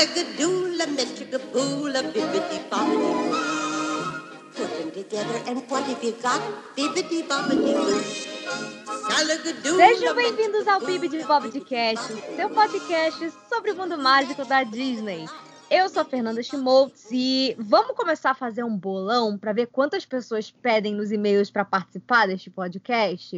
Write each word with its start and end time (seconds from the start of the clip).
Bibbidi 0.00 0.46
bobbidi 0.46 0.98
boo. 1.50 1.90
Put 4.56 4.70
them 4.78 4.90
together 4.92 5.38
and 5.46 5.60
what 5.68 5.84
have 5.84 6.02
you 6.02 6.12
got? 6.22 6.40
Boo. 9.62 9.76
Sejam 9.76 10.14
bem-vindos 10.14 10.66
ao 10.66 10.80
PIB 10.80 11.08
de 11.08 11.22
Bob 11.24 11.50
de 11.50 11.60
Cast, 11.60 12.14
seu 12.34 12.48
podcast 12.48 13.30
sobre 13.46 13.72
o 13.72 13.76
mundo 13.76 13.98
mágico 13.98 14.42
da 14.46 14.62
Disney. 14.62 15.28
Eu 15.70 15.90
sou 15.90 16.00
a 16.00 16.04
Fernanda 16.06 16.42
Schmoltz 16.42 17.08
e 17.12 17.54
vamos 17.58 17.94
começar 17.94 18.30
a 18.30 18.34
fazer 18.34 18.64
um 18.64 18.74
bolão 18.74 19.36
para 19.36 19.52
ver 19.52 19.66
quantas 19.66 20.06
pessoas 20.06 20.50
pedem 20.50 20.94
nos 20.94 21.12
e-mails 21.12 21.50
para 21.50 21.66
participar 21.66 22.26
deste 22.26 22.48
podcast? 22.48 23.36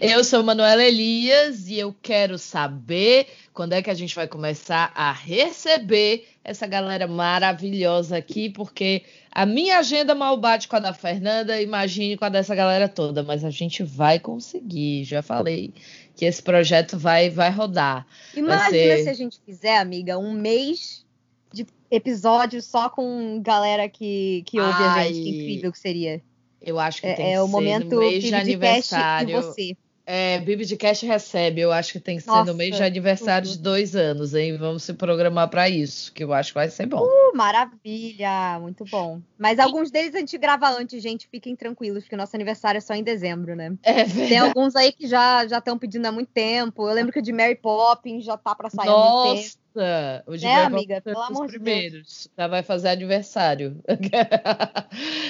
Eu 0.00 0.24
sou 0.24 0.42
Manuela 0.42 0.82
Elias 0.82 1.68
e 1.68 1.78
eu 1.78 1.94
quero 2.00 2.38
saber 2.38 3.26
quando 3.52 3.72
é 3.74 3.82
que 3.82 3.90
a 3.90 3.94
gente 3.94 4.14
vai 4.14 4.26
começar 4.26 4.90
a 4.94 5.12
receber 5.12 6.26
essa 6.42 6.66
galera 6.66 7.06
maravilhosa 7.06 8.16
aqui, 8.16 8.48
porque 8.48 9.02
a 9.30 9.44
minha 9.44 9.78
agenda 9.78 10.14
mal 10.14 10.36
bate 10.36 10.68
com 10.68 10.76
a 10.76 10.80
da 10.80 10.92
Fernanda, 10.94 11.60
imagine 11.60 12.16
com 12.16 12.24
a 12.24 12.28
dessa 12.28 12.54
galera 12.54 12.88
toda, 12.88 13.22
mas 13.22 13.44
a 13.44 13.50
gente 13.50 13.82
vai 13.82 14.18
conseguir, 14.18 15.04
já 15.04 15.22
falei 15.22 15.72
que 16.16 16.24
esse 16.24 16.42
projeto 16.42 16.98
vai 16.98 17.28
vai 17.30 17.50
rodar. 17.50 18.06
Imagina 18.34 18.70
ser- 18.70 19.02
se 19.04 19.08
a 19.08 19.14
gente 19.14 19.38
fizer, 19.44 19.78
amiga, 19.78 20.18
um 20.18 20.32
mês 20.32 21.04
de 21.52 21.66
episódios 21.90 22.64
só 22.64 22.88
com 22.88 23.40
galera 23.42 23.88
que, 23.88 24.42
que 24.46 24.58
ouve 24.60 24.82
a 24.82 25.02
gente. 25.04 25.22
Que 25.22 25.28
Ai. 25.28 25.34
incrível 25.36 25.72
que 25.72 25.78
seria. 25.78 26.22
Eu 26.60 26.78
acho 26.78 27.00
que 27.00 27.08
tem 27.08 27.12
É, 27.12 27.16
que 27.16 27.22
é 27.34 27.42
o 27.42 27.46
ser 27.46 27.52
momento 27.52 27.88
no 27.94 27.98
mês 28.00 28.22
de 28.22 28.30
PIB 28.30 28.30
de 28.30 28.34
aniversário. 28.40 29.42
você. 29.42 29.76
É, 30.12 30.40
Bibi 30.40 30.64
de 30.64 30.76
Cash 30.76 31.02
recebe, 31.02 31.60
eu 31.60 31.70
acho 31.70 31.92
que 31.92 32.00
tem 32.00 32.16
que 32.16 32.24
ser 32.24 32.30
Nossa, 32.30 32.50
no 32.50 32.58
mês 32.58 32.74
de 32.74 32.82
aniversário 32.82 33.46
tudo. 33.46 33.56
de 33.58 33.62
dois 33.62 33.94
anos, 33.94 34.34
hein? 34.34 34.56
Vamos 34.56 34.82
se 34.82 34.92
programar 34.92 35.48
para 35.48 35.68
isso, 35.68 36.12
que 36.12 36.24
eu 36.24 36.32
acho 36.32 36.50
que 36.50 36.54
vai 36.54 36.68
ser 36.68 36.86
bom. 36.86 37.04
Uh, 37.04 37.36
maravilha, 37.36 38.58
muito 38.60 38.84
bom. 38.86 39.20
Mas 39.38 39.60
alguns 39.60 39.88
deles 39.90 40.12
a 40.14 40.18
gente 40.18 40.36
grava 40.36 40.68
antes, 40.68 41.00
gente. 41.00 41.28
Fiquem 41.28 41.54
tranquilos, 41.54 42.02
porque 42.02 42.16
nosso 42.16 42.34
aniversário 42.34 42.78
é 42.78 42.80
só 42.80 42.92
em 42.94 43.04
dezembro, 43.04 43.54
né? 43.54 43.72
É 43.84 44.02
Tem 44.02 44.06
verdade. 44.06 44.36
alguns 44.48 44.74
aí 44.74 44.90
que 44.90 45.06
já 45.06 45.46
já 45.46 45.58
estão 45.58 45.78
pedindo 45.78 46.06
há 46.06 46.10
muito 46.10 46.30
tempo. 46.32 46.88
Eu 46.88 46.92
lembro 46.94 47.12
que 47.12 47.20
o 47.20 47.22
de 47.22 47.32
Mary 47.32 47.54
Poppins 47.54 48.24
já 48.24 48.36
tá 48.36 48.52
pra 48.56 48.68
sair 48.68 48.88
há 48.88 48.92
muito 48.92 49.34
tempo. 49.36 49.58
Nossa, 49.76 50.24
o 50.26 50.36
de 50.36 50.44
Né, 50.44 50.54
Mary 50.54 50.66
amiga? 50.66 50.94
Poppins 50.96 51.02
foi 51.04 51.12
Pelo 51.12 51.24
amor 51.24 51.46
de 51.46 51.52
Deus. 51.52 51.62
primeiros. 51.62 52.28
Já 52.36 52.48
vai 52.48 52.62
fazer 52.64 52.88
aniversário. 52.88 53.80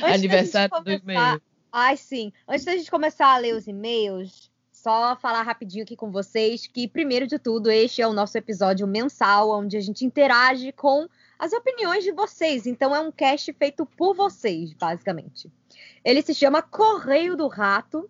Aniversário 0.02 0.82
do 0.82 0.90
e-mail. 0.90 1.40
Ai, 1.72 1.96
sim. 1.96 2.32
Antes 2.48 2.64
da 2.64 2.72
gente 2.76 2.90
começar 2.90 3.26
a 3.32 3.38
ler 3.38 3.54
os 3.54 3.66
e-mails, 3.68 4.49
só 4.80 5.14
falar 5.14 5.42
rapidinho 5.42 5.84
aqui 5.84 5.94
com 5.94 6.10
vocês 6.10 6.66
que, 6.66 6.88
primeiro 6.88 7.26
de 7.26 7.38
tudo, 7.38 7.70
este 7.70 8.00
é 8.00 8.08
o 8.08 8.14
nosso 8.14 8.38
episódio 8.38 8.86
mensal, 8.86 9.50
onde 9.50 9.76
a 9.76 9.80
gente 9.80 10.06
interage 10.06 10.72
com 10.72 11.06
as 11.38 11.52
opiniões 11.52 12.02
de 12.02 12.12
vocês. 12.12 12.66
Então, 12.66 12.96
é 12.96 13.00
um 13.00 13.12
cast 13.12 13.52
feito 13.52 13.84
por 13.84 14.14
vocês, 14.14 14.72
basicamente. 14.72 15.52
Ele 16.02 16.22
se 16.22 16.34
chama 16.34 16.62
Correio 16.62 17.36
do 17.36 17.46
Rato. 17.46 18.08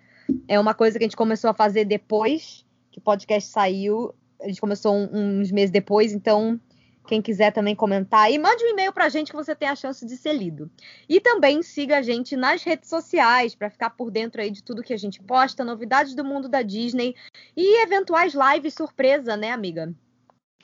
é 0.48 0.58
uma 0.58 0.74
coisa 0.74 0.98
que 0.98 1.04
a 1.04 1.06
gente 1.06 1.16
começou 1.16 1.50
a 1.50 1.54
fazer 1.54 1.84
depois 1.84 2.64
que 2.90 2.98
o 2.98 3.02
podcast 3.02 3.50
saiu. 3.50 4.14
A 4.40 4.48
gente 4.48 4.60
começou 4.60 4.94
um- 4.94 5.40
uns 5.40 5.50
meses 5.50 5.70
depois, 5.70 6.12
então 6.12 6.60
quem 7.06 7.22
quiser 7.22 7.52
também 7.52 7.74
comentar 7.74 8.22
aí, 8.22 8.36
mande 8.36 8.64
um 8.64 8.68
e-mail 8.68 8.92
pra 8.92 9.08
gente 9.08 9.30
que 9.30 9.36
você 9.36 9.54
tem 9.54 9.68
a 9.68 9.76
chance 9.76 10.04
de 10.04 10.16
ser 10.16 10.32
lido. 10.32 10.68
E 11.08 11.20
também 11.20 11.62
siga 11.62 11.98
a 11.98 12.02
gente 12.02 12.36
nas 12.36 12.64
redes 12.64 12.90
sociais 12.90 13.54
para 13.54 13.70
ficar 13.70 13.90
por 13.90 14.10
dentro 14.10 14.42
aí 14.42 14.50
de 14.50 14.62
tudo 14.62 14.82
que 14.82 14.92
a 14.92 14.96
gente 14.96 15.22
posta, 15.22 15.64
novidades 15.64 16.16
do 16.16 16.24
mundo 16.24 16.48
da 16.48 16.62
Disney 16.62 17.14
e 17.56 17.82
eventuais 17.82 18.34
lives 18.34 18.74
surpresa, 18.74 19.36
né, 19.36 19.52
amiga? 19.52 19.94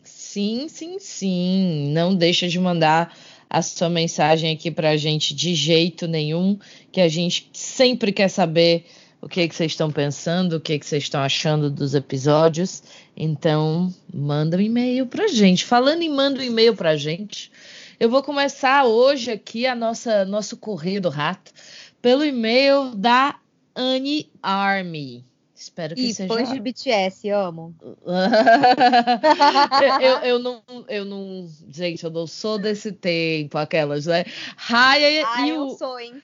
Sim, 0.04 0.68
sim, 0.68 0.98
sim. 0.98 1.90
Não 1.92 2.14
deixa 2.14 2.48
de 2.48 2.58
mandar 2.58 3.16
a 3.48 3.60
sua 3.60 3.88
mensagem 3.88 4.52
aqui 4.52 4.70
pra 4.70 4.96
gente 4.96 5.34
de 5.34 5.54
jeito 5.54 6.08
nenhum, 6.08 6.58
que 6.90 7.00
a 7.00 7.08
gente 7.08 7.50
sempre 7.52 8.10
quer 8.10 8.28
saber 8.28 8.86
o 9.20 9.28
que, 9.28 9.46
que 9.46 9.54
vocês 9.54 9.72
estão 9.72 9.92
pensando, 9.92 10.56
o 10.56 10.60
que, 10.60 10.78
que 10.78 10.86
vocês 10.86 11.04
estão 11.04 11.20
achando 11.20 11.70
dos 11.70 11.94
episódios. 11.94 12.82
Então, 13.16 13.94
manda 14.12 14.56
um 14.56 14.60
e-mail 14.60 15.06
pra 15.06 15.28
gente. 15.28 15.64
Falando 15.64 16.02
em 16.02 16.08
manda 16.08 16.40
um 16.40 16.44
e-mail 16.44 16.74
pra 16.74 16.96
gente, 16.96 17.52
eu 18.00 18.10
vou 18.10 18.22
começar 18.22 18.84
hoje 18.84 19.30
aqui 19.30 19.66
a 19.66 19.74
nossa 19.74 20.24
nosso 20.24 20.56
correio 20.56 21.00
do 21.00 21.08
rato 21.08 21.52
pelo 22.00 22.24
e-mail 22.24 22.94
da 22.96 23.38
Anne 23.76 24.28
Army. 24.42 25.24
Espero 25.62 25.94
que 25.94 26.08
E 26.08 26.12
seja 26.12 26.34
fãs 26.34 26.50
de 26.50 26.58
BTS, 26.58 27.30
amo. 27.30 27.72
eu, 30.00 30.16
eu 30.24 30.38
não, 30.40 30.60
eu 30.88 31.04
não, 31.04 31.48
gente, 31.68 32.02
eu 32.02 32.10
não 32.10 32.26
sou 32.26 32.58
desse 32.58 32.90
tempo, 32.90 33.56
aquelas, 33.56 34.06
né? 34.06 34.24
Raya 34.56 35.24
Ah, 35.28 35.46
e 35.46 35.50
eu 35.50 35.62
o. 35.66 35.78
sou, 35.78 36.00
hein? 36.00 36.20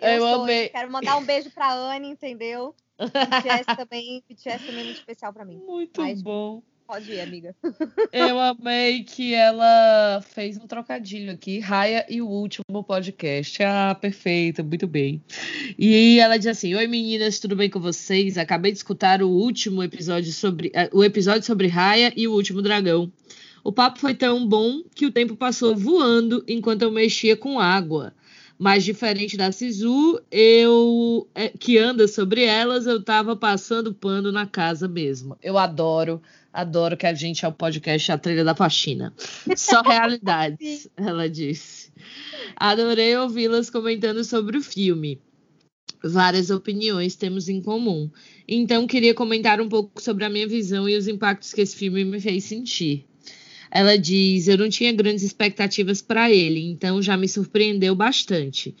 Eu 0.00 0.08
Eu, 0.08 0.20
sou, 0.20 0.42
amei. 0.44 0.62
hein? 0.64 0.70
Quero 0.72 0.92
mandar 0.92 1.16
um 1.16 1.24
beijo 1.24 1.50
pra 1.50 1.72
Anne, 1.72 2.10
entendeu? 2.10 2.76
BTS 2.98 3.76
também, 3.76 4.22
BTS 4.28 4.64
também 4.64 4.82
é 4.82 4.84
muito 4.84 4.98
especial 4.98 5.32
pra 5.32 5.44
mim. 5.44 5.60
Muito 5.66 6.00
Mas- 6.00 6.22
bom. 6.22 6.62
Pode 6.86 7.10
ir, 7.10 7.20
amiga. 7.20 7.54
Eu 8.12 8.38
amei 8.38 9.02
que 9.02 9.34
ela 9.34 10.22
fez 10.22 10.56
um 10.56 10.68
trocadilho 10.68 11.32
aqui, 11.32 11.58
Raya 11.58 12.06
e 12.08 12.22
o 12.22 12.28
último 12.28 12.84
podcast. 12.86 13.60
Ah, 13.64 13.96
perfeito, 14.00 14.62
muito 14.62 14.86
bem. 14.86 15.20
E 15.76 16.20
ela 16.20 16.36
diz 16.36 16.46
assim: 16.46 16.76
Oi 16.76 16.86
meninas, 16.86 17.40
tudo 17.40 17.56
bem 17.56 17.68
com 17.68 17.80
vocês? 17.80 18.38
Acabei 18.38 18.70
de 18.70 18.78
escutar 18.78 19.20
o 19.20 19.28
último 19.28 19.82
episódio 19.82 20.32
sobre 20.32 20.70
eh, 20.72 20.88
o 20.92 21.02
episódio 21.02 21.42
sobre 21.42 21.66
Raya 21.66 22.12
e 22.16 22.28
o 22.28 22.32
último 22.32 22.62
dragão. 22.62 23.12
O 23.64 23.72
papo 23.72 23.98
foi 23.98 24.14
tão 24.14 24.46
bom 24.46 24.84
que 24.94 25.06
o 25.06 25.10
tempo 25.10 25.34
passou 25.34 25.74
voando 25.74 26.44
enquanto 26.46 26.82
eu 26.82 26.92
mexia 26.92 27.36
com 27.36 27.58
água. 27.58 28.14
Mas 28.58 28.84
diferente 28.84 29.36
da 29.36 29.52
Sisu, 29.52 30.20
eu 30.30 31.28
eh, 31.34 31.52
que 31.58 31.76
anda 31.76 32.08
sobre 32.08 32.44
elas, 32.44 32.86
eu 32.86 33.02
tava 33.02 33.36
passando 33.36 33.92
pano 33.92 34.32
na 34.32 34.46
casa 34.46 34.88
mesmo. 34.88 35.36
Eu 35.42 35.58
adoro 35.58 36.22
Adoro 36.56 36.96
que 36.96 37.06
a 37.06 37.12
gente 37.12 37.44
é 37.44 37.48
o 37.48 37.52
podcast 37.52 38.10
A 38.10 38.16
Trilha 38.16 38.42
da 38.42 38.54
Faxina. 38.54 39.12
Só 39.54 39.82
realidades, 39.84 40.88
ela 40.96 41.28
disse. 41.28 41.92
Adorei 42.56 43.14
ouvi-las 43.14 43.68
comentando 43.68 44.24
sobre 44.24 44.56
o 44.56 44.62
filme. 44.62 45.20
Várias 46.02 46.48
opiniões 46.48 47.14
temos 47.14 47.50
em 47.50 47.60
comum. 47.60 48.10
Então, 48.48 48.86
queria 48.86 49.12
comentar 49.12 49.60
um 49.60 49.68
pouco 49.68 50.00
sobre 50.00 50.24
a 50.24 50.30
minha 50.30 50.48
visão 50.48 50.88
e 50.88 50.96
os 50.96 51.06
impactos 51.06 51.52
que 51.52 51.60
esse 51.60 51.76
filme 51.76 52.06
me 52.06 52.18
fez 52.18 52.44
sentir. 52.44 53.04
Ela 53.70 53.98
diz: 53.98 54.48
Eu 54.48 54.58
não 54.58 54.68
tinha 54.68 54.92
grandes 54.92 55.22
expectativas 55.24 56.00
para 56.00 56.30
ele, 56.30 56.60
então 56.70 57.02
já 57.02 57.16
me 57.16 57.28
surpreendeu 57.28 57.94
bastante. 57.94 58.74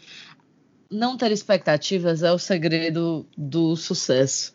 Não 0.90 1.16
ter 1.16 1.32
expectativas 1.32 2.22
é 2.22 2.30
o 2.30 2.38
segredo 2.38 3.26
do 3.36 3.74
sucesso. 3.74 4.54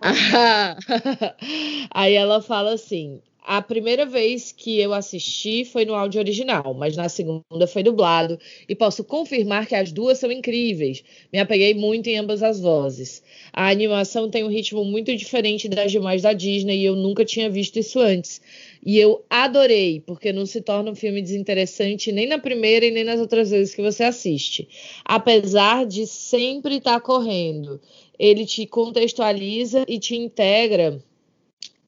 Aí 1.90 2.14
ela 2.14 2.42
fala 2.42 2.74
assim: 2.74 3.22
a 3.42 3.62
primeira 3.62 4.04
vez 4.04 4.52
que 4.52 4.78
eu 4.78 4.92
assisti 4.92 5.64
foi 5.64 5.84
no 5.84 5.94
áudio 5.94 6.20
original, 6.20 6.74
mas 6.74 6.96
na 6.96 7.08
segunda 7.08 7.66
foi 7.66 7.82
dublado, 7.82 8.38
e 8.68 8.74
posso 8.74 9.02
confirmar 9.02 9.66
que 9.66 9.74
as 9.74 9.90
duas 9.90 10.18
são 10.18 10.30
incríveis. 10.30 11.02
Me 11.32 11.38
apeguei 11.38 11.74
muito 11.74 12.08
em 12.08 12.18
ambas 12.18 12.42
as 12.42 12.60
vozes. 12.60 13.22
A 13.52 13.68
animação 13.68 14.30
tem 14.30 14.44
um 14.44 14.48
ritmo 14.48 14.84
muito 14.84 15.14
diferente 15.16 15.68
das 15.68 15.90
demais 15.90 16.22
da 16.22 16.32
Disney 16.32 16.78
e 16.78 16.84
eu 16.84 16.94
nunca 16.94 17.24
tinha 17.24 17.48
visto 17.48 17.78
isso 17.78 17.98
antes. 17.98 18.40
E 18.84 18.98
eu 18.98 19.24
adorei, 19.28 20.00
porque 20.00 20.32
não 20.32 20.46
se 20.46 20.60
torna 20.60 20.90
um 20.90 20.94
filme 20.94 21.20
desinteressante 21.20 22.12
nem 22.12 22.26
na 22.26 22.38
primeira 22.38 22.86
e 22.86 22.90
nem 22.90 23.04
nas 23.04 23.20
outras 23.20 23.50
vezes 23.50 23.74
que 23.74 23.82
você 23.82 24.04
assiste. 24.04 24.68
Apesar 25.04 25.86
de 25.86 26.06
sempre 26.06 26.76
estar 26.76 27.00
correndo, 27.00 27.80
ele 28.18 28.44
te 28.44 28.66
contextualiza 28.66 29.84
e 29.88 29.98
te 29.98 30.14
integra 30.14 31.02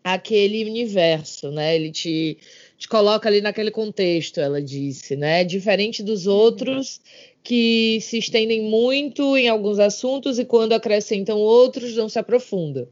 aquele 0.02 0.64
universo, 0.64 1.50
né? 1.50 1.74
Ele 1.76 1.90
te, 1.90 2.38
te 2.76 2.88
coloca 2.88 3.28
ali 3.28 3.40
naquele 3.40 3.70
contexto, 3.70 4.40
ela 4.40 4.60
disse, 4.60 5.16
né? 5.16 5.44
Diferente 5.44 6.02
dos 6.02 6.26
outros 6.26 7.00
que 7.42 8.00
se 8.00 8.18
estendem 8.18 8.62
muito 8.62 9.36
em 9.36 9.48
alguns 9.48 9.78
assuntos 9.78 10.38
e 10.38 10.44
quando 10.44 10.72
acrescentam 10.72 11.38
outros 11.38 11.96
não 11.96 12.08
se 12.08 12.18
aprofunda. 12.18 12.88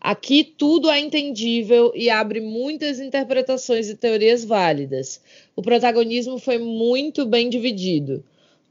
Aqui 0.00 0.44
tudo 0.44 0.90
é 0.90 1.00
entendível 1.00 1.92
e 1.94 2.10
abre 2.10 2.40
muitas 2.40 3.00
interpretações 3.00 3.88
e 3.88 3.96
teorias 3.96 4.44
válidas. 4.44 5.20
O 5.54 5.62
protagonismo 5.62 6.38
foi 6.38 6.58
muito 6.58 7.24
bem 7.24 7.48
dividido. 7.48 8.22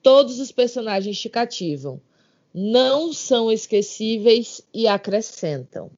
Todos 0.04 0.40
os 0.40 0.52
personagens 0.52 1.20
te 1.20 1.30
cativam. 1.30 2.00
não 2.54 3.12
são 3.12 3.52
esquecíveis 3.52 4.62
e 4.74 4.88
acrescentam. 4.88 5.92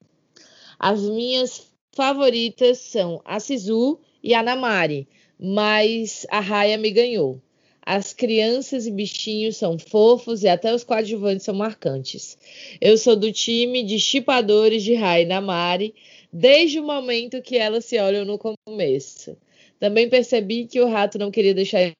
As 0.79 1.01
minhas 1.01 1.68
favoritas 1.95 2.77
são 2.77 3.21
a 3.25 3.39
Sisu 3.39 4.00
e 4.24 4.33
a 4.33 4.44
Namari, 4.44 5.07
mas 5.39 6.25
a 6.29 6.39
Raya 6.39 6.77
me 6.77 6.91
ganhou. 6.91 7.41
As 7.81 8.12
crianças 8.13 8.85
e 8.85 8.91
bichinhos 8.91 9.56
são 9.56 9.79
fofos 9.79 10.44
e 10.44 10.47
até 10.47 10.74
os 10.75 10.83
coadjuvantes 10.83 11.45
são 11.45 11.56
marcantes. 11.56 12.38
Eu 12.81 12.97
sou 12.97 13.15
do 13.15 13.31
time 13.31 13.81
de 13.81 13.97
chipadores 13.97 14.83
de 14.83 14.94
Raya 14.94 15.24
e 15.24 15.25
Namari 15.25 15.95
desde 16.31 16.80
o 16.80 16.83
momento 16.83 17.41
que 17.41 17.57
elas 17.57 17.85
se 17.85 17.97
olham 17.97 18.25
no 18.25 18.38
começo. 18.38 19.38
Também 19.80 20.09
percebi 20.09 20.65
que 20.65 20.81
o 20.81 20.88
rato 20.88 21.18
não 21.18 21.31
queria 21.31 21.53
deixar 21.53 21.91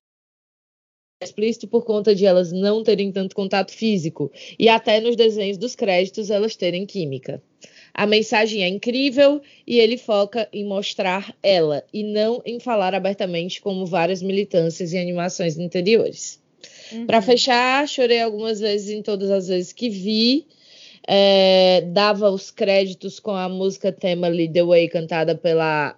explícito 1.24 1.68
por 1.68 1.84
conta 1.84 2.14
de 2.14 2.26
elas 2.26 2.52
não 2.52 2.84
terem 2.84 3.12
tanto 3.12 3.36
contato 3.36 3.72
físico 3.72 4.32
e 4.60 4.70
até 4.70 5.00
nos 5.00 5.16
desenhos 5.16 5.58
dos 5.58 5.76
créditos 5.76 6.30
elas 6.30 6.56
terem 6.56 6.86
química. 6.86 7.42
A 7.98 8.06
mensagem 8.06 8.64
é 8.64 8.68
incrível 8.68 9.42
e 9.66 9.80
ele 9.80 9.98
foca 9.98 10.48
em 10.54 10.64
mostrar 10.64 11.36
ela 11.42 11.84
e 11.92 12.04
não 12.04 12.44
em 12.46 12.60
falar 12.60 12.94
abertamente 12.94 13.60
como 13.60 13.88
várias 13.88 14.22
militâncias 14.22 14.94
e 14.94 15.00
animações 15.00 15.58
anteriores. 15.58 16.40
Uhum. 16.92 17.08
Para 17.08 17.24
fechar, 17.24 17.88
chorei 17.88 18.22
algumas 18.22 18.60
vezes 18.60 18.92
em 18.92 19.02
todas 19.02 19.32
as 19.32 19.48
vezes 19.48 19.74
que 19.74 19.90
vi. 19.90 20.46
É, 21.08 21.82
dava 21.88 22.30
os 22.30 22.52
créditos 22.52 23.20
com 23.20 23.32
a 23.32 23.50
música 23.50 23.92
tema 23.92 24.28
Lead 24.28 24.54
the 24.54 24.64
Way 24.64 24.90
cantada 24.90 25.34
pela 25.34 25.98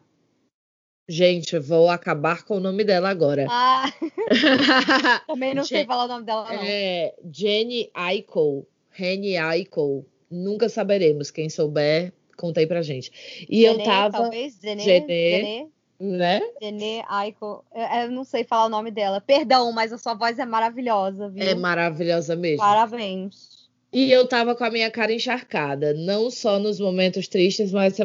Gente, 1.09 1.57
vou 1.59 1.89
acabar 1.89 2.43
com 2.43 2.57
o 2.57 2.59
nome 2.61 2.85
dela 2.85 3.09
agora. 3.09 3.45
Ah, 3.49 3.91
também 5.27 5.53
não 5.53 5.65
sei 5.65 5.83
falar 5.83 6.05
o 6.05 6.07
nome 6.07 6.23
dela, 6.23 6.45
não. 6.45 6.61
É 6.63 7.13
Jenny 7.29 7.89
Aiko. 7.93 8.65
Henny 8.97 9.35
Aiko. 9.35 10.05
Nunca 10.29 10.69
saberemos. 10.69 11.31
Quem 11.31 11.49
souber, 11.49 12.13
conta 12.37 12.59
aí 12.59 12.67
pra 12.67 12.81
gente. 12.81 13.11
E 13.49 13.61
Genê, 13.61 13.81
eu 13.81 13.83
tava. 13.83 14.17
Talvez, 14.21 14.59
Genê, 14.61 14.83
Genê, 14.83 15.67
né? 15.99 16.41
Genê 16.61 17.03
Aiko. 17.07 17.63
Eu, 17.73 18.01
eu, 18.01 18.11
não 18.11 18.23
sei 18.23 18.43
falar 18.43 18.65
o 18.65 18.69
nome 18.69 18.91
dela. 18.91 19.19
Perdão, 19.19 19.71
mas 19.71 19.91
a 19.91 19.97
sua 19.97 20.13
voz 20.13 20.39
é 20.39 20.45
maravilhosa, 20.45 21.29
viu? 21.29 21.43
É 21.43 21.55
maravilhosa 21.55 22.35
mesmo. 22.35 22.59
Parabéns. 22.59 23.69
E 23.91 24.11
eu 24.11 24.27
tava 24.27 24.55
com 24.55 24.63
a 24.63 24.69
minha 24.69 24.91
cara 24.91 25.11
encharcada, 25.11 25.93
não 25.93 26.29
só 26.29 26.59
nos 26.59 26.79
momentos 26.79 27.27
tristes, 27.27 27.71
mas, 27.71 27.97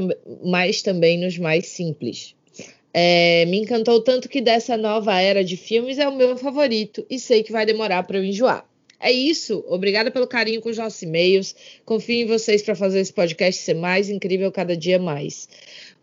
mas 0.43 0.81
também 0.81 1.19
nos 1.19 1.37
mais 1.37 1.67
simples. 1.67 2.35
É, 2.93 3.45
me 3.47 3.59
encantou 3.59 4.01
tanto 4.01 4.29
que 4.29 4.41
dessa 4.41 4.77
nova 4.77 5.21
era 5.21 5.45
de 5.45 5.57
filmes 5.57 5.99
é 5.99 6.09
o 6.09 6.15
meu 6.15 6.37
favorito 6.37 7.05
e 7.11 7.19
sei 7.19 7.43
que 7.43 7.53
vai 7.53 7.67
demorar 7.67 8.05
para 8.05 8.17
eu 8.17 8.25
enjoar. 8.25 8.65
É 9.01 9.11
isso. 9.11 9.65
Obrigada 9.69 10.11
pelo 10.11 10.27
carinho 10.27 10.61
com 10.61 10.69
os 10.69 10.79
nossos 10.79 11.01
e-mails. 11.03 11.55
Confio 11.85 12.23
em 12.23 12.27
vocês 12.27 12.63
para 12.63 12.75
fazer 12.75 13.01
esse 13.01 13.13
podcast 13.13 13.61
ser 13.61 13.75
mais 13.75 14.09
incrível 14.09 14.51
cada 14.51 14.77
dia 14.77 14.99
mais. 14.99 15.49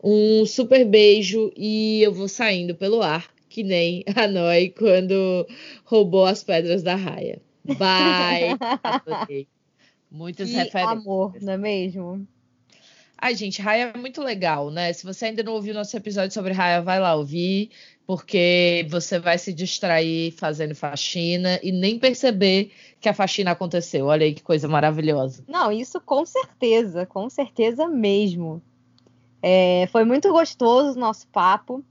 Um 0.03 0.45
super 0.45 0.85
beijo 0.85 1.51
e 1.55 2.01
eu 2.01 2.13
vou 2.13 2.27
saindo 2.27 2.75
pelo 2.75 3.01
ar, 3.01 3.29
que 3.49 3.63
nem 3.63 4.03
a 4.15 4.27
Noi 4.27 4.69
quando 4.69 5.47
roubou 5.83 6.25
as 6.25 6.43
pedras 6.43 6.83
da 6.83 6.95
raia. 6.95 7.41
Bye. 7.63 8.57
Muitas 10.11 10.49
que 10.49 10.55
referências. 10.55 10.99
amor, 10.99 11.33
não 11.41 11.53
é 11.53 11.57
mesmo? 11.57 12.27
Ai, 13.17 13.35
gente, 13.35 13.61
Raya 13.61 13.91
é 13.93 13.97
muito 13.97 14.21
legal, 14.23 14.71
né? 14.71 14.91
Se 14.91 15.05
você 15.05 15.25
ainda 15.25 15.43
não 15.43 15.53
ouviu 15.53 15.75
nosso 15.75 15.95
episódio 15.95 16.33
sobre 16.33 16.53
Raya, 16.53 16.81
vai 16.81 16.99
lá 16.99 17.13
ouvir, 17.13 17.69
porque 18.12 18.86
você 18.90 19.19
vai 19.19 19.38
se 19.38 19.54
distrair 19.54 20.34
fazendo 20.34 20.75
faxina 20.75 21.58
e 21.63 21.72
nem 21.72 21.98
perceber 21.98 22.74
que 23.00 23.08
a 23.08 23.13
faxina 23.13 23.52
aconteceu. 23.52 24.08
Olha 24.08 24.25
aí 24.25 24.34
que 24.34 24.44
coisa 24.44 24.68
maravilhosa. 24.68 25.46
Não, 25.48 25.72
isso 25.72 26.02
com 26.02 26.25
certeza, 26.25 27.06
com 27.06 27.30
certeza 27.30 27.88
mesmo. 27.88 28.62
É, 29.42 29.88
foi 29.94 30.04
muito 30.04 30.30
gostoso 30.30 30.98
o 30.98 31.00
nosso 31.00 31.25
papo. 31.30 31.86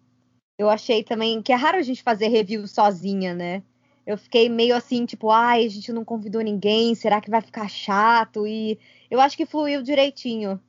Eu 0.59 0.69
achei 0.69 1.03
também 1.03 1.41
que 1.41 1.55
é 1.55 1.57
raro 1.57 1.79
a 1.79 1.83
gente 1.83 2.03
fazer 2.03 2.29
review 2.29 2.67
sozinha, 2.67 3.33
né? 3.33 3.63
Eu 4.07 4.19
fiquei 4.19 4.51
meio 4.51 4.77
assim, 4.77 5.07
tipo, 5.07 5.31
ai, 5.31 5.65
a 5.65 5.71
gente 5.71 5.91
não 5.91 6.05
convidou 6.05 6.43
ninguém, 6.43 6.95
será 6.95 7.23
que 7.23 7.31
vai 7.31 7.41
ficar 7.41 7.67
chato? 7.67 8.47
E 8.47 8.79
eu 9.11 9.23
acho 9.23 9.39
que 9.39 9.47
fluiu 9.47 9.83
direitinho. 9.83 10.61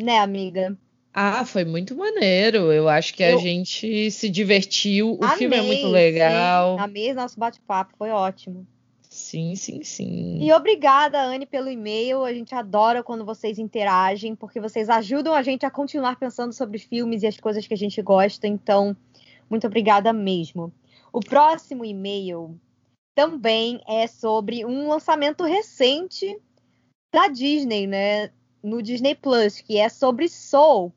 Né, 0.00 0.18
amiga? 0.18 0.74
Ah, 1.14 1.44
foi 1.44 1.64
muito 1.64 1.96
maneiro. 1.96 2.72
Eu 2.72 2.88
acho 2.88 3.14
que 3.14 3.22
eu... 3.22 3.38
a 3.38 3.40
gente 3.40 4.10
se 4.10 4.28
divertiu. 4.28 5.16
O 5.20 5.24
amei, 5.24 5.36
filme 5.38 5.56
é 5.56 5.62
muito 5.62 5.86
legal. 5.86 6.76
Sim, 6.76 6.82
amei 6.82 7.14
nosso 7.14 7.38
bate-papo, 7.38 7.94
foi 7.96 8.10
ótimo. 8.10 8.66
Sim, 9.08 9.54
sim, 9.54 9.84
sim. 9.84 10.38
E 10.42 10.52
obrigada, 10.52 11.22
Anne, 11.22 11.46
pelo 11.46 11.70
e-mail. 11.70 12.24
A 12.24 12.32
gente 12.32 12.52
adora 12.52 13.00
quando 13.00 13.24
vocês 13.24 13.60
interagem, 13.60 14.34
porque 14.34 14.60
vocês 14.60 14.90
ajudam 14.90 15.32
a 15.32 15.42
gente 15.42 15.64
a 15.64 15.70
continuar 15.70 16.18
pensando 16.18 16.52
sobre 16.52 16.78
filmes 16.80 17.22
e 17.22 17.28
as 17.28 17.38
coisas 17.38 17.64
que 17.64 17.74
a 17.74 17.76
gente 17.76 18.02
gosta. 18.02 18.48
Então, 18.48 18.96
muito 19.48 19.68
obrigada 19.68 20.12
mesmo. 20.12 20.72
O 21.12 21.20
próximo 21.20 21.84
e-mail 21.84 22.58
também 23.14 23.80
é 23.86 24.08
sobre 24.08 24.64
um 24.64 24.88
lançamento 24.88 25.44
recente 25.44 26.36
da 27.14 27.28
Disney, 27.28 27.86
né? 27.86 28.32
no 28.64 28.82
Disney 28.82 29.14
Plus, 29.14 29.60
que 29.60 29.78
é 29.78 29.88
sobre 29.90 30.26
Soul. 30.26 30.92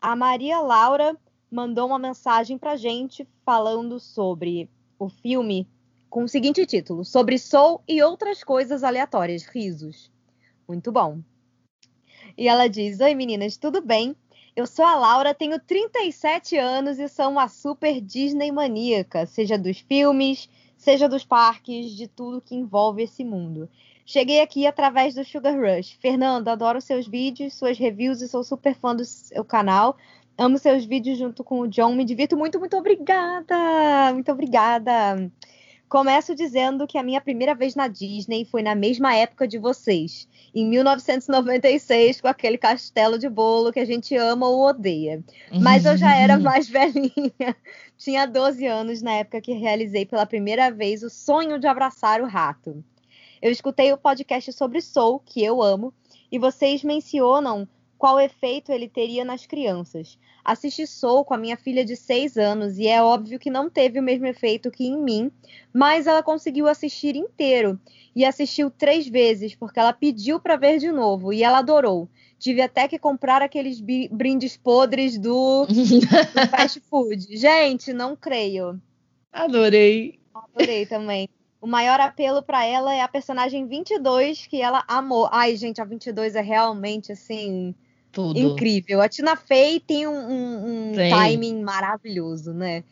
A 0.00 0.14
Maria 0.14 0.60
Laura 0.60 1.16
mandou 1.50 1.86
uma 1.86 1.98
mensagem 1.98 2.58
pra 2.58 2.76
gente 2.76 3.26
falando 3.44 3.98
sobre 3.98 4.70
o 4.98 5.08
filme 5.08 5.66
com 6.10 6.24
o 6.24 6.28
seguinte 6.28 6.64
título: 6.66 7.04
Sobre 7.04 7.38
Soul 7.38 7.82
e 7.88 8.02
outras 8.02 8.44
coisas 8.44 8.84
aleatórias, 8.84 9.44
risos. 9.44 10.10
Muito 10.68 10.92
bom. 10.92 11.20
E 12.36 12.46
ela 12.46 12.68
diz: 12.68 13.00
Oi 13.00 13.14
meninas, 13.14 13.56
tudo 13.56 13.80
bem? 13.80 14.14
Eu 14.54 14.66
sou 14.66 14.84
a 14.84 14.94
Laura, 14.94 15.34
tenho 15.34 15.58
37 15.58 16.56
anos 16.56 16.98
e 16.98 17.08
sou 17.08 17.28
uma 17.28 17.48
super 17.48 18.00
Disney 18.00 18.50
maníaca, 18.50 19.26
seja 19.26 19.58
dos 19.58 19.80
filmes, 19.80 20.48
seja 20.76 21.08
dos 21.08 21.24
parques, 21.24 21.90
de 21.92 22.06
tudo 22.06 22.40
que 22.40 22.54
envolve 22.54 23.02
esse 23.02 23.24
mundo. 23.24 23.68
Cheguei 24.08 24.40
aqui 24.40 24.68
através 24.68 25.16
do 25.16 25.24
Sugar 25.24 25.58
Rush. 25.58 25.98
Fernando, 26.00 26.46
adoro 26.46 26.80
seus 26.80 27.08
vídeos, 27.08 27.54
suas 27.54 27.76
reviews 27.76 28.22
e 28.22 28.28
sou 28.28 28.44
super 28.44 28.72
fã 28.76 28.94
do 28.94 29.04
seu 29.04 29.44
canal. 29.44 29.96
Amo 30.38 30.58
seus 30.58 30.84
vídeos 30.84 31.18
junto 31.18 31.42
com 31.42 31.58
o 31.58 31.66
John. 31.66 31.92
Me 31.92 32.04
divirto 32.04 32.36
muito, 32.36 32.60
muito 32.60 32.76
obrigada! 32.76 34.12
Muito 34.14 34.30
obrigada! 34.30 35.28
Começo 35.88 36.36
dizendo 36.36 36.86
que 36.86 36.98
a 36.98 37.02
minha 37.02 37.20
primeira 37.20 37.52
vez 37.52 37.74
na 37.74 37.88
Disney 37.88 38.44
foi 38.44 38.62
na 38.62 38.76
mesma 38.76 39.14
época 39.16 39.46
de 39.46 39.58
vocês, 39.58 40.28
em 40.54 40.66
1996, 40.68 42.20
com 42.20 42.28
aquele 42.28 42.58
castelo 42.58 43.18
de 43.18 43.28
bolo 43.28 43.72
que 43.72 43.80
a 43.80 43.84
gente 43.84 44.14
ama 44.16 44.48
ou 44.48 44.68
odeia. 44.68 45.22
Mas 45.60 45.84
eu 45.84 45.96
já 45.96 46.14
era 46.14 46.38
mais 46.40 46.68
velhinha. 46.68 47.56
Tinha 47.96 48.24
12 48.24 48.66
anos 48.66 49.02
na 49.02 49.14
época 49.14 49.40
que 49.40 49.52
realizei 49.52 50.06
pela 50.06 50.26
primeira 50.26 50.70
vez 50.70 51.02
o 51.02 51.10
sonho 51.10 51.58
de 51.58 51.66
abraçar 51.66 52.20
o 52.20 52.26
rato. 52.26 52.84
Eu 53.40 53.50
escutei 53.50 53.92
o 53.92 53.98
podcast 53.98 54.52
sobre 54.52 54.80
Soul, 54.80 55.20
que 55.24 55.42
eu 55.42 55.62
amo, 55.62 55.92
e 56.30 56.38
vocês 56.38 56.82
mencionam 56.82 57.68
qual 57.98 58.20
efeito 58.20 58.72
ele 58.72 58.88
teria 58.88 59.24
nas 59.24 59.46
crianças. 59.46 60.18
Assisti 60.44 60.86
Soul 60.86 61.24
com 61.24 61.34
a 61.34 61.38
minha 61.38 61.56
filha 61.56 61.84
de 61.84 61.96
6 61.96 62.36
anos 62.36 62.78
e 62.78 62.86
é 62.86 63.02
óbvio 63.02 63.38
que 63.38 63.50
não 63.50 63.68
teve 63.68 63.98
o 63.98 64.02
mesmo 64.02 64.26
efeito 64.26 64.70
que 64.70 64.86
em 64.86 64.98
mim, 64.98 65.30
mas 65.72 66.06
ela 66.06 66.22
conseguiu 66.22 66.68
assistir 66.68 67.16
inteiro 67.16 67.80
e 68.14 68.24
assistiu 68.24 68.70
três 68.70 69.08
vezes 69.08 69.54
porque 69.54 69.80
ela 69.80 69.92
pediu 69.92 70.38
para 70.38 70.56
ver 70.56 70.78
de 70.78 70.90
novo 70.92 71.32
e 71.32 71.42
ela 71.42 71.58
adorou. 71.58 72.08
Tive 72.38 72.60
até 72.60 72.86
que 72.86 72.98
comprar 72.98 73.42
aqueles 73.42 73.80
brindes 73.80 74.56
podres 74.56 75.18
do, 75.18 75.66
do 75.66 76.46
fast 76.50 76.80
food. 76.80 77.36
Gente, 77.36 77.92
não 77.92 78.14
creio. 78.14 78.80
Adorei. 79.32 80.18
Adorei 80.34 80.86
também. 80.86 81.28
O 81.66 81.68
maior 81.68 81.98
apelo 81.98 82.44
para 82.44 82.64
ela 82.64 82.94
é 82.94 83.00
a 83.00 83.08
personagem 83.08 83.66
22, 83.66 84.46
que 84.46 84.62
ela 84.62 84.84
amou. 84.86 85.28
Ai, 85.32 85.56
gente, 85.56 85.80
a 85.80 85.84
22 85.84 86.36
é 86.36 86.40
realmente, 86.40 87.10
assim, 87.10 87.74
Tudo. 88.12 88.38
incrível. 88.38 89.02
A 89.02 89.08
Tina 89.08 89.34
Fey 89.34 89.80
tem 89.80 90.06
um, 90.06 90.12
um, 90.12 90.90
um 90.90 90.92
timing 90.94 91.60
maravilhoso, 91.64 92.54
né? 92.54 92.84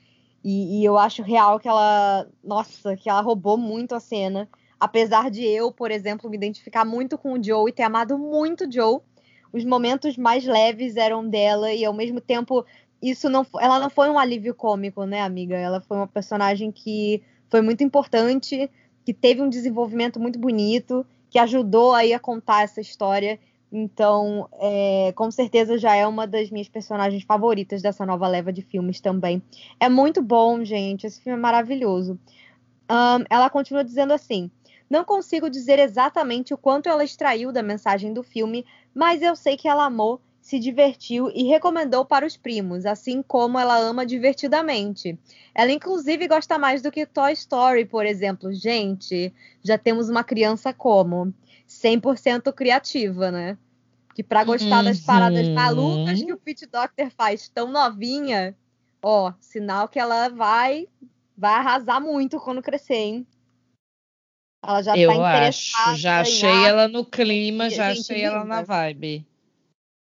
E, 0.42 0.80
e, 0.80 0.84
eu 0.84 0.98
acho 0.98 1.22
real 1.22 1.60
que 1.60 1.68
ela, 1.68 2.26
nossa, 2.42 2.96
que 2.96 3.08
ela 3.08 3.20
roubou 3.20 3.56
muito 3.56 3.94
a 3.94 4.00
cena. 4.00 4.48
Apesar 4.80 5.30
de 5.30 5.44
eu, 5.44 5.70
por 5.70 5.92
exemplo, 5.92 6.28
me 6.28 6.36
identificar 6.36 6.84
muito 6.84 7.16
com 7.16 7.34
o 7.34 7.42
Joe 7.42 7.70
e 7.70 7.72
ter 7.72 7.84
amado 7.84 8.18
muito 8.18 8.64
o 8.64 8.72
Joe, 8.72 8.98
os 9.52 9.64
momentos 9.64 10.16
mais 10.16 10.44
leves 10.44 10.96
eram 10.96 11.24
dela 11.28 11.72
e 11.72 11.84
ao 11.84 11.94
mesmo 11.94 12.20
tempo 12.20 12.66
isso 13.00 13.28
não, 13.28 13.46
ela 13.60 13.78
não 13.78 13.88
foi 13.88 14.10
um 14.10 14.18
alívio 14.18 14.52
cômico, 14.52 15.04
né, 15.04 15.22
amiga? 15.22 15.56
Ela 15.56 15.80
foi 15.80 15.96
uma 15.96 16.08
personagem 16.08 16.72
que 16.72 17.22
foi 17.54 17.60
muito 17.60 17.84
importante, 17.84 18.68
que 19.04 19.14
teve 19.14 19.40
um 19.40 19.48
desenvolvimento 19.48 20.18
muito 20.18 20.40
bonito, 20.40 21.06
que 21.30 21.38
ajudou 21.38 21.94
aí 21.94 22.12
a 22.12 22.18
contar 22.18 22.64
essa 22.64 22.80
história. 22.80 23.38
Então, 23.70 24.48
é, 24.54 25.12
com 25.14 25.30
certeza 25.30 25.78
já 25.78 25.94
é 25.94 26.04
uma 26.04 26.26
das 26.26 26.50
minhas 26.50 26.68
personagens 26.68 27.22
favoritas 27.22 27.80
dessa 27.80 28.04
nova 28.04 28.26
leva 28.26 28.52
de 28.52 28.60
filmes 28.60 29.00
também. 29.00 29.40
É 29.78 29.88
muito 29.88 30.20
bom, 30.20 30.64
gente. 30.64 31.06
Esse 31.06 31.20
filme 31.22 31.38
é 31.38 31.40
maravilhoso. 31.40 32.18
Um, 32.90 33.24
ela 33.30 33.48
continua 33.48 33.84
dizendo 33.84 34.12
assim: 34.12 34.50
Não 34.90 35.04
consigo 35.04 35.48
dizer 35.48 35.78
exatamente 35.78 36.52
o 36.52 36.58
quanto 36.58 36.88
ela 36.88 37.04
extraiu 37.04 37.52
da 37.52 37.62
mensagem 37.62 38.12
do 38.12 38.24
filme, 38.24 38.66
mas 38.92 39.22
eu 39.22 39.36
sei 39.36 39.56
que 39.56 39.68
ela 39.68 39.84
amou, 39.84 40.20
se 40.44 40.58
divertiu 40.58 41.30
e 41.34 41.44
recomendou 41.44 42.04
para 42.04 42.26
os 42.26 42.36
primos, 42.36 42.84
assim 42.84 43.22
como 43.22 43.58
ela 43.58 43.78
ama 43.78 44.04
divertidamente. 44.04 45.18
Ela, 45.54 45.72
inclusive, 45.72 46.28
gosta 46.28 46.58
mais 46.58 46.82
do 46.82 46.92
que 46.92 47.06
Toy 47.06 47.32
Story, 47.32 47.86
por 47.86 48.04
exemplo. 48.04 48.52
Gente, 48.52 49.32
já 49.62 49.78
temos 49.78 50.10
uma 50.10 50.22
criança 50.22 50.70
como 50.70 51.32
100% 51.66 52.52
criativa, 52.52 53.30
né? 53.30 53.56
Que 54.14 54.22
para 54.22 54.44
gostar 54.44 54.82
das 54.82 55.00
paradas 55.00 55.48
Uhum. 55.48 55.54
malucas 55.54 56.22
que 56.22 56.32
o 56.34 56.36
Pit 56.36 56.66
Doctor 56.66 57.10
faz 57.16 57.48
tão 57.48 57.72
novinha, 57.72 58.54
ó, 59.02 59.32
sinal 59.40 59.88
que 59.88 59.98
ela 59.98 60.28
vai 60.28 60.86
vai 61.38 61.54
arrasar 61.54 62.02
muito 62.02 62.38
quando 62.38 62.60
crescer, 62.60 62.94
hein? 62.96 63.26
Ela 64.62 64.82
já 64.82 64.94
Eu 64.94 65.08
tá 65.08 65.14
interessada 65.16 65.90
acho, 65.90 66.02
já 66.02 66.20
achei 66.20 66.66
ela 66.66 66.86
no 66.86 67.02
clima, 67.02 67.70
já 67.70 67.88
achei 67.88 68.20
ela 68.20 68.44
na 68.44 68.60
linda. 68.60 68.66
vibe. 68.66 69.26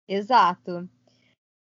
Exato. 0.10 0.90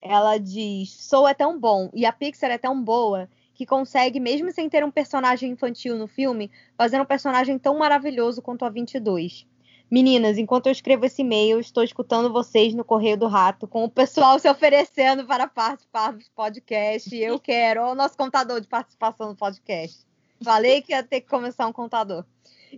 Ela 0.02 0.38
diz: 0.38 0.92
Soul 0.92 1.30
é 1.30 1.34
tão 1.34 1.58
bom 1.58 1.90
e 1.94 2.06
a 2.06 2.12
Pixar 2.12 2.52
é 2.52 2.58
tão 2.58 2.84
boa 2.84 3.30
que 3.56 3.66
consegue, 3.66 4.20
mesmo 4.20 4.52
sem 4.52 4.68
ter 4.68 4.84
um 4.84 4.92
personagem 4.92 5.52
infantil 5.52 5.98
no 5.98 6.08
filme, 6.08 6.52
fazer 6.78 7.00
um 7.00 7.06
personagem 7.06 7.58
tão 7.58 7.78
maravilhoso 7.78 8.42
quanto 8.42 8.66
a 8.66 8.70
22. 8.70 9.48
Meninas, 9.90 10.38
enquanto 10.38 10.66
eu 10.66 10.72
escrevo 10.72 11.06
esse 11.06 11.22
e-mail, 11.22 11.60
estou 11.60 11.84
escutando 11.84 12.34
vocês 12.34 12.74
no 12.74 12.84
Correio 12.84 13.16
do 13.16 13.28
Rato, 13.28 13.68
com 13.68 13.86
o 13.86 13.90
pessoal 13.90 14.38
se 14.40 14.50
oferecendo 14.50 15.26
para 15.26 15.48
participar 15.48 16.12
do 16.12 16.26
podcast. 16.36 17.16
Eu 17.16 17.40
quero. 17.40 17.84
O 17.84 17.96
nosso 17.96 18.18
contador 18.18 18.60
de 18.60 18.68
participação 18.68 19.30
no 19.30 19.36
podcast. 19.36 20.06
Falei 20.44 20.82
que 20.82 20.92
ia 20.92 21.04
ter 21.04 21.22
que 21.22 21.30
começar 21.30 21.66
um 21.66 21.72
contador. 21.72 22.26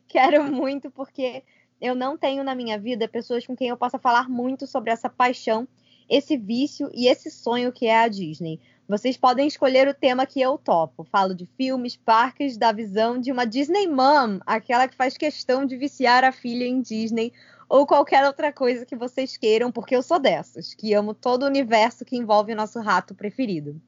Quero 0.08 0.44
muito, 0.44 0.92
porque 0.92 1.42
eu 1.86 1.96
não 1.96 2.18
tenho 2.18 2.44
na 2.44 2.56
minha 2.56 2.78
vida 2.78 3.08
pessoas 3.08 3.46
com 3.46 3.56
quem 3.56 3.70
eu 3.70 3.78
possa 3.78 4.00
falar 4.00 4.30
muito 4.30 4.66
sobre 4.66 4.92
essa 4.92 5.10
paixão, 5.10 5.68
esse 6.10 6.38
vício 6.38 6.90
e 6.94 7.08
esse 7.08 7.30
sonho 7.30 7.72
que 7.72 7.88
é 7.88 7.98
a 7.98 8.08
Disney. 8.08 8.60
Vocês 8.88 9.18
podem 9.18 9.48
escolher 9.48 9.88
o 9.88 9.94
tema 9.94 10.28
que 10.28 10.40
eu 10.40 10.58
topo. 10.58 11.04
Falo 11.04 11.34
de 11.34 11.48
filmes, 11.58 11.96
parques, 11.96 12.56
da 12.56 12.72
visão 12.72 13.20
de 13.20 13.32
uma 13.32 13.46
Disney 13.46 13.88
Mom, 13.88 14.40
aquela 14.46 14.88
que 14.88 14.96
faz 14.96 15.18
questão 15.18 15.66
de 15.66 15.76
viciar 15.76 16.24
a 16.24 16.32
filha 16.32 16.66
em 16.66 16.82
Disney, 16.82 17.34
ou 17.68 17.88
qualquer 17.88 18.24
outra 18.26 18.54
coisa 18.54 18.86
que 18.86 18.96
vocês 18.96 19.38
queiram, 19.38 19.72
porque 19.72 19.96
eu 19.96 20.04
sou 20.04 20.20
dessas, 20.20 20.76
que 20.76 20.94
amo 20.94 21.16
todo 21.16 21.44
o 21.44 21.48
universo 21.48 22.06
que 22.06 22.16
envolve 22.16 22.54
o 22.54 22.56
nosso 22.56 22.80
rato 22.80 23.16
preferido. 23.16 23.82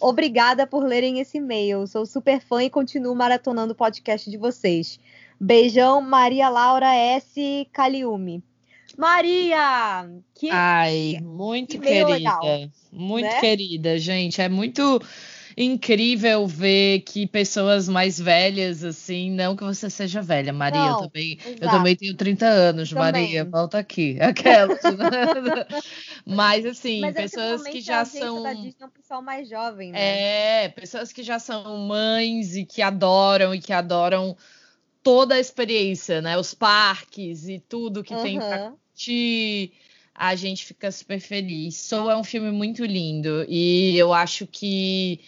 Obrigada 0.00 0.66
por 0.66 0.82
lerem 0.82 1.20
esse 1.20 1.38
e-mail. 1.38 1.86
Sou 1.86 2.04
super 2.04 2.40
fã 2.40 2.64
e 2.64 2.70
continuo 2.70 3.14
maratonando 3.14 3.72
o 3.72 3.76
podcast 3.76 4.28
de 4.28 4.36
vocês. 4.36 4.98
Beijão, 5.40 6.02
Maria 6.02 6.50
Laura 6.50 6.94
S. 6.94 7.66
Caliume. 7.72 8.44
Maria! 8.96 10.10
Que 10.34 10.50
Ai, 10.50 11.18
muito 11.22 11.78
que 11.78 11.86
querida. 11.86 12.08
legal, 12.08 12.42
muito 12.92 13.24
né? 13.24 13.40
querida, 13.40 13.98
gente. 13.98 14.42
É 14.42 14.48
muito 14.50 15.00
incrível 15.56 16.46
ver 16.46 17.00
que 17.00 17.26
pessoas 17.26 17.88
mais 17.88 18.20
velhas, 18.20 18.84
assim, 18.84 19.30
não 19.30 19.56
que 19.56 19.64
você 19.64 19.88
seja 19.88 20.20
velha, 20.20 20.52
Maria, 20.52 20.80
eu 20.80 20.90
Não, 20.90 21.00
também, 21.08 21.38
eu 21.46 21.70
também 21.70 21.96
tenho 21.96 22.14
30 22.14 22.46
anos, 22.46 22.90
Também. 22.90 23.04
Maria, 23.04 23.44
volta 23.44 23.78
aqui. 23.78 24.18
Aquela. 24.20 24.76
Mas 26.26 26.66
assim, 26.66 27.00
Mas 27.00 27.16
é 27.16 27.22
pessoas 27.22 27.62
que 27.62 27.70
principalmente 27.70 27.80
já 27.80 28.04
são 28.04 28.42
da 28.42 28.52
Disney 28.52 28.74
é 28.80 28.84
um 28.84 28.90
pessoal 28.90 29.22
mais 29.22 29.48
jovem, 29.48 29.92
né? 29.92 30.64
É, 30.64 30.68
pessoas 30.68 31.12
que 31.12 31.22
já 31.22 31.38
são 31.38 31.78
mães 31.78 32.54
e 32.56 32.64
que 32.66 32.82
adoram 32.82 33.54
e 33.54 33.60
que 33.60 33.72
adoram 33.72 34.36
toda 35.10 35.34
a 35.34 35.40
experiência, 35.40 36.22
né? 36.22 36.38
Os 36.38 36.54
parques 36.54 37.48
e 37.48 37.58
tudo 37.58 38.04
que 38.04 38.14
tem 38.22 38.38
pra 38.38 38.58
Aham. 38.58 38.76
curtir. 38.94 39.72
A 40.14 40.36
gente 40.36 40.64
fica 40.64 40.92
super 40.92 41.18
feliz. 41.18 41.78
Soul 41.78 42.12
é 42.12 42.16
um 42.16 42.22
filme 42.22 42.52
muito 42.52 42.84
lindo 42.84 43.44
e 43.48 43.98
eu 43.98 44.12
acho 44.12 44.46
que 44.46 45.18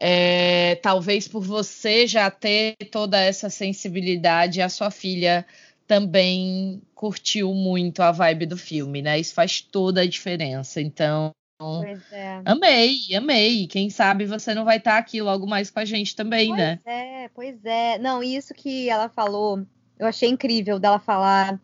é, 0.00 0.76
talvez 0.76 1.28
por 1.28 1.42
você 1.42 2.06
já 2.06 2.30
ter 2.30 2.74
toda 2.90 3.20
essa 3.20 3.50
sensibilidade, 3.50 4.62
a 4.62 4.70
sua 4.70 4.90
filha 4.90 5.44
também 5.86 6.80
curtiu 6.94 7.52
muito 7.52 8.00
a 8.00 8.10
vibe 8.10 8.46
do 8.46 8.56
filme, 8.56 9.02
né? 9.02 9.20
Isso 9.20 9.34
faz 9.34 9.60
toda 9.60 10.00
a 10.00 10.06
diferença. 10.06 10.80
Então, 10.80 11.34
Pois 11.58 12.12
é. 12.12 12.40
Amei, 12.44 12.98
amei. 13.16 13.66
Quem 13.66 13.90
sabe 13.90 14.24
você 14.24 14.54
não 14.54 14.64
vai 14.64 14.76
estar 14.76 14.96
aqui 14.96 15.20
logo 15.20 15.46
mais 15.46 15.70
com 15.70 15.80
a 15.80 15.84
gente 15.84 16.14
também, 16.14 16.48
Pois 16.48 16.58
né? 16.58 16.80
é, 16.86 17.28
pois 17.28 17.64
é. 17.64 17.98
Não, 17.98 18.22
isso 18.22 18.54
que 18.54 18.88
ela 18.88 19.08
falou, 19.08 19.66
eu 19.98 20.06
achei 20.06 20.28
incrível 20.28 20.78
dela 20.78 20.98
falar 20.98 21.60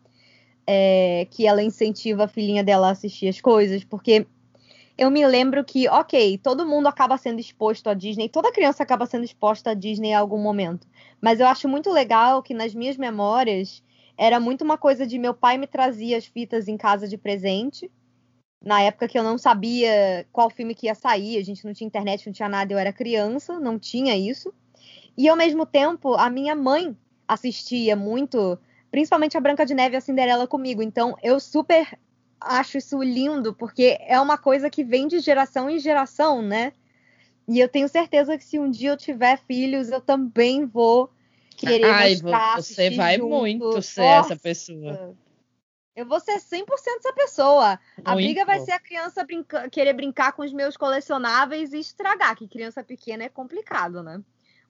é, 0.67 1.27
que 1.31 1.47
ela 1.47 1.63
incentiva 1.63 2.25
a 2.25 2.27
filhinha 2.27 2.63
dela 2.63 2.89
a 2.89 2.91
assistir 2.91 3.27
as 3.29 3.39
coisas, 3.39 3.83
porque 3.83 4.27
eu 4.97 5.09
me 5.11 5.25
lembro 5.25 5.63
que, 5.63 5.87
ok, 5.89 6.37
todo 6.37 6.65
mundo 6.65 6.87
acaba 6.87 7.17
sendo 7.17 7.39
exposto 7.39 7.89
à 7.89 7.93
Disney, 7.93 8.29
toda 8.29 8.51
criança 8.51 8.83
acaba 8.83 9.05
sendo 9.05 9.25
exposta 9.25 9.71
à 9.71 9.73
Disney 9.73 10.09
em 10.09 10.15
algum 10.15 10.37
momento. 10.37 10.87
Mas 11.21 11.39
eu 11.39 11.47
acho 11.47 11.67
muito 11.67 11.91
legal 11.91 12.41
que 12.41 12.53
nas 12.53 12.73
minhas 12.73 12.97
memórias 12.97 13.83
era 14.17 14.39
muito 14.39 14.63
uma 14.63 14.77
coisa 14.77 15.05
de 15.05 15.19
meu 15.19 15.33
pai 15.33 15.57
me 15.57 15.67
trazia 15.67 16.17
as 16.17 16.25
fitas 16.25 16.67
em 16.67 16.77
casa 16.77 17.07
de 17.07 17.17
presente. 17.17 17.91
Na 18.65 18.81
época 18.81 19.07
que 19.07 19.17
eu 19.17 19.23
não 19.23 19.37
sabia 19.37 20.25
qual 20.33 20.49
filme 20.49 20.73
que 20.73 20.87
ia 20.87 20.95
sair, 20.95 21.37
a 21.37 21.43
gente 21.43 21.63
não 21.63 21.71
tinha 21.71 21.85
internet, 21.85 22.25
não 22.25 22.33
tinha 22.33 22.49
nada, 22.49 22.73
eu 22.73 22.79
era 22.79 22.91
criança, 22.91 23.59
não 23.59 23.77
tinha 23.77 24.17
isso. 24.17 24.51
E 25.15 25.29
ao 25.29 25.37
mesmo 25.37 25.67
tempo, 25.67 26.15
a 26.15 26.31
minha 26.31 26.55
mãe 26.55 26.97
assistia 27.27 27.95
muito, 27.95 28.57
principalmente 28.89 29.37
a 29.37 29.39
Branca 29.39 29.65
de 29.67 29.75
Neve 29.75 29.95
e 29.95 29.97
a 29.97 30.01
Cinderela 30.01 30.47
comigo. 30.47 30.81
Então, 30.81 31.15
eu 31.21 31.39
super 31.39 31.97
acho 32.41 32.79
isso 32.79 33.01
lindo, 33.03 33.53
porque 33.53 33.97
é 34.01 34.19
uma 34.19 34.37
coisa 34.37 34.67
que 34.67 34.83
vem 34.83 35.07
de 35.07 35.19
geração 35.19 35.69
em 35.69 35.79
geração, 35.79 36.41
né? 36.41 36.73
E 37.47 37.59
eu 37.59 37.69
tenho 37.69 37.87
certeza 37.87 38.35
que 38.35 38.43
se 38.43 38.57
um 38.57 38.69
dia 38.69 38.89
eu 38.89 38.97
tiver 38.97 39.37
filhos, 39.47 39.89
eu 39.89 40.01
também 40.01 40.65
vou 40.65 41.09
querer 41.55 41.85
Ai, 41.85 42.13
mostrar, 42.13 42.55
você 42.55 42.83
assistir 42.83 42.95
vai 42.97 43.17
junto. 43.17 43.29
muito 43.29 43.81
ser 43.81 44.01
Nossa, 44.01 44.33
essa 44.33 44.35
pessoa. 44.35 45.15
Eu 45.95 46.05
vou 46.05 46.19
ser 46.19 46.39
100% 46.39 46.65
essa 46.99 47.13
pessoa. 47.13 47.79
A 48.03 48.13
Muito. 48.13 48.25
briga 48.25 48.43
vai 48.45 48.59
ser 48.59 48.71
a 48.73 48.79
criança 48.79 49.23
brinca- 49.23 49.69
querer 49.69 49.93
brincar 49.93 50.33
com 50.33 50.41
os 50.43 50.51
meus 50.51 50.75
colecionáveis 50.75 51.71
e 51.71 51.79
estragar, 51.79 52.35
que 52.35 52.47
criança 52.47 52.83
pequena 52.83 53.23
é 53.23 53.29
complicado, 53.29 54.03
né? 54.03 54.21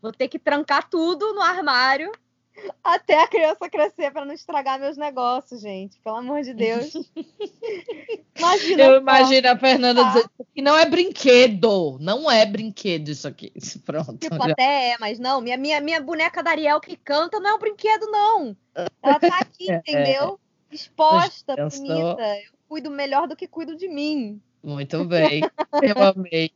Vou 0.02 0.12
ter 0.12 0.28
que 0.28 0.38
trancar 0.38 0.88
tudo 0.88 1.34
no 1.34 1.42
armário 1.42 2.12
até 2.84 3.24
a 3.24 3.28
criança 3.28 3.68
crescer 3.70 4.12
para 4.12 4.24
não 4.24 4.34
estragar 4.36 4.80
meus 4.80 4.98
negócios, 4.98 5.62
gente. 5.62 6.00
Pelo 6.02 6.18
amor 6.18 6.42
de 6.44 6.54
Deus. 6.54 6.94
Imagina 8.38 8.84
Eu 8.84 9.00
imagino 9.02 9.50
a 9.50 9.58
Fernanda 9.58 10.02
Tá. 10.04 10.08
dizendo 10.10 10.30
que 10.54 10.62
não 10.62 10.78
é 10.78 10.86
brinquedo, 10.86 11.98
não 12.00 12.30
é 12.30 12.46
brinquedo 12.46 13.10
isso 13.10 13.28
aqui. 13.28 13.52
Pronto. 13.86 14.18
Tipo, 14.18 14.36
até 14.44 14.92
é, 14.92 14.98
mas 15.00 15.18
não, 15.20 15.42
minha, 15.42 15.58
minha, 15.58 15.82
minha 15.82 16.02
boneca 16.02 16.44
da 16.44 16.52
Ariel 16.52 16.80
que 16.80 16.96
canta 16.96 17.40
não 17.40 17.50
é 17.52 17.54
um 17.56 17.60
brinquedo, 17.60 18.06
não. 18.12 18.56
Ela 19.02 19.20
tá 19.20 19.40
aqui, 19.40 19.72
É. 19.72 19.78
entendeu? 19.78 20.40
Exposta, 20.76 21.56
Pensou. 21.56 21.88
bonita. 21.88 22.38
Eu 22.38 22.52
cuido 22.68 22.92
melhor 22.92 23.28
do 23.28 23.36
que 23.36 23.48
cuido 23.48 23.76
de 23.76 23.88
mim. 23.88 24.42
Muito 24.64 25.06
bem, 25.06 25.42
eu 25.82 26.04
amei. 26.04 26.52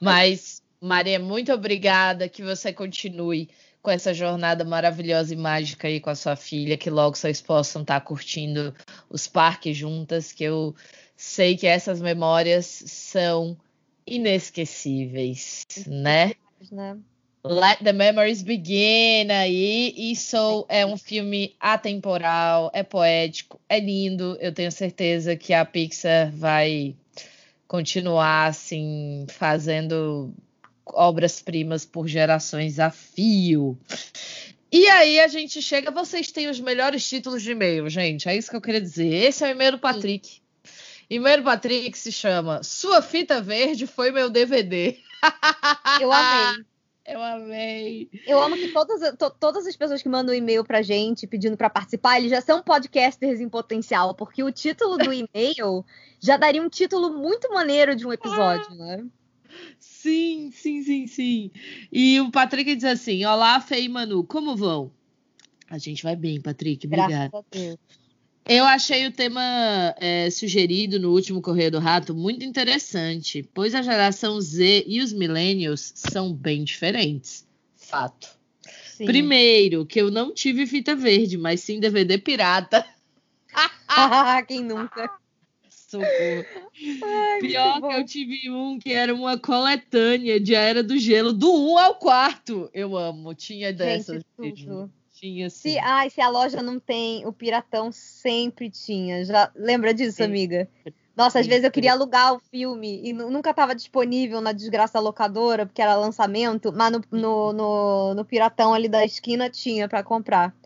Mas, 0.00 0.62
Maria, 0.80 1.18
muito 1.18 1.52
obrigada 1.52 2.28
que 2.28 2.42
você 2.42 2.72
continue 2.72 3.48
com 3.82 3.90
essa 3.90 4.12
jornada 4.12 4.64
maravilhosa 4.64 5.32
e 5.32 5.36
mágica 5.36 5.88
aí 5.88 6.00
com 6.00 6.10
a 6.10 6.14
sua 6.14 6.36
filha, 6.36 6.76
que 6.76 6.90
logo 6.90 7.16
vocês 7.16 7.40
possam 7.40 7.82
estar 7.82 8.00
curtindo 8.02 8.74
os 9.08 9.26
parques 9.26 9.76
juntas, 9.76 10.32
que 10.32 10.44
eu 10.44 10.74
sei 11.16 11.56
que 11.56 11.66
essas 11.66 12.00
memórias 12.00 12.66
são 12.66 13.56
inesquecíveis, 14.06 15.64
né? 15.86 16.32
Né? 16.70 16.98
Let 17.42 17.78
the 17.82 17.92
Memories 17.92 18.42
Begin 18.42 19.30
aí. 19.30 19.94
Isso 19.96 20.66
é 20.68 20.84
um 20.84 20.96
filme 20.96 21.54
atemporal, 21.58 22.70
é 22.74 22.82
poético, 22.82 23.60
é 23.68 23.80
lindo. 23.80 24.36
Eu 24.40 24.52
tenho 24.52 24.70
certeza 24.70 25.36
que 25.36 25.54
a 25.54 25.64
Pixar 25.64 26.30
vai 26.32 26.94
continuar 27.66 28.46
assim 28.46 29.26
fazendo 29.28 30.34
obras-primas 30.86 31.84
por 31.84 32.08
gerações 32.08 32.78
a 32.78 32.90
fio. 32.90 33.78
E 34.72 34.86
aí 34.88 35.18
a 35.18 35.28
gente 35.28 35.62
chega, 35.62 35.90
vocês 35.90 36.30
têm 36.30 36.48
os 36.48 36.60
melhores 36.60 37.08
títulos 37.08 37.42
de 37.42 37.52
e-mail, 37.52 37.88
gente. 37.88 38.28
É 38.28 38.36
isso 38.36 38.50
que 38.50 38.56
eu 38.56 38.60
queria 38.60 38.80
dizer. 38.80 39.12
Esse 39.12 39.44
é 39.44 39.48
o 39.48 39.50
e-mail 39.50 39.72
do 39.72 39.78
Patrick. 39.78 40.40
E-mail 41.08 41.38
do 41.38 41.44
Patrick 41.44 41.96
se 41.98 42.12
chama 42.12 42.62
Sua 42.62 43.00
fita 43.00 43.40
verde 43.40 43.86
foi 43.86 44.12
meu 44.12 44.28
DVD. 44.28 44.98
Eu 46.00 46.12
amei. 46.12 46.64
Eu 47.12 47.22
amei. 47.22 48.08
Eu 48.26 48.40
amo 48.40 48.56
que 48.56 48.68
todas, 48.68 49.16
to- 49.16 49.30
todas 49.38 49.66
as 49.66 49.76
pessoas 49.76 50.00
que 50.02 50.08
mandam 50.08 50.34
e-mail 50.34 50.64
pra 50.64 50.80
gente 50.82 51.26
pedindo 51.26 51.56
pra 51.56 51.68
participar, 51.68 52.18
eles 52.18 52.30
já 52.30 52.40
são 52.40 52.62
podcasters 52.62 53.40
em 53.40 53.48
potencial, 53.48 54.14
porque 54.14 54.42
o 54.42 54.52
título 54.52 54.96
do 54.96 55.12
e-mail 55.12 55.84
já 56.20 56.36
daria 56.36 56.62
um 56.62 56.68
título 56.68 57.10
muito 57.18 57.52
maneiro 57.52 57.96
de 57.96 58.06
um 58.06 58.12
episódio, 58.12 58.74
né? 58.76 59.04
Sim, 59.78 60.50
sim, 60.52 60.82
sim, 60.82 61.06
sim. 61.06 61.50
E 61.90 62.20
o 62.20 62.30
Patrick 62.30 62.74
diz 62.76 62.84
assim: 62.84 63.24
Olá, 63.24 63.60
Fê 63.60 63.80
e 63.80 63.88
Manu, 63.88 64.22
como 64.24 64.54
vão? 64.56 64.92
A 65.68 65.78
gente 65.78 66.02
vai 66.02 66.14
bem, 66.16 66.40
Patrick. 66.40 66.86
Graças 66.86 67.12
Obrigada. 67.14 67.38
a 67.38 67.42
Deus. 67.50 67.78
Eu 68.46 68.64
achei 68.64 69.06
o 69.06 69.12
tema 69.12 69.94
é, 69.98 70.28
sugerido 70.30 70.98
no 70.98 71.12
último 71.12 71.40
Correio 71.40 71.70
do 71.70 71.78
Rato 71.78 72.14
muito 72.14 72.44
interessante, 72.44 73.48
pois 73.54 73.74
a 73.74 73.82
geração 73.82 74.40
Z 74.40 74.84
e 74.86 75.00
os 75.00 75.12
millennials 75.12 75.92
são 75.94 76.32
bem 76.32 76.64
diferentes. 76.64 77.46
Fato. 77.76 78.28
Sim. 78.86 79.04
Primeiro, 79.06 79.86
que 79.86 80.00
eu 80.00 80.10
não 80.10 80.34
tive 80.34 80.66
fita 80.66 80.94
verde, 80.96 81.38
mas 81.38 81.60
sim 81.60 81.78
DVD 81.78 82.18
pirata. 82.18 82.84
Quem 84.46 84.64
nunca? 84.64 85.08
Socorro. 85.68 86.46
Ai, 87.02 87.40
Pior 87.40 87.80
que 87.80 87.94
eu 87.94 88.04
tive 88.04 88.50
um 88.50 88.78
que 88.78 88.92
era 88.92 89.12
uma 89.12 89.36
coletânea 89.38 90.38
de 90.38 90.54
A 90.54 90.60
Era 90.60 90.82
do 90.82 90.96
Gelo, 90.96 91.32
do 91.32 91.52
1 91.72 91.78
ao 91.78 91.94
4. 91.96 92.70
Eu 92.72 92.96
amo. 92.96 93.34
Tinha 93.34 93.72
dessas. 93.72 94.22
Gente, 94.40 94.64
tudo. 94.66 94.92
Tinha 95.20 95.50
sim. 95.50 95.72
Se, 95.72 95.78
ai, 95.78 96.08
se 96.08 96.18
a 96.18 96.30
loja 96.30 96.62
não 96.62 96.80
tem, 96.80 97.26
o 97.26 97.32
Piratão 97.32 97.92
sempre 97.92 98.70
tinha. 98.70 99.22
Já 99.22 99.50
lembra 99.54 99.92
disso, 99.92 100.16
Sim. 100.16 100.24
amiga? 100.24 100.66
Nossa, 101.14 101.40
às 101.40 101.46
vezes 101.46 101.64
eu 101.64 101.70
queria 101.70 101.92
alugar 101.92 102.32
o 102.32 102.40
filme 102.40 103.02
e 103.04 103.12
nu- 103.12 103.30
nunca 103.30 103.50
estava 103.50 103.74
disponível 103.74 104.40
na 104.40 104.52
desgraça 104.52 104.98
locadora, 104.98 105.66
porque 105.66 105.82
era 105.82 105.94
lançamento, 105.94 106.72
mas 106.72 106.90
no, 106.90 107.02
no, 107.10 107.52
no, 107.52 108.14
no 108.14 108.24
Piratão 108.24 108.72
ali 108.72 108.88
da 108.88 109.04
esquina 109.04 109.50
tinha 109.50 109.86
para 109.86 110.02
comprar. 110.02 110.56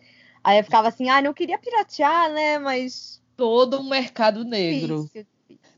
Aí 0.45 0.59
eu 0.59 0.65
ficava 0.65 0.87
assim, 0.87 1.09
ah, 1.09 1.21
não 1.21 1.35
queria 1.35 1.59
piratear, 1.59 2.31
né? 2.33 2.59
Mas. 2.59 3.21
Todo 3.37 3.81
um 3.81 3.89
mercado 3.89 4.45
negro. 4.45 5.03
difícil. 5.03 5.27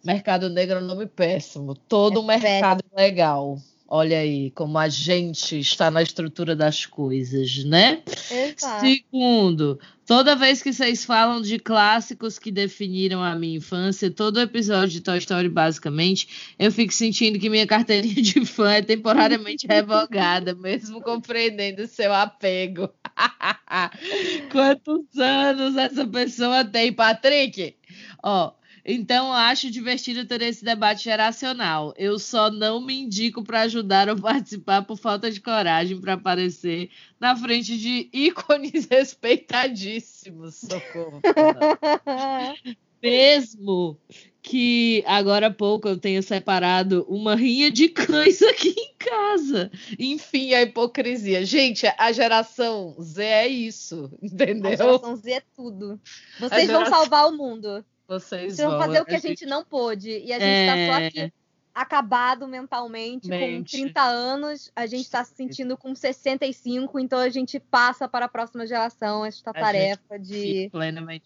Mercado 0.04 0.50
negro 0.50 0.76
é 0.76 0.82
um 0.82 0.84
nome 0.84 1.06
péssimo. 1.06 1.74
Todo 1.74 2.18
É 2.18 2.22
um 2.22 2.26
mercado 2.26 2.84
legal. 2.94 3.56
Olha 3.88 4.18
aí 4.18 4.50
como 4.50 4.78
a 4.78 4.88
gente 4.88 5.60
está 5.60 5.92
na 5.92 6.02
estrutura 6.02 6.56
das 6.56 6.84
coisas, 6.84 7.64
né? 7.64 8.02
Exato. 8.30 8.84
Segundo, 8.84 9.78
toda 10.04 10.34
vez 10.34 10.60
que 10.60 10.72
vocês 10.72 11.04
falam 11.04 11.40
de 11.40 11.56
clássicos 11.60 12.36
que 12.36 12.50
definiram 12.50 13.22
a 13.22 13.36
minha 13.36 13.58
infância, 13.58 14.10
todo 14.10 14.40
episódio 14.40 14.88
de 14.88 15.00
Toy 15.00 15.18
Story, 15.18 15.48
basicamente, 15.48 16.54
eu 16.58 16.72
fico 16.72 16.92
sentindo 16.92 17.38
que 17.38 17.48
minha 17.48 17.66
carteirinha 17.66 18.20
de 18.20 18.44
fã 18.44 18.72
é 18.72 18.82
temporariamente 18.82 19.66
revogada, 19.70 20.52
mesmo 20.52 21.00
compreendendo 21.00 21.86
seu 21.86 22.12
apego. 22.12 22.90
Quantos 24.50 25.16
anos 25.16 25.76
essa 25.76 26.04
pessoa 26.04 26.64
tem, 26.64 26.92
Patrick? 26.92 27.76
Ó, 28.20 28.52
então 28.86 29.26
eu 29.26 29.32
acho 29.32 29.70
divertido 29.70 30.24
ter 30.24 30.40
esse 30.42 30.64
debate 30.64 31.02
geracional. 31.04 31.92
Eu 31.96 32.18
só 32.18 32.50
não 32.50 32.80
me 32.80 32.94
indico 33.02 33.42
para 33.42 33.62
ajudar 33.62 34.08
ou 34.08 34.16
participar 34.16 34.82
por 34.82 34.96
falta 34.96 35.30
de 35.30 35.40
coragem 35.40 36.00
para 36.00 36.12
aparecer 36.14 36.88
na 37.18 37.34
frente 37.36 37.76
de 37.76 38.08
ícones 38.14 38.86
respeitadíssimos. 38.90 40.54
Socorro. 40.56 41.20
Mesmo 43.02 43.98
que 44.42 45.02
agora 45.06 45.48
há 45.48 45.50
pouco 45.50 45.86
eu 45.88 45.98
tenha 45.98 46.22
separado 46.22 47.04
uma 47.08 47.34
rinha 47.34 47.70
de 47.70 47.88
cães 47.88 48.40
aqui 48.42 48.74
em 48.76 48.94
casa. 48.98 49.70
Enfim, 49.98 50.54
a 50.54 50.62
hipocrisia. 50.62 51.44
Gente, 51.44 51.86
a 51.98 52.12
geração 52.12 52.96
Z 53.00 53.22
é 53.22 53.48
isso, 53.48 54.10
A 54.22 54.26
entendeu? 54.26 54.70
geração 54.76 55.16
Z 55.16 55.30
é 55.32 55.42
tudo. 55.54 56.00
Vocês 56.40 56.66
vão 56.68 56.78
geração- 56.84 56.94
salvar 57.00 57.28
o 57.28 57.36
mundo. 57.36 57.84
Vocês 58.08 58.56
vão 58.58 58.78
fazer 58.78 59.00
o 59.00 59.04
que 59.04 59.14
a 59.14 59.18
gente- 59.18 59.40
gente 59.40 59.46
não 59.46 59.64
pôde. 59.64 60.10
E 60.10 60.32
a 60.32 60.38
gente 60.38 60.66
tá 60.68 60.92
só 60.94 61.00
É. 61.00 61.06
aqui 61.06 61.32
acabado 61.74 62.48
mentalmente, 62.48 63.28
Mente. 63.28 63.58
com 63.58 63.64
30 63.82 64.00
anos, 64.02 64.72
a 64.74 64.86
gente 64.86 65.10
tá 65.10 65.22
se 65.22 65.34
sentindo 65.34 65.76
com 65.76 65.94
65, 65.94 66.98
então 66.98 67.18
a 67.18 67.28
gente 67.28 67.60
passa 67.60 68.08
para 68.08 68.24
a 68.24 68.28
próxima 68.28 68.66
geração 68.66 69.26
esta 69.26 69.50
A 69.50 69.52
tarefa 69.52 70.18
de 70.18 70.70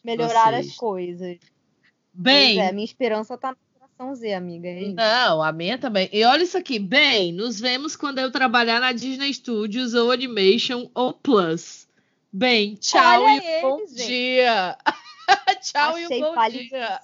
melhorar 0.05 0.51
vocês. 0.55 0.71
as 0.71 0.75
coisas. 0.77 1.39
Bem, 2.13 2.57
Pois 2.57 2.69
é, 2.69 2.73
minha 2.73 2.85
esperança 2.85 3.39
tá 3.39 3.51
na 3.53 3.57
geração 3.79 4.15
Z, 4.17 4.33
amiga. 4.35 4.67
É. 4.69 4.89
Não, 4.89 5.41
a 5.41 5.53
minha 5.53 5.79
também. 5.79 6.09
E 6.13 6.25
olha 6.25 6.43
isso 6.43 6.59
aqui. 6.59 6.81
Bem, 6.81 7.33
nos 7.33 7.61
vemos 7.61 7.95
quando 7.95 8.19
eu 8.19 8.33
trabalhar 8.33 8.81
na 8.81 8.91
Disney 8.91 9.33
Studios 9.33 9.95
ou 9.95 10.11
Animation 10.11 10.91
ou 10.93 11.13
Plus. 11.13 11.87
Bem, 12.33 12.75
tchau 12.75 13.23
Olha 13.23 13.37
e 13.59 13.63
bom 13.63 13.79
eles, 13.79 13.91
gente. 13.97 14.07
dia. 14.09 14.77
tchau 15.61 15.99
e 15.99 16.05
Achei 16.05 16.25
um 16.25 16.35
bom 16.35 16.49
dia. 16.49 17.01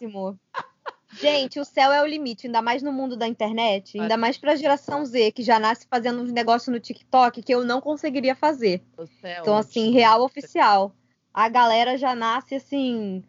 Gente, 1.21 1.59
o 1.59 1.65
céu 1.65 1.93
é 1.93 2.03
o 2.03 2.07
limite, 2.07 2.47
ainda 2.47 2.61
mais 2.61 2.83
no 2.83 2.93
mundo 2.93 3.17
da 3.17 3.27
internet, 3.27 3.99
ainda 3.99 4.17
mais 4.17 4.37
pra 4.37 4.55
geração 4.57 5.05
Z, 5.05 5.33
que 5.33 5.43
já 5.43 5.59
nasce 5.59 5.87
fazendo 5.89 6.21
uns 6.21 6.31
negócios 6.31 6.71
no 6.73 6.81
TikTok 6.81 7.43
que 7.43 7.55
eu 7.55 7.65
não 7.65 7.81
conseguiria 7.81 8.35
fazer. 8.35 8.83
É 9.23 9.39
Então, 9.41 9.57
assim, 9.57 9.93
real 9.93 10.23
oficial. 10.23 10.93
A 11.33 11.49
galera 11.49 11.97
já 11.97 12.15
nasce 12.15 12.55
assim. 12.57 13.23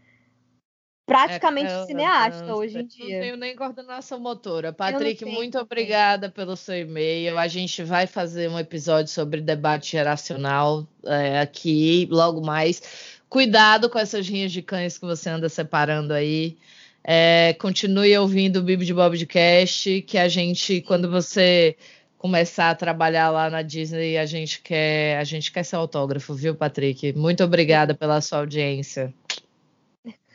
Praticamente 1.06 1.72
É, 1.72 1.82
eu- 1.82 1.86
cineasta 1.86 2.54
hoje 2.54 2.80
em 2.80 2.82
Não 2.82 2.88
dia. 2.88 3.22
tenho 3.22 3.38
nem 3.38 3.56
coordenação 3.56 4.20
motora. 4.20 4.74
Patrick, 4.74 5.24
muito 5.24 5.58
obrigada 5.58 6.30
pelo 6.30 6.58
seu 6.58 6.78
e-mail. 6.80 7.38
A 7.38 7.48
gente 7.48 7.82
vai 7.82 8.06
fazer 8.06 8.50
um 8.50 8.60
episódio 8.60 9.10
sobre 9.10 9.40
debate 9.40 9.94
geracional 9.94 10.86
é, 11.06 11.40
aqui 11.40 12.06
logo 12.12 12.42
mais. 12.42 13.17
Cuidado 13.30 13.90
com 13.90 14.00
essas 14.00 14.28
rinhas 14.28 14.52
de 14.52 14.62
cães 14.62 14.98
que 14.98 15.06
você 15.06 15.30
anda 15.30 15.50
separando 15.50 16.14
aí. 16.14 16.58
É, 17.04 17.56
continue 17.60 18.18
ouvindo 18.18 18.58
o 18.58 18.64
Bibi 18.64 18.86
de 18.86 18.94
Bobcast, 18.94 20.02
que 20.02 20.18
a 20.18 20.28
gente, 20.28 20.82
quando 20.82 21.10
você 21.10 21.76
começar 22.18 22.70
a 22.72 22.76
trabalhar 22.76 23.30
lá 23.30 23.50
na 23.50 23.62
Disney, 23.62 24.18
a 24.18 24.26
gente 24.26 24.62
quer, 24.62 25.18
a 25.18 25.24
gente 25.24 25.52
quer 25.52 25.64
seu 25.64 25.80
autógrafo, 25.80 26.34
viu, 26.34 26.56
Patrick? 26.56 27.14
Muito 27.14 27.44
obrigada 27.44 27.94
pela 27.94 28.20
sua 28.22 28.40
audiência. 28.40 29.14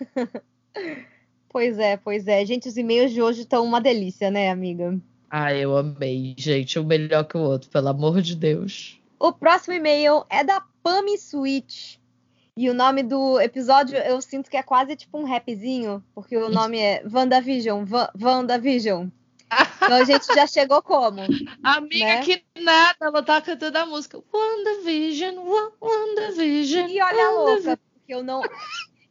Pois 1.52 1.78
é, 1.78 1.98
pois 1.98 2.26
é. 2.26 2.44
Gente, 2.46 2.66
os 2.66 2.78
e-mails 2.78 3.12
de 3.12 3.20
hoje 3.20 3.42
estão 3.42 3.62
uma 3.62 3.78
delícia, 3.78 4.30
né, 4.30 4.50
amiga? 4.50 4.98
Ah, 5.30 5.52
eu 5.54 5.76
amei, 5.76 6.34
gente. 6.38 6.78
Um 6.78 6.84
melhor 6.84 7.24
que 7.24 7.36
o 7.36 7.40
outro, 7.40 7.68
pelo 7.68 7.88
amor 7.88 8.22
de 8.22 8.34
Deus. 8.34 8.98
O 9.20 9.32
próximo 9.32 9.74
e-mail 9.74 10.24
é 10.30 10.42
da 10.42 10.62
Pami 10.82 11.18
Switch. 11.18 11.96
E 12.56 12.68
o 12.68 12.74
nome 12.74 13.02
do 13.02 13.40
episódio 13.40 13.96
eu 13.96 14.20
sinto 14.20 14.50
que 14.50 14.56
é 14.56 14.62
quase 14.62 14.94
tipo 14.94 15.18
um 15.18 15.24
rapzinho, 15.24 16.04
porque 16.14 16.36
o 16.36 16.50
nome 16.50 16.78
é 16.78 17.02
WandaVision, 17.10 17.84
Va 17.84 18.12
WandaVision. 18.20 19.08
Então 19.76 19.96
a 19.96 20.04
gente 20.04 20.26
já 20.34 20.46
chegou 20.46 20.82
como? 20.82 21.20
Amiga, 21.62 22.04
Né? 22.04 22.22
que 22.22 22.42
nada, 22.60 22.96
ela 23.00 23.22
tá 23.22 23.40
cantando 23.40 23.78
a 23.78 23.86
música. 23.86 24.22
WandaVision, 24.32 25.36
Wa- 25.38 25.72
WandaVision. 25.80 26.88
E 26.88 27.00
olha 27.02 27.26
a 27.26 27.30
louca, 27.30 27.78
porque 27.94 28.14
eu 28.14 28.22
não, 28.22 28.42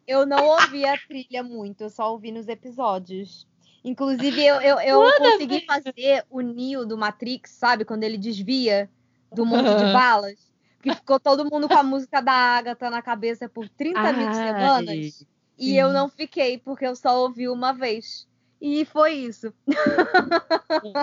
eu 0.08 0.26
não 0.26 0.46
ouvi 0.48 0.86
a 0.86 0.98
trilha 0.98 1.42
muito, 1.44 1.82
eu 1.82 1.90
só 1.90 2.12
ouvi 2.12 2.32
nos 2.32 2.48
episódios. 2.48 3.48
Inclusive, 3.84 4.44
eu, 4.46 4.62
eu, 4.62 4.80
eu 4.80 5.00
consegui 5.18 5.66
fazer 5.66 6.24
o 6.30 6.42
Neo 6.42 6.86
do 6.86 6.96
Matrix, 6.98 7.52
sabe? 7.52 7.84
Quando 7.86 8.04
ele 8.04 8.18
desvia 8.20 8.88
do 9.34 9.44
monte 9.46 9.64
de 9.76 9.86
balas. 9.94 10.51
Que 10.82 10.94
ficou 10.96 11.20
todo 11.20 11.50
mundo 11.50 11.68
com 11.68 11.78
a 11.78 11.84
música 11.84 12.22
da 12.22 12.32
Agatha 12.32 12.90
na 12.90 13.02
cabeça 13.02 13.48
por 13.48 13.70
30 13.70 14.14
mil 14.14 14.28
Ai, 14.28 14.34
semanas. 14.34 15.26
E 15.58 15.66
sim. 15.66 15.74
eu 15.80 15.94
não 15.94 16.10
fiquei, 16.10 16.58
porque 16.58 16.86
eu 16.86 16.96
só 16.96 17.22
ouvi 17.22 17.48
uma 17.48 17.72
vez. 17.72 18.28
E 18.60 18.86
foi 18.86 19.14
isso. 19.14 19.54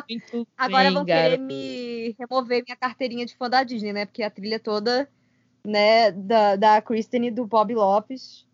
Muito 0.08 0.48
Agora 0.56 0.84
bem, 0.84 0.94
vão 0.94 1.04
querer 1.04 1.36
garota. 1.36 1.42
me 1.42 2.16
remover 2.18 2.64
minha 2.64 2.76
carteirinha 2.76 3.26
de 3.26 3.36
fã 3.36 3.50
da 3.50 3.64
Disney, 3.64 3.92
né? 3.92 4.06
Porque 4.06 4.22
a 4.22 4.30
trilha 4.30 4.60
toda, 4.60 5.08
né, 5.64 6.12
da, 6.12 6.56
da 6.56 6.82
Kristen 6.82 7.26
e 7.26 7.30
do 7.30 7.46
Bob 7.46 7.74
Lopes 7.74 8.46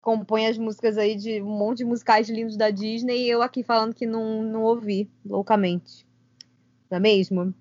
compõe 0.00 0.46
as 0.46 0.56
músicas 0.56 0.96
aí 0.96 1.16
de 1.16 1.42
um 1.42 1.58
monte 1.58 1.78
de 1.78 1.84
musicais 1.84 2.28
lindos 2.28 2.56
da 2.56 2.70
Disney 2.70 3.26
e 3.26 3.28
eu 3.28 3.42
aqui 3.42 3.62
falando 3.62 3.94
que 3.94 4.06
não, 4.06 4.42
não 4.42 4.62
ouvi 4.62 5.10
loucamente. 5.24 6.06
Não 6.90 6.96
é 6.96 7.00
mesmo? 7.00 7.54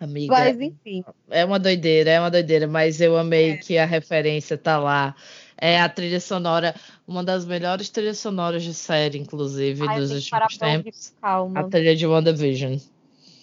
Amiga, 0.00 0.32
Mas 0.34 0.60
enfim. 0.60 1.04
é 1.30 1.44
uma 1.44 1.58
doideira, 1.58 2.10
é 2.10 2.20
uma 2.20 2.30
doideira, 2.30 2.66
mas 2.66 3.00
eu 3.00 3.16
amei 3.16 3.52
É. 3.52 3.56
que 3.56 3.78
a 3.78 3.84
referência 3.84 4.58
tá 4.58 4.78
lá. 4.78 5.14
É 5.56 5.80
a 5.80 5.88
trilha 5.88 6.18
sonora, 6.20 6.74
uma 7.06 7.22
das 7.22 7.44
melhores 7.46 7.88
trilhas 7.88 8.18
sonoras 8.18 8.62
de 8.64 8.74
série, 8.74 9.18
inclusive, 9.18 9.86
Ai, 9.86 10.00
dos 10.00 10.10
últimos 10.10 10.58
tempos. 10.58 11.12
calma. 11.20 11.60
A 11.60 11.64
trilha 11.64 11.94
de 11.94 12.06
WandaVision. 12.06 12.78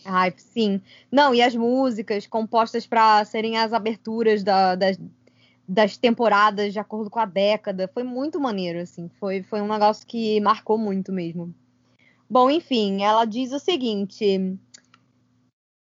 Ai, 0.04 0.34
sim. 0.36 0.82
Não, 1.12 1.34
e 1.34 1.42
as 1.42 1.56
músicas 1.56 2.28
compostas 2.28 2.86
para 2.86 3.24
serem 3.24 3.58
as 3.58 3.72
aberturas 3.72 4.44
da- 4.44 4.76
das, 4.76 5.00
das 5.68 5.96
temporadas 5.96 6.74
de 6.74 6.80
acordo 6.80 7.10
com 7.10 7.20
a 7.20 7.26
década. 7.26 7.90
Foi 7.94 8.04
muito 8.04 8.40
maneiro, 8.40 8.80
assim. 8.80 9.10
Foi, 9.20 9.42
foi 9.44 9.62
um 9.62 9.68
negócio 9.68 10.06
que 10.06 10.40
marcou 10.42 10.78
muito 10.78 11.14
mesmo. 11.14 11.54
Bom, 12.30 12.50
enfim, 12.50 13.04
ela 13.04 13.26
diz 13.26 13.52
o 13.54 13.60
seguinte. 13.60 14.58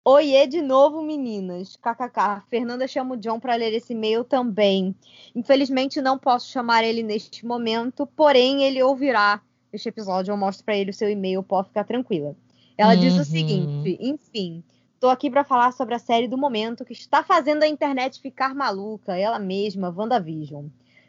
Oiê 0.03 0.47
de 0.47 0.61
novo, 0.61 1.01
meninas. 1.01 1.75
KKK. 1.75 2.41
Fernanda 2.49 2.87
chama 2.87 3.15
o 3.15 3.17
John 3.17 3.39
para 3.39 3.55
ler 3.55 3.73
esse 3.73 3.93
e-mail 3.93 4.23
também. 4.23 4.95
Infelizmente 5.35 6.01
não 6.01 6.17
posso 6.17 6.49
chamar 6.49 6.83
ele 6.83 7.03
neste 7.03 7.45
momento, 7.45 8.07
porém 8.07 8.63
ele 8.63 8.81
ouvirá 8.81 9.41
este 9.71 9.89
episódio. 9.89 10.31
Eu 10.31 10.37
mostro 10.37 10.65
para 10.65 10.77
ele 10.77 10.91
o 10.91 10.93
seu 10.93 11.09
e-mail, 11.09 11.43
pode 11.43 11.67
ficar 11.67 11.83
tranquila. 11.83 12.35
Ela 12.77 12.95
diz 12.95 13.15
Uhum. 13.15 13.21
o 13.21 13.25
seguinte: 13.25 13.97
enfim, 13.99 14.63
Tô 14.99 15.07
aqui 15.07 15.29
para 15.29 15.45
falar 15.45 15.71
sobre 15.71 15.95
a 15.95 15.99
série 15.99 16.27
do 16.27 16.37
momento 16.37 16.83
que 16.83 16.91
está 16.91 17.23
fazendo 17.23 17.63
a 17.63 17.67
internet 17.67 18.19
ficar 18.19 18.53
maluca, 18.53 19.15
ela 19.17 19.39
mesma, 19.39 19.93
WandaVision. 19.95 20.65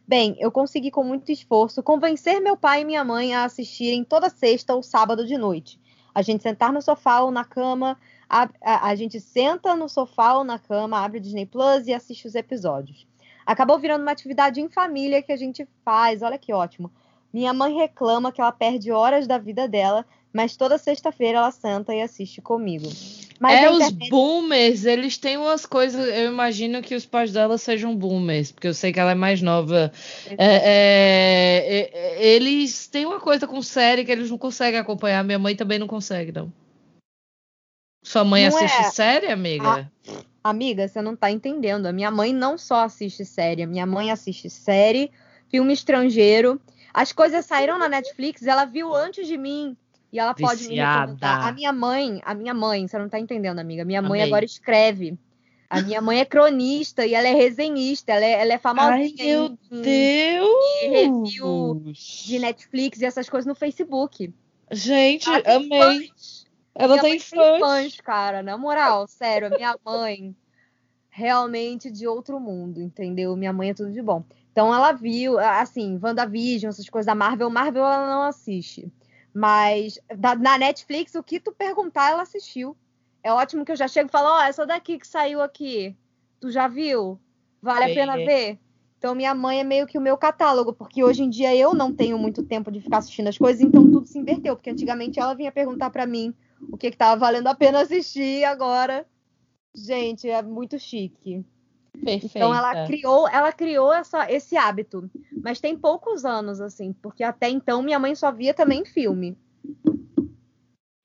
Bem, 0.06 0.36
eu 0.38 0.52
consegui 0.52 0.92
com 0.92 1.02
muito 1.02 1.32
esforço 1.32 1.82
convencer 1.82 2.40
meu 2.40 2.56
pai 2.56 2.82
e 2.82 2.84
minha 2.84 3.02
mãe 3.02 3.34
a 3.34 3.42
assistirem 3.44 4.04
toda 4.04 4.30
sexta 4.30 4.76
ou 4.76 4.82
sábado 4.82 5.26
de 5.26 5.36
noite. 5.36 5.80
A 6.14 6.22
gente 6.22 6.40
sentar 6.40 6.72
no 6.72 6.80
sofá 6.80 7.20
ou 7.22 7.32
na 7.32 7.44
cama, 7.44 7.98
a, 8.30 8.48
a, 8.62 8.88
a 8.90 8.94
gente 8.94 9.20
senta 9.20 9.74
no 9.74 9.88
sofá 9.88 10.34
ou 10.34 10.44
na 10.44 10.58
cama, 10.58 11.00
abre 11.00 11.18
o 11.18 11.20
Disney 11.20 11.44
Plus 11.44 11.88
e 11.88 11.92
assiste 11.92 12.28
os 12.28 12.36
episódios. 12.36 13.04
Acabou 13.44 13.78
virando 13.78 14.02
uma 14.02 14.12
atividade 14.12 14.60
em 14.60 14.68
família 14.68 15.20
que 15.20 15.32
a 15.32 15.36
gente 15.36 15.66
faz, 15.84 16.22
olha 16.22 16.38
que 16.38 16.52
ótimo. 16.52 16.90
Minha 17.32 17.52
mãe 17.52 17.74
reclama 17.74 18.30
que 18.30 18.40
ela 18.40 18.52
perde 18.52 18.92
horas 18.92 19.26
da 19.26 19.38
vida 19.38 19.66
dela, 19.66 20.06
mas 20.32 20.56
toda 20.56 20.78
sexta-feira 20.78 21.38
ela 21.38 21.50
senta 21.50 21.92
e 21.92 22.00
assiste 22.00 22.40
comigo. 22.40 22.88
Mas 23.40 23.54
é, 23.54 23.64
a 23.66 23.70
os 23.72 23.80
internet- 23.80 24.10
boomers, 24.10 24.84
eles 24.84 25.16
têm 25.16 25.36
umas 25.36 25.66
coisas. 25.66 26.06
Eu 26.14 26.26
imagino 26.30 26.82
que 26.82 26.94
os 26.94 27.06
pais 27.06 27.32
dela 27.32 27.56
sejam 27.58 27.96
boomers, 27.96 28.52
porque 28.52 28.68
eu 28.68 28.74
sei 28.74 28.92
que 28.92 29.00
ela 29.00 29.12
é 29.12 29.14
mais 29.14 29.40
nova. 29.42 29.90
É, 30.28 30.36
é, 30.38 31.90
é, 31.92 32.26
eles 32.34 32.86
têm 32.86 33.06
uma 33.06 33.18
coisa 33.18 33.46
com 33.46 33.60
série 33.62 34.04
que 34.04 34.12
eles 34.12 34.30
não 34.30 34.38
conseguem 34.38 34.78
acompanhar. 34.78 35.24
Minha 35.24 35.38
mãe 35.38 35.56
também 35.56 35.78
não 35.78 35.86
consegue, 35.86 36.30
não. 36.30 36.52
Sua 38.02 38.24
mãe 38.24 38.48
Não 38.48 38.56
assiste 38.56 38.80
é- 38.80 38.90
série, 38.90 39.26
amiga? 39.26 39.90
Amiga, 40.42 40.88
você 40.88 41.02
não 41.02 41.14
tá 41.14 41.30
entendendo. 41.30 41.86
A 41.86 41.92
minha 41.92 42.10
mãe 42.10 42.32
não 42.32 42.56
só 42.56 42.84
assiste 42.84 43.24
série, 43.24 43.62
a 43.62 43.66
minha 43.66 43.84
mãe 43.84 44.10
assiste 44.10 44.48
série, 44.48 45.10
filme 45.50 45.72
estrangeiro. 45.74 46.60
As 46.94 47.12
coisas 47.12 47.44
saíram 47.44 47.78
na 47.78 47.88
Netflix, 47.88 48.42
ela 48.46 48.64
viu 48.64 48.94
antes 48.94 49.26
de 49.26 49.36
mim. 49.36 49.76
E 50.12 50.18
ela 50.18 50.34
pode 50.34 50.62
me 50.62 50.68
Viciada. 50.70 51.00
recomendar. 51.12 51.46
A 51.46 51.52
minha 51.52 51.72
mãe, 51.72 52.20
a 52.24 52.34
minha 52.34 52.54
mãe, 52.54 52.88
você 52.88 52.98
não 52.98 53.08
tá 53.08 53.20
entendendo, 53.20 53.58
amiga. 53.60 53.84
Minha 53.84 54.02
mãe 54.02 54.20
Amei. 54.20 54.22
agora 54.32 54.44
escreve. 54.44 55.16
A 55.68 55.80
minha 55.82 56.00
mãe 56.00 56.18
é 56.18 56.24
cronista 56.24 57.06
e 57.06 57.14
ela 57.14 57.28
é 57.28 57.34
resenhista, 57.34 58.10
ela 58.10 58.24
é, 58.24 58.40
ela 58.40 58.54
é 58.54 58.58
famosinha 58.58 58.92
Ai, 58.96 59.14
meu 59.24 59.56
em- 59.70 59.82
Deus! 59.82 60.48
review 60.82 61.82
de 62.26 62.38
Netflix 62.40 63.00
e 63.00 63.04
essas 63.04 63.28
coisas 63.28 63.46
no 63.46 63.54
Facebook. 63.54 64.32
Gente, 64.72 65.28
amei. 65.46 66.08
fãs. 66.08 66.39
Ela 66.80 66.94
Minha 66.94 67.02
tem 67.02 67.10
mãe 67.12 67.18
tem 67.18 67.38
fãs. 67.38 67.60
fãs, 67.60 68.00
cara. 68.00 68.42
Na 68.42 68.56
moral, 68.56 69.06
sério, 69.06 69.48
a 69.48 69.50
minha 69.50 69.76
mãe 69.84 70.34
realmente 71.08 71.90
de 71.90 72.06
outro 72.06 72.38
mundo, 72.40 72.80
entendeu? 72.80 73.36
Minha 73.36 73.52
mãe 73.52 73.70
é 73.70 73.74
tudo 73.74 73.92
de 73.92 74.00
bom. 74.00 74.24
Então 74.52 74.72
ela 74.74 74.92
viu, 74.92 75.38
assim, 75.38 75.98
WandaVision, 76.02 76.70
essas 76.70 76.88
coisas 76.88 77.06
da 77.06 77.14
Marvel. 77.14 77.50
Marvel 77.50 77.84
ela 77.84 78.08
não 78.08 78.22
assiste. 78.22 78.90
Mas 79.32 79.98
da- 80.16 80.34
na 80.34 80.58
Netflix, 80.58 81.14
o 81.14 81.22
que 81.22 81.38
tu 81.38 81.52
perguntar, 81.52 82.10
ela 82.10 82.22
assistiu. 82.22 82.76
É 83.22 83.32
ótimo 83.32 83.64
que 83.64 83.72
eu 83.72 83.76
já 83.76 83.86
chego 83.86 84.08
e 84.08 84.12
falo, 84.12 84.28
ó, 84.28 84.42
essa 84.42 84.66
daqui 84.66 84.98
que 84.98 85.06
saiu 85.06 85.40
aqui. 85.42 85.94
Tu 86.40 86.50
já 86.50 86.66
viu? 86.66 87.20
Vale 87.60 87.84
a 87.84 87.88
É. 87.90 87.94
pena 87.94 88.16
ver? 88.16 88.58
Então 88.98 89.14
minha 89.14 89.34
mãe 89.34 89.60
é 89.60 89.64
meio 89.64 89.86
que 89.86 89.96
o 89.98 90.00
meu 90.00 90.16
catálogo, 90.16 90.72
porque 90.72 91.02
hoje 91.02 91.22
em 91.22 91.30
dia 91.30 91.54
eu 91.54 91.74
não 91.74 91.92
tenho 91.92 92.18
muito 92.18 92.42
tempo 92.42 92.70
de 92.70 92.80
ficar 92.80 92.98
assistindo 92.98 93.28
as 93.28 93.38
coisas, 93.38 93.60
então 93.62 93.90
tudo 93.90 94.06
se 94.06 94.18
inverteu, 94.18 94.54
porque 94.56 94.70
antigamente 94.70 95.18
ela 95.18 95.34
vinha 95.34 95.50
perguntar 95.52 95.90
pra 95.90 96.06
mim 96.06 96.34
o 96.68 96.76
que 96.76 96.90
que 96.90 96.96
tava 96.96 97.18
valendo 97.18 97.46
a 97.46 97.54
pena 97.54 97.80
assistir 97.80 98.44
agora, 98.44 99.06
gente, 99.74 100.28
é 100.28 100.42
muito 100.42 100.78
chique. 100.78 101.44
Perfeita. 101.92 102.38
Então 102.38 102.54
ela 102.54 102.86
criou, 102.86 103.28
ela 103.28 103.52
criou 103.52 103.92
essa, 103.92 104.30
esse 104.30 104.56
hábito, 104.56 105.10
mas 105.42 105.60
tem 105.60 105.76
poucos 105.76 106.24
anos 106.24 106.60
assim, 106.60 106.92
porque 106.92 107.22
até 107.22 107.48
então 107.48 107.82
minha 107.82 107.98
mãe 107.98 108.14
só 108.14 108.30
via 108.32 108.54
também 108.54 108.84
filme. 108.84 109.36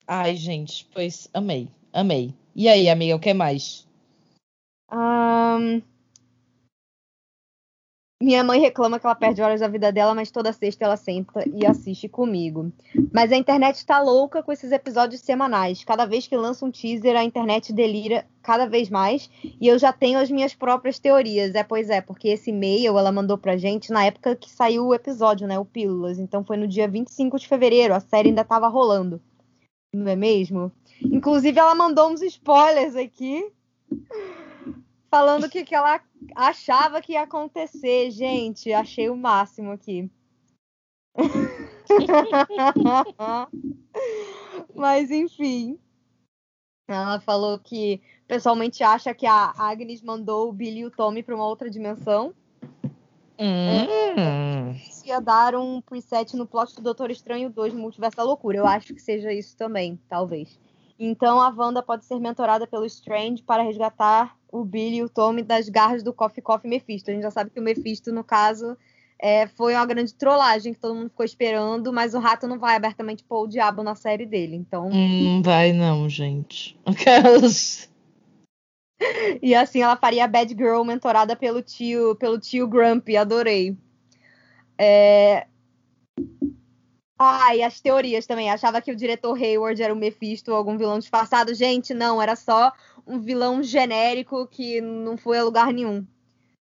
Ai, 0.08 0.36
gente, 0.36 0.88
pois 0.94 1.28
amei, 1.34 1.70
amei. 1.92 2.34
E 2.56 2.70
aí, 2.70 2.88
amiga, 2.88 3.16
o 3.16 3.20
que 3.20 3.34
mais? 3.34 3.86
Ahn, 4.90 5.82
Minha 8.24 8.46
mãe 8.46 8.62
reclama 8.62 8.98
que 8.98 9.06
ela 9.06 9.14
perde 9.14 9.42
horas 9.42 9.60
da 9.60 9.68
vida 9.68 9.92
dela, 9.92 10.16
mas 10.16 10.32
toda 10.32 10.54
sexta 10.54 10.86
ela 10.86 10.96
senta 10.96 11.44
e 11.54 11.66
assiste 11.66 12.08
comigo. 12.08 12.72
Mas 13.14 13.30
a 13.30 13.36
internet 13.36 13.86
tá 13.86 14.02
louca 14.02 14.42
com 14.42 14.54
esses 14.54 14.72
episódios 14.72 15.20
semanais. 15.20 15.84
Cada 15.84 16.06
vez 16.06 16.26
que 16.26 16.38
lança 16.38 16.66
um 16.66 16.72
teaser, 16.72 17.18
a 17.18 17.26
internet 17.26 17.74
delira 17.74 18.26
cada 18.42 18.68
vez 18.68 18.90
mais. 18.90 19.30
E 19.44 19.68
eu 19.68 19.78
já 19.78 19.92
tenho 19.92 20.18
as 20.18 20.32
minhas 20.32 20.56
próprias 20.56 20.98
teorias. 20.98 21.54
É, 21.56 21.64
pois 21.64 21.90
é, 21.90 22.00
porque 22.00 22.30
esse 22.30 22.52
e-mail 22.52 22.98
ela 22.98 23.12
mandou 23.12 23.38
pra 23.38 23.58
gente 23.58 23.92
na 23.92 24.06
época 24.06 24.34
que 24.34 24.50
saiu 24.50 24.86
o 24.88 24.96
episódio, 24.96 25.46
né? 25.46 25.60
O 25.60 25.66
Pílulas. 25.66 26.18
Então 26.18 26.42
foi 26.42 26.56
no 26.56 26.70
dia 26.70 26.88
25 26.88 27.38
de 27.38 27.50
fevereiro. 27.50 27.94
A 27.94 28.00
série 28.00 28.30
ainda 28.30 28.46
tava 28.46 28.70
rolando. 28.70 29.22
Não 29.94 30.08
é 30.08 30.16
mesmo? 30.16 30.72
Inclusive, 31.02 31.60
ela 31.60 31.76
mandou 31.76 32.10
uns 32.10 32.22
spoilers 32.22 32.96
aqui. 32.96 33.46
Falando 35.10 35.46
o 35.46 35.50
que, 35.50 35.64
que 35.64 35.76
ela 35.76 36.02
achava 36.36 37.02
que 37.02 37.14
ia 37.14 37.22
acontecer, 37.22 38.12
gente. 38.12 38.74
Achei 38.74 39.10
o 39.10 39.16
máximo 39.16 39.72
aqui. 39.72 40.12
Mas 44.76 45.12
enfim. 45.12 45.80
Ela 46.88 47.20
falou 47.20 47.58
que 47.58 48.02
pessoalmente 48.28 48.84
acha 48.84 49.14
que 49.14 49.26
a 49.26 49.54
Agnes 49.58 50.02
mandou 50.02 50.50
o 50.50 50.54
Billy 50.54 50.82
e 50.82 50.86
o 50.86 50.92
Tommy 50.92 51.24
para 51.24 51.36
uma 51.36 51.48
outra 51.48 51.70
dimensão. 51.70 52.34
Hum. 53.40 54.72
Isso 54.88 55.08
ia 55.08 55.20
dar 55.20 55.56
um 55.56 55.82
preset 55.82 56.36
no 56.36 56.46
plot 56.46 56.76
do 56.76 56.82
Doutor 56.82 57.12
Estranho 57.12 57.50
2 57.50 57.74
no 57.74 57.80
Multiverso 57.80 58.18
da 58.18 58.24
Loucura. 58.24 58.58
Eu 58.58 58.68
acho 58.68 58.94
que 58.94 59.02
seja 59.02 59.34
isso 59.34 59.58
também, 59.58 60.00
talvez. 60.08 60.60
Então 61.00 61.42
a 61.42 61.50
Wanda 61.50 61.84
pode 61.84 62.06
ser 62.06 62.20
mentorada 62.20 62.66
pelo 62.66 62.86
Strange 62.86 63.44
para 63.44 63.64
resgatar 63.64 64.36
o 64.52 64.64
Billy 64.64 64.98
e 64.98 65.04
o 65.04 65.10
Tommy 65.10 65.44
das 65.44 65.68
garras 65.68 66.02
do 66.02 66.14
Coffee 66.14 66.42
Coffee 66.42 66.70
Mephisto. 66.70 67.12
A 67.12 67.14
gente 67.14 67.24
já 67.24 67.32
sabe 67.32 67.50
que 67.50 67.60
o 67.60 67.64
Mephisto, 67.64 68.14
no 68.14 68.24
caso, 68.24 68.78
é, 69.20 69.48
foi 69.48 69.76
uma 69.76 69.86
grande 69.86 70.14
trollagem 70.14 70.74
que 70.74 70.80
todo 70.80 70.96
mundo 70.96 71.10
ficou 71.10 71.26
esperando, 71.26 71.92
mas 71.92 72.14
o 72.14 72.20
rato 72.20 72.48
não 72.48 72.58
vai 72.58 72.76
abertamente 72.76 73.24
pôr 73.24 73.44
o 73.44 73.48
diabo 73.48 73.84
na 73.84 73.96
série 73.96 74.26
dele. 74.26 74.56
Então, 74.56 74.90
Hum, 74.92 75.42
vai 75.44 75.74
não, 75.74 76.08
gente. 76.08 76.80
Aquelas. 76.86 77.90
e 79.42 79.54
assim 79.54 79.82
ela 79.82 79.98
faria 79.98 80.24
a 80.24 80.28
Bad 80.28 80.54
Girl 80.54 80.84
mentorada 80.84 81.36
pelo 81.36 81.62
tio, 81.62 82.16
pelo 82.16 82.40
tio 82.40 82.68
Grumpy. 82.68 83.18
Adorei. 83.18 83.78
É... 84.78 85.48
Ah, 87.18 87.56
e 87.56 87.64
as 87.64 87.80
teorias 87.80 88.26
também. 88.26 88.52
Achava 88.52 88.82
que 88.82 88.92
o 88.92 88.96
diretor 88.96 89.38
Hayward 89.38 89.82
era 89.82 89.94
o 89.94 89.98
Mephisto 89.98 90.52
ou 90.52 90.58
algum 90.58 90.78
vilão 90.78 91.00
disfarçado. 91.00 91.54
Gente, 91.54 91.94
não, 91.94 92.22
era 92.22 92.36
só 92.36 92.74
um 93.08 93.20
vilão 93.20 93.64
genérico 93.64 94.46
que 94.48 94.82
não 94.82 95.16
foi 95.18 95.38
a 95.40 95.44
lugar 95.44 95.72
nenhum. 95.72 96.06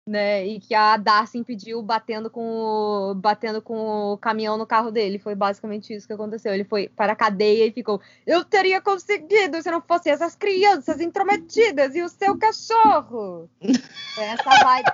Né? 0.05 0.45
E 0.45 0.59
que 0.59 0.75
a 0.75 0.97
Darcy 0.97 1.39
impediu 1.39 1.81
batendo 1.81 2.29
com, 2.29 2.43
o, 2.43 3.15
batendo 3.15 3.63
com 3.63 4.13
o 4.13 4.19
caminhão 4.19 4.59
no 4.59 4.67
carro 4.67 4.91
dele. 4.91 5.19
Foi 5.19 5.35
basicamente 5.35 5.95
isso 5.95 6.09
que 6.09 6.13
aconteceu. 6.13 6.53
Ele 6.53 6.65
foi 6.65 6.89
para 6.89 7.13
a 7.13 7.17
cadeia 7.17 7.67
e 7.67 7.73
ficou: 7.73 8.01
Eu 8.27 8.45
teria 8.45 8.81
conseguido 8.81 9.63
se 9.63 9.71
não 9.71 9.81
fossem 9.81 10.13
essas 10.13 10.35
crianças 10.35 11.01
intrometidas 11.01 11.95
e 11.95 12.03
o 12.03 12.09
seu 12.09 12.37
cachorro. 12.37 13.49
Foi 14.15 14.25
essa 14.25 14.51
vibe. 14.65 14.93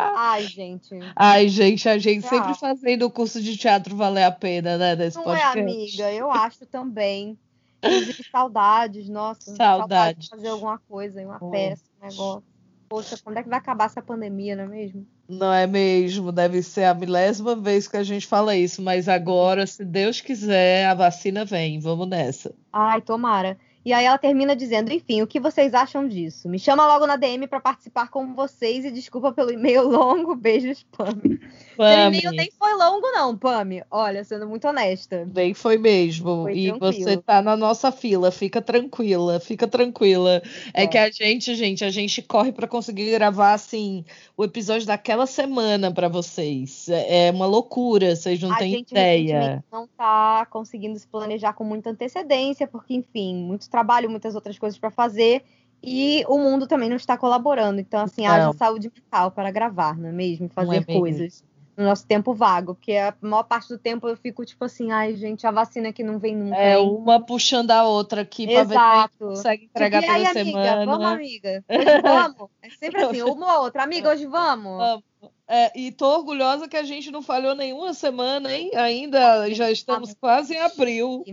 Ai, 0.00 0.44
gente. 0.46 0.98
Ai, 1.16 1.48
gente, 1.48 1.88
a 1.88 1.98
gente 1.98 2.26
sempre 2.26 2.54
fazendo 2.54 3.04
o 3.06 3.10
curso 3.10 3.40
de 3.42 3.56
teatro 3.56 3.96
valer 3.96 4.24
a 4.24 4.30
pena, 4.32 4.78
né? 4.78 4.94
Nesse 4.94 5.16
Não 5.16 5.24
é, 5.24 5.26
podcast. 5.36 5.58
amiga? 5.58 6.12
Eu 6.12 6.30
acho 6.30 6.64
também. 6.66 7.36
Inclusive, 7.82 8.24
saudades, 8.30 9.08
nossa. 9.08 9.54
Saudades. 9.54 10.24
de 10.24 10.30
fazer 10.30 10.48
alguma 10.48 10.78
coisa, 10.88 11.20
uma 11.22 11.38
Hum. 11.42 11.50
peça, 11.50 11.82
um 12.02 12.06
negócio. 12.06 12.42
Poxa, 12.88 13.18
quando 13.22 13.36
é 13.36 13.42
que 13.42 13.48
vai 13.50 13.58
acabar 13.58 13.84
essa 13.84 14.00
pandemia, 14.00 14.56
não 14.56 14.64
é 14.64 14.66
mesmo? 14.68 15.06
Não 15.28 15.52
é 15.52 15.66
mesmo? 15.66 16.32
Deve 16.32 16.62
ser 16.62 16.84
a 16.84 16.94
milésima 16.94 17.54
vez 17.54 17.86
que 17.86 17.98
a 17.98 18.02
gente 18.02 18.26
fala 18.26 18.56
isso, 18.56 18.80
mas 18.80 19.08
agora, 19.10 19.66
se 19.66 19.84
Deus 19.84 20.22
quiser, 20.22 20.86
a 20.86 20.94
vacina 20.94 21.44
vem. 21.44 21.78
Vamos 21.80 22.08
nessa. 22.08 22.54
Ai, 22.72 23.02
tomara. 23.02 23.58
E 23.84 23.92
aí 23.92 24.04
ela 24.04 24.18
termina 24.18 24.54
dizendo, 24.54 24.92
enfim, 24.92 25.22
o 25.22 25.26
que 25.26 25.40
vocês 25.40 25.72
acham 25.72 26.06
disso? 26.06 26.48
Me 26.48 26.58
chama 26.58 26.86
logo 26.86 27.06
na 27.06 27.16
DM 27.16 27.46
para 27.46 27.60
participar 27.60 28.08
com 28.10 28.34
vocês 28.34 28.84
e 28.84 28.90
desculpa 28.90 29.32
pelo 29.32 29.50
e-mail 29.52 29.82
longo. 29.88 30.34
Beijos, 30.34 30.84
Pami. 30.96 31.40
O 31.78 31.82
e-mail 31.84 32.30
nem 32.32 32.50
foi 32.58 32.74
longo, 32.74 33.06
não, 33.12 33.36
Pami. 33.36 33.82
Olha, 33.90 34.22
sendo 34.24 34.46
muito 34.48 34.66
honesta. 34.68 35.24
bem 35.26 35.54
foi 35.54 35.78
mesmo. 35.78 36.42
Foi 36.42 36.58
e 36.58 36.68
tranquilo. 36.68 36.92
você 36.92 37.16
tá 37.16 37.40
na 37.40 37.56
nossa 37.56 37.90
fila, 37.92 38.30
fica 38.30 38.60
tranquila, 38.60 39.40
fica 39.40 39.66
tranquila. 39.66 40.42
É, 40.74 40.82
É. 40.82 40.86
que 40.86 40.98
a 40.98 41.10
gente, 41.10 41.54
gente, 41.54 41.84
a 41.84 41.90
gente 41.90 42.20
corre 42.20 42.52
pra 42.52 42.66
conseguir 42.66 43.10
gravar 43.12 43.52
assim 43.54 44.04
o 44.36 44.44
episódio 44.44 44.86
daquela 44.86 45.26
semana 45.26 45.90
pra 45.92 46.08
vocês. 46.08 46.88
É 46.88 47.28
é 47.28 47.30
uma 47.30 47.46
loucura, 47.46 48.14
vocês 48.14 48.40
não 48.40 48.52
a 48.52 48.56
têm 48.56 48.70
gente 48.70 48.90
ideia. 48.90 49.64
não 49.72 49.86
tá 49.86 50.46
conseguindo 50.50 50.98
se 50.98 51.06
planejar 51.06 51.52
com 51.54 51.64
muita 51.64 51.90
antecedência, 51.90 52.66
porque, 52.66 52.92
enfim, 52.94 53.34
muito 53.36 53.67
trabalho, 53.68 54.10
muitas 54.10 54.34
outras 54.34 54.58
coisas 54.58 54.78
para 54.78 54.90
fazer. 54.90 55.44
E 55.82 56.24
o 56.26 56.38
mundo 56.38 56.66
também 56.66 56.88
não 56.88 56.96
está 56.96 57.16
colaborando. 57.16 57.80
Então, 57.80 58.00
assim, 58.00 58.26
haja 58.26 58.46
Não. 58.46 58.52
saúde 58.52 58.90
mental 58.94 59.30
para 59.30 59.50
gravar, 59.50 59.96
não 59.96 60.08
é 60.08 60.12
mesmo? 60.12 60.46
É 60.46 60.48
fazer 60.48 60.84
mesmo. 60.86 61.00
coisas. 61.00 61.44
no 61.76 61.84
nosso 61.84 62.04
tempo 62.04 62.34
vago, 62.34 62.74
porque 62.74 62.94
a 62.94 63.14
maior 63.20 63.44
parte 63.44 63.68
do 63.68 63.78
tempo 63.78 64.08
eu 64.08 64.16
fico 64.16 64.44
tipo 64.44 64.64
assim, 64.64 64.90
ai 64.90 65.14
gente, 65.14 65.46
a 65.46 65.52
vacina 65.52 65.92
que 65.92 66.02
não 66.02 66.18
vem 66.18 66.34
nunca. 66.34 66.56
É, 66.56 66.76
hein? 66.76 66.84
uma 66.84 67.24
puxando 67.24 67.70
a 67.70 67.84
outra 67.84 68.22
aqui 68.22 68.48
pra 68.48 68.64
ver 68.64 68.74
se 69.12 69.18
consegue 69.20 69.64
entregar 69.66 70.00
Tipo, 70.00 70.12
e 70.12 70.16
aí, 70.16 70.26
pela 70.26 70.40
amiga, 70.40 70.58
semana. 70.64 70.86
vamos, 70.86 71.06
amiga? 71.06 71.64
Hoje 71.70 72.02
vamos? 72.02 72.48
É 72.62 72.70
sempre 72.70 73.00
assim, 73.04 73.22
uma 73.22 73.58
ou 73.58 73.62
outra. 73.62 73.84
Amiga, 73.84 74.10
hoje 74.10 74.26
vamos? 74.26 74.76
Vamos. 74.76 75.04
É, 75.46 75.78
e 75.78 75.92
tô 75.92 76.06
orgulhosa 76.16 76.66
que 76.66 76.76
a 76.76 76.82
gente 76.82 77.12
não 77.12 77.22
falhou 77.22 77.54
nenhuma 77.54 77.94
semana, 77.94 78.52
hein? 78.52 78.72
Ainda 78.74 79.48
já 79.54 79.70
estamos 79.70 80.12
quase 80.20 80.54
em 80.54 80.60
abril. 80.60 81.24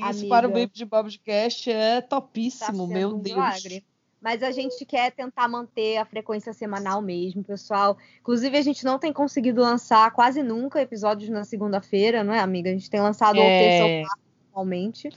Isso 0.00 0.20
Amiga. 0.20 0.28
para 0.28 0.48
o 0.48 0.52
Bip 0.52 0.72
de 0.74 0.84
Bobcast 0.84 1.70
é 1.70 2.00
Tá 2.00 2.08
topíssimo, 2.08 2.86
sendo 2.86 2.92
meu 2.98 3.08
um 3.10 3.18
Deus. 3.18 3.36
milagre. 3.36 3.84
Mas 4.20 4.42
a 4.42 4.50
gente 4.50 4.84
quer 4.84 5.10
tentar 5.12 5.48
manter 5.48 5.96
a 5.96 6.04
frequência 6.04 6.52
semanal 6.52 7.00
mesmo, 7.00 7.42
pessoal. 7.42 7.96
Inclusive, 8.20 8.56
a 8.58 8.62
gente 8.62 8.84
não 8.84 8.98
tem 8.98 9.12
conseguido 9.14 9.62
lançar 9.62 10.10
quase 10.12 10.42
nunca 10.42 10.80
episódios 10.82 11.30
na 11.30 11.42
segunda-feira, 11.42 12.22
não 12.22 12.34
é, 12.34 12.40
amiga? 12.40 12.68
A 12.68 12.72
gente 12.74 12.90
tem 12.90 13.00
lançado 13.00 13.38
ou 13.38 13.46
terça 13.48 13.82
ou 13.84 13.88
É, 13.88 14.02
quarta 14.02 14.20
normalmente. 14.52 15.08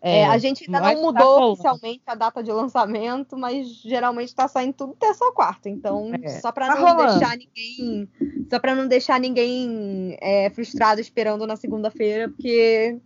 é, 0.00 0.20
É, 0.20 0.26
a 0.26 0.38
gente 0.38 0.64
ainda 0.64 0.80
não 0.80 0.94
tá 0.94 1.00
mudou 1.00 1.26
rolando. 1.38 1.52
oficialmente 1.54 2.02
a 2.06 2.14
data 2.14 2.40
de 2.40 2.52
lançamento, 2.52 3.36
mas 3.36 3.66
geralmente 3.82 4.32
tá 4.32 4.46
saindo 4.46 4.74
tudo 4.74 4.94
terça 4.94 5.24
ou 5.24 5.32
quarta. 5.32 5.68
Então, 5.68 6.12
É, 6.22 6.28
só 6.40 6.52
para 6.52 6.68
tá 6.68 6.76
não 6.76 6.82
rolando. 6.86 7.18
deixar 7.18 7.36
ninguém, 7.36 8.08
só 8.48 8.60
para 8.60 8.74
não 8.76 8.86
deixar 8.86 9.18
ninguém 9.18 10.16
é, 10.20 10.50
frustrado 10.50 11.00
esperando 11.00 11.44
na 11.48 11.56
segunda-feira, 11.56 12.28
porque 12.28 12.96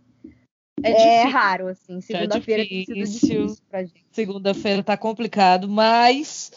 é 0.83 0.91
é, 0.91 1.17
difícil. 1.19 1.29
raro 1.31 1.67
assim. 1.67 2.01
Segunda-feira 2.01 2.65
tem 2.67 2.85
sido 2.85 2.95
difícil. 2.95 3.41
difícil 3.43 3.63
pra 3.69 3.83
gente. 3.83 4.05
Segunda-feira 4.11 4.83
tá 4.83 4.97
complicado, 4.97 5.67
mas 5.67 6.51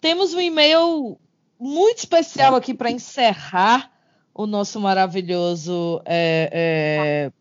temos 0.00 0.34
um 0.34 0.40
e-mail 0.40 1.18
muito 1.58 1.98
especial 1.98 2.54
aqui 2.54 2.72
para 2.72 2.90
encerrar 2.90 3.90
o 4.34 4.46
nosso 4.46 4.80
maravilhoso 4.80 6.00
é, 6.06 6.50
é, 6.52 7.32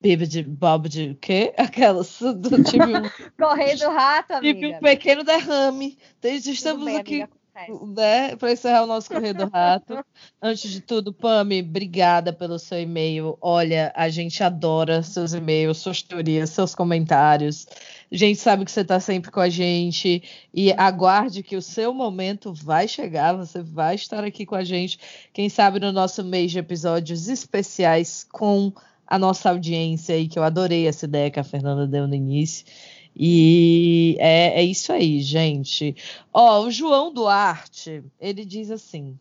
Bib 0.00 0.26
de 0.26 0.42
Bob 0.42 0.88
de 0.88 1.16
quê? 1.20 1.52
Aquelas 1.58 2.20
do 2.20 2.62
tive 2.62 2.84
um, 2.84 3.02
Correio 3.38 3.78
do 3.78 3.88
rato, 3.88 4.34
tive 4.40 4.50
amiga. 4.50 4.76
um 4.76 4.80
pequeno 4.80 5.24
derrame. 5.24 5.98
Desde 6.20 6.52
estamos 6.52 6.84
bem, 6.84 6.96
aqui 6.96 7.22
amiga. 7.22 7.41
Né, 7.86 8.34
para 8.36 8.52
encerrar 8.52 8.84
o 8.84 8.86
nosso 8.86 9.08
Correio 9.08 9.34
do 9.34 9.48
Rato. 9.48 10.04
Antes 10.40 10.70
de 10.70 10.80
tudo, 10.80 11.12
Pami, 11.12 11.60
obrigada 11.60 12.32
pelo 12.32 12.58
seu 12.58 12.80
e-mail. 12.80 13.36
Olha, 13.40 13.92
a 13.94 14.08
gente 14.08 14.42
adora 14.42 15.02
seus 15.02 15.34
e-mails, 15.34 15.78
suas 15.78 16.02
teorias, 16.02 16.50
seus 16.50 16.74
comentários. 16.74 17.66
A 18.10 18.16
gente 18.16 18.38
sabe 18.38 18.64
que 18.64 18.70
você 18.70 18.80
está 18.80 18.98
sempre 18.98 19.30
com 19.30 19.40
a 19.40 19.48
gente 19.48 20.22
e 20.52 20.72
aguarde 20.72 21.42
que 21.42 21.56
o 21.56 21.62
seu 21.62 21.92
momento 21.92 22.52
vai 22.52 22.88
chegar, 22.88 23.34
você 23.34 23.62
vai 23.62 23.94
estar 23.94 24.24
aqui 24.24 24.44
com 24.44 24.54
a 24.54 24.64
gente, 24.64 24.98
quem 25.32 25.48
sabe 25.48 25.78
no 25.80 25.92
nosso 25.92 26.24
mês 26.24 26.50
de 26.50 26.58
episódios 26.58 27.28
especiais 27.28 28.26
com 28.30 28.72
a 29.06 29.18
nossa 29.18 29.50
audiência 29.50 30.14
aí, 30.14 30.26
que 30.26 30.38
eu 30.38 30.42
adorei 30.42 30.86
essa 30.86 31.04
ideia 31.04 31.30
que 31.30 31.38
a 31.38 31.44
Fernanda 31.44 31.86
deu 31.86 32.08
no 32.08 32.14
início. 32.14 32.64
E 33.14 34.16
é, 34.18 34.60
é 34.60 34.64
isso 34.64 34.92
aí, 34.92 35.20
gente. 35.20 35.94
Ó, 36.32 36.62
o 36.62 36.70
João 36.70 37.12
Duarte, 37.12 38.02
ele 38.20 38.44
diz 38.44 38.70
assim: 38.70 39.18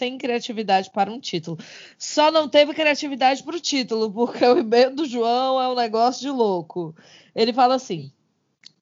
sem 0.00 0.16
criatividade 0.16 0.90
para 0.90 1.12
um 1.12 1.20
título. 1.20 1.58
Só 1.98 2.30
não 2.30 2.48
teve 2.48 2.72
criatividade 2.72 3.42
para 3.42 3.56
o 3.56 3.60
título, 3.60 4.10
porque 4.10 4.44
o 4.44 4.58
e-mail 4.58 4.94
do 4.94 5.04
João 5.04 5.60
é 5.60 5.68
um 5.68 5.74
negócio 5.74 6.22
de 6.22 6.30
louco. 6.30 6.94
Ele 7.34 7.52
fala 7.52 7.74
assim: 7.74 8.10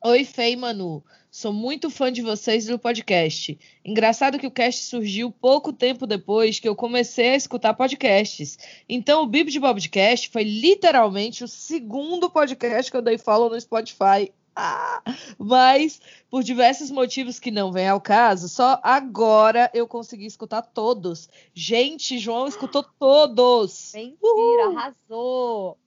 Oi, 0.05 0.25
Fei 0.25 0.55
Manu. 0.55 1.03
Sou 1.31 1.53
muito 1.53 1.91
fã 1.91 2.11
de 2.11 2.23
vocês 2.23 2.67
e 2.67 2.71
do 2.71 2.79
podcast. 2.79 3.59
Engraçado 3.85 4.39
que 4.39 4.47
o 4.47 4.51
cast 4.51 4.85
surgiu 4.85 5.31
pouco 5.31 5.73
tempo 5.73 6.07
depois 6.07 6.59
que 6.59 6.69
eu 6.69 6.75
comecei 6.75 7.31
a 7.31 7.37
escutar 7.37 7.75
podcasts. 7.75 8.59
Então, 8.89 9.23
o 9.23 9.27
Bib 9.27 9.51
de 9.51 9.61
Bobcast 9.61 10.31
foi 10.31 10.43
literalmente 10.43 11.45
o 11.45 11.49
segundo 11.49 12.31
podcast 12.31 12.91
que 12.91 12.97
eu 12.97 13.03
dei 13.03 13.19
follow 13.19 13.51
no 13.51 13.61
Spotify. 13.61 14.33
Ah, 14.61 15.01
mas, 15.39 16.01
por 16.29 16.43
diversos 16.43 16.91
motivos 16.91 17.39
que 17.39 17.51
não 17.53 17.71
vêm 17.71 17.87
ao 17.89 18.01
caso, 18.01 18.49
só 18.49 18.81
agora 18.83 19.71
eu 19.73 19.87
consegui 19.87 20.27
escutar 20.27 20.63
todos. 20.63 21.29
Gente, 21.55 22.19
João 22.19 22.49
escutou 22.49 22.83
todos. 22.99 23.93
Mentira, 23.95 24.67
arrasou. 24.77 25.79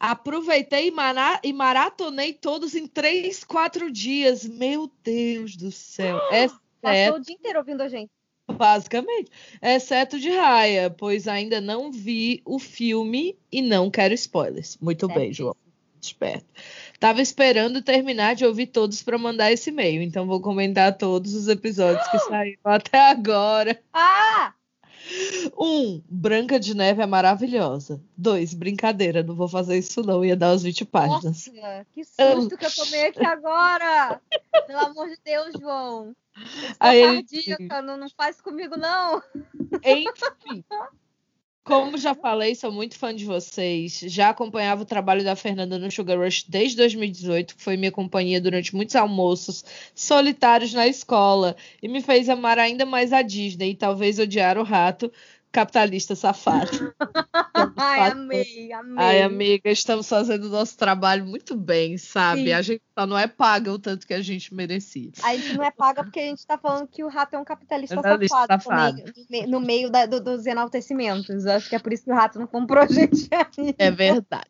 Aproveitei 0.00 0.88
e, 0.88 0.90
mara- 0.90 1.40
e 1.44 1.52
maratonei 1.52 2.32
todos 2.32 2.74
em 2.74 2.86
três, 2.86 3.44
quatro 3.44 3.90
dias. 3.92 4.46
Meu 4.46 4.90
Deus 5.04 5.54
do 5.54 5.70
céu. 5.70 6.18
Passou 6.80 6.92
Exceto, 6.92 7.16
o 7.16 7.20
dia 7.20 7.34
inteiro 7.34 7.58
ouvindo 7.58 7.82
a 7.82 7.88
gente. 7.88 8.10
basicamente. 8.50 9.30
Exceto 9.60 10.18
de 10.18 10.30
Raya, 10.30 10.88
pois 10.88 11.26
ainda 11.28 11.60
não 11.60 11.90
vi 11.92 12.40
o 12.44 12.58
filme 12.58 13.36
e 13.52 13.60
não 13.60 13.90
quero 13.90 14.14
spoilers. 14.14 14.78
Muito 14.80 15.06
bem, 15.08 15.32
João. 15.32 15.56
Esperto. 16.06 16.46
Tava 16.98 17.20
esperando 17.20 17.82
terminar 17.82 18.34
de 18.34 18.44
ouvir 18.44 18.66
todos 18.66 19.02
para 19.02 19.18
mandar 19.18 19.52
esse 19.52 19.70
e-mail, 19.70 20.02
então 20.02 20.26
vou 20.26 20.40
comentar 20.40 20.96
todos 20.96 21.34
os 21.34 21.48
episódios 21.48 22.06
que 22.08 22.18
saíram 22.20 22.60
até 22.64 23.10
agora. 23.10 23.78
Ah! 23.92 24.52
Um, 25.56 26.02
Branca 26.08 26.58
de 26.58 26.74
Neve 26.74 27.00
é 27.00 27.06
maravilhosa. 27.06 28.02
Dois, 28.16 28.52
brincadeira, 28.52 29.22
não 29.22 29.36
vou 29.36 29.46
fazer 29.48 29.78
isso 29.78 30.02
não, 30.02 30.24
ia 30.24 30.36
dar 30.36 30.50
as 30.50 30.62
20 30.64 30.84
páginas. 30.84 31.46
Nossa, 31.46 31.86
que 31.94 32.04
susto 32.04 32.56
que 32.56 32.66
eu 32.66 32.74
tomei 32.74 33.06
aqui 33.06 33.24
agora! 33.24 34.20
Pelo 34.66 34.78
amor 34.80 35.08
de 35.08 35.16
Deus, 35.24 35.52
João. 35.60 36.12
Eu 36.36 36.46
sou 36.46 36.76
Aí 36.80 37.02
ele- 37.02 37.22
cardíaca, 37.22 37.82
não, 37.82 37.96
não 37.96 38.08
faz 38.10 38.40
comigo, 38.40 38.76
não. 38.76 39.22
Enfim. 39.84 40.64
Como 41.66 41.98
já 41.98 42.14
falei, 42.14 42.54
sou 42.54 42.70
muito 42.70 42.96
fã 42.96 43.12
de 43.12 43.24
vocês. 43.24 43.98
Já 44.06 44.28
acompanhava 44.28 44.82
o 44.82 44.86
trabalho 44.86 45.24
da 45.24 45.34
Fernanda 45.34 45.76
no 45.76 45.90
Sugar 45.90 46.16
Rush 46.16 46.44
desde 46.48 46.76
2018, 46.76 47.56
que 47.56 47.62
foi 47.62 47.76
minha 47.76 47.90
companhia 47.90 48.40
durante 48.40 48.72
muitos 48.72 48.94
almoços 48.94 49.64
solitários 49.92 50.72
na 50.72 50.86
escola. 50.86 51.56
E 51.82 51.88
me 51.88 52.00
fez 52.00 52.28
amar 52.28 52.56
ainda 52.56 52.86
mais 52.86 53.12
a 53.12 53.20
Disney 53.20 53.70
e 53.70 53.74
talvez 53.74 54.20
odiar 54.20 54.56
o 54.58 54.62
rato 54.62 55.10
capitalista 55.56 56.14
safado. 56.14 56.94
Ai, 57.76 58.10
amei, 58.10 58.72
amei. 58.72 59.04
Ai, 59.04 59.22
amiga, 59.22 59.70
estamos 59.70 60.08
fazendo 60.08 60.44
o 60.44 60.50
nosso 60.50 60.76
trabalho 60.76 61.24
muito 61.24 61.56
bem, 61.56 61.96
sabe? 61.96 62.44
Sim. 62.44 62.52
A 62.52 62.62
gente 62.62 62.82
só 62.98 63.06
não 63.06 63.18
é 63.18 63.26
paga 63.26 63.72
o 63.72 63.78
tanto 63.78 64.06
que 64.06 64.12
a 64.14 64.20
gente 64.20 64.54
merecia. 64.54 65.10
A 65.22 65.34
gente 65.34 65.56
não 65.56 65.64
é 65.64 65.70
paga 65.70 66.04
porque 66.04 66.20
a 66.20 66.24
gente 66.24 66.46
tá 66.46 66.58
falando 66.58 66.86
que 66.88 67.02
o 67.02 67.08
rato 67.08 67.34
é 67.34 67.38
um 67.38 67.44
capitalista 67.44 67.94
Capitalista 67.96 68.36
safado, 68.36 68.62
safado. 68.62 69.04
No 69.16 69.24
meio, 69.30 69.48
no 69.48 69.60
meio 69.60 69.90
da- 69.90 70.06
do- 70.06 70.20
dos 70.20 70.46
enaltecimentos. 70.46 71.46
Acho 71.46 71.68
que 71.68 71.74
é 71.76 71.78
por 71.78 71.92
isso 71.92 72.04
que 72.04 72.10
o 72.12 72.14
rato 72.14 72.38
não 72.38 72.46
comprou 72.46 72.82
a 72.82 72.86
gente 72.86 73.28
aí. 73.32 73.74
É 73.78 73.90
verdade. 73.90 74.46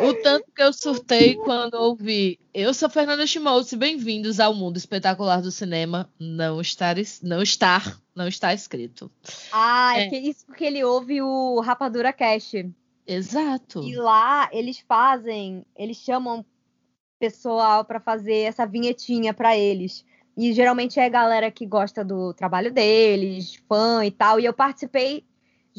O 0.00 0.14
tanto 0.22 0.46
que 0.54 0.62
eu 0.62 0.72
surtei 0.72 1.34
quando 1.36 1.74
ouvi 1.74 2.40
Eu 2.54 2.72
sou 2.72 2.88
Fernanda 2.88 3.26
Schmoltz, 3.26 3.74
bem-vindos 3.74 4.40
ao 4.40 4.54
mundo 4.54 4.78
espetacular 4.78 5.42
do 5.42 5.50
cinema. 5.50 6.08
Não 6.18 6.58
estar, 6.60 6.96
não 7.22 7.42
estar, 7.42 8.00
não 8.14 8.26
está 8.26 8.54
escrito. 8.54 9.10
Ah, 9.52 9.92
é, 9.98 10.04
É. 10.04 10.08
que 10.08 10.16
isso 10.16 10.46
porque 10.46 10.64
ele 10.64 10.82
ouve 10.82 11.20
o 11.20 11.60
Rapadura 11.60 12.12
Cash. 12.14 12.64
Exato. 13.06 13.82
E 13.82 13.94
lá 13.94 14.48
eles 14.52 14.82
fazem, 14.88 15.64
eles 15.76 15.98
chamam 15.98 16.44
pessoal 17.18 17.84
pra 17.84 18.00
fazer 18.00 18.40
essa 18.42 18.66
vinhetinha 18.66 19.34
pra 19.34 19.56
eles. 19.56 20.04
E 20.36 20.52
geralmente 20.52 20.98
é 20.98 21.04
a 21.04 21.10
galera 21.10 21.50
que 21.50 21.66
gosta 21.66 22.02
do 22.04 22.32
trabalho 22.32 22.72
deles, 22.72 23.56
fã 23.68 24.04
e 24.04 24.10
tal. 24.10 24.40
E 24.40 24.44
eu 24.46 24.52
participei 24.52 25.24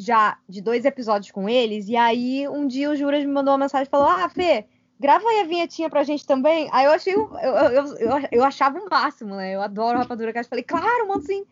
já 0.03 0.37
de 0.47 0.61
dois 0.61 0.85
episódios 0.85 1.31
com 1.31 1.47
eles. 1.47 1.87
E 1.87 1.95
aí 1.95 2.47
um 2.47 2.67
dia 2.67 2.89
o 2.89 2.95
Juras 2.95 3.23
me 3.23 3.31
mandou 3.31 3.53
uma 3.53 3.59
mensagem 3.59 3.87
e 3.87 3.89
falou: 3.89 4.07
Ah, 4.07 4.29
Fê, 4.29 4.65
grava 4.99 5.27
aí 5.27 5.39
a 5.39 5.45
vinhetinha 5.45 5.89
pra 5.89 6.03
gente 6.03 6.25
também. 6.25 6.69
Aí 6.71 6.85
eu 6.85 6.91
achei, 6.91 7.13
eu, 7.13 7.29
eu, 7.33 7.97
eu, 7.97 8.27
eu 8.31 8.43
achava 8.43 8.77
o 8.79 8.89
máximo, 8.89 9.35
né? 9.35 9.55
Eu 9.55 9.61
adoro 9.61 9.97
Rapadura 9.97 10.33
Cast. 10.33 10.49
Falei, 10.49 10.63
claro, 10.63 11.07
mano, 11.07 11.21
sim. 11.21 11.45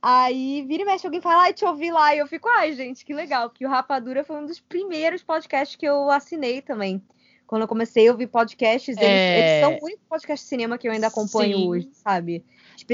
Aí 0.00 0.64
vira 0.66 0.82
e 0.84 0.86
mexe, 0.86 1.06
alguém 1.06 1.20
fala, 1.20 1.42
ai, 1.42 1.52
te 1.52 1.64
ouvi 1.64 1.90
lá. 1.90 2.14
E 2.14 2.18
eu 2.18 2.26
fico, 2.26 2.48
ai, 2.48 2.72
gente, 2.72 3.04
que 3.04 3.12
legal. 3.12 3.50
Porque 3.50 3.66
o 3.66 3.68
Rapadura 3.68 4.24
foi 4.24 4.36
um 4.36 4.46
dos 4.46 4.60
primeiros 4.60 5.22
podcasts 5.22 5.76
que 5.76 5.86
eu 5.86 6.10
assinei 6.10 6.62
também. 6.62 7.02
Quando 7.48 7.62
eu 7.62 7.68
comecei 7.68 8.06
a 8.06 8.12
ouvir 8.12 8.26
podcasts, 8.26 8.94
eles, 8.94 9.10
É. 9.10 9.38
eles 9.38 9.64
são 9.64 9.78
o 9.82 9.86
único 9.86 10.02
podcast 10.06 10.44
de 10.44 10.48
cinema 10.50 10.76
que 10.76 10.86
eu 10.86 10.92
ainda 10.92 11.06
acompanho 11.06 11.56
Sim. 11.56 11.66
hoje, 11.66 11.88
sabe? 11.94 12.44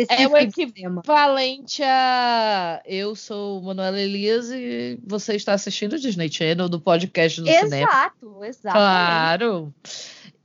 É 0.08 0.28
o 0.28 0.36
equivalente 0.36 1.82
a 1.82 2.80
eu 2.86 3.16
sou 3.16 3.60
Manuela 3.60 4.00
Elias 4.00 4.50
e 4.50 4.98
você 5.04 5.34
está 5.34 5.52
assistindo 5.54 5.94
o 5.94 5.98
Disney 5.98 6.32
Channel 6.32 6.68
do 6.68 6.80
podcast 6.80 7.40
do 7.40 7.46
cinema. 7.48 7.76
Exato, 7.76 8.44
exato. 8.44 8.76
Claro. 8.76 9.74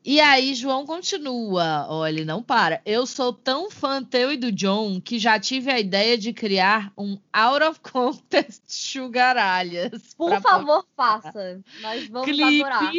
E 0.03 0.19
aí, 0.19 0.55
João 0.55 0.87
continua. 0.87 1.85
Olha, 1.87 2.09
ele 2.09 2.25
não 2.25 2.41
para. 2.41 2.81
Eu 2.83 3.05
sou 3.05 3.31
tão 3.31 3.69
fã 3.69 4.03
teu 4.03 4.31
e 4.31 4.37
do 4.37 4.51
John 4.51 4.99
que 4.99 5.19
já 5.19 5.39
tive 5.39 5.69
a 5.69 5.79
ideia 5.79 6.17
de 6.17 6.33
criar 6.33 6.91
um 6.97 7.15
out 7.31 7.63
of 7.63 7.79
context 7.81 8.63
chugaralhas. 8.73 10.15
Por 10.15 10.41
favor, 10.41 10.83
faça. 10.97 11.61
Nós 11.81 12.07
vamos 12.07 12.27
adorar. 12.41 12.91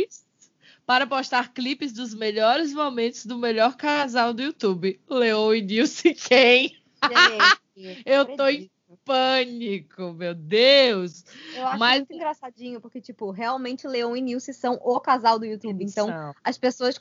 Para 0.91 1.07
postar 1.07 1.53
clipes 1.53 1.93
dos 1.93 2.13
melhores 2.13 2.75
momentos 2.75 3.25
do 3.25 3.39
melhor 3.39 3.77
casal 3.77 4.35
do 4.35 4.43
YouTube, 4.43 5.01
Leo 5.09 5.55
e 5.55 5.63
Nilce 5.63 6.13
Quem. 6.15 6.77
Eu 8.05 8.25
tô 8.25 8.43
acredito. 8.43 8.73
Pânico, 9.11 10.13
meu 10.13 10.35
Deus. 10.35 11.25
Eu 11.57 11.67
acho 11.67 11.79
Mas- 11.79 11.99
muito 11.99 12.13
engraçadinho, 12.15 12.81
porque, 12.81 13.01
tipo, 13.01 13.31
realmente 13.31 13.87
Leon 13.87 14.15
e 14.17 14.21
Nilce 14.21 14.55
são 14.55 14.79
o 14.83 15.01
casal 15.01 15.39
do 15.39 15.45
YouTube. 15.45 15.85
Então, 15.85 16.07
São. 16.09 16.35
as 16.45 16.57
pessoas. 16.57 16.99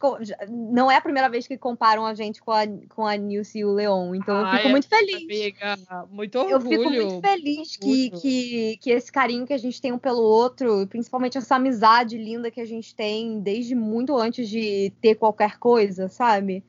Não 0.50 0.89
é 0.89 0.95
a 0.98 1.02
primeira 1.02 1.30
vez 1.30 1.48
que 1.48 1.58
comparam 1.58 2.06
a 2.06 2.13
gente 2.13 2.41
com 2.41 2.52
a, 2.52 2.63
com 2.89 3.06
a 3.06 3.15
Nilce 3.15 3.60
e 3.60 3.65
o 3.65 3.72
Leon. 3.74 4.15
Então, 4.15 4.38
eu 4.39 4.45
Ai, 4.45 4.58
fico 4.58 4.69
muito 4.69 4.88
feliz. 4.88 5.24
Amiga, 5.24 6.08
muito 6.10 6.38
Eu 6.38 6.58
orgulho. 6.58 6.78
fico 6.80 6.89
muito 6.89 7.22
feliz 7.22 7.76
que, 7.78 8.10
que, 8.10 8.78
que 8.78 8.89
esse 8.91 9.12
carinho 9.12 9.45
que 9.45 9.54
a 9.54 9.58
gente 9.58 9.82
tem 9.82 9.91
um 9.91 10.00
pelo 10.00 10.22
outro, 10.22 10.88
principalmente 10.88 11.38
essa 11.38 11.56
amizade 11.56 12.17
linda 12.17 12.50
que 12.52 12.62
a 12.62 12.65
gente 12.65 12.95
tem 12.95 13.39
desde 13.39 13.76
muito 13.76 14.17
antes 14.17 14.50
de 14.50 14.91
ter 15.02 15.15
qualquer 15.15 15.58
coisa, 15.58 16.08
sabe? 16.08 16.63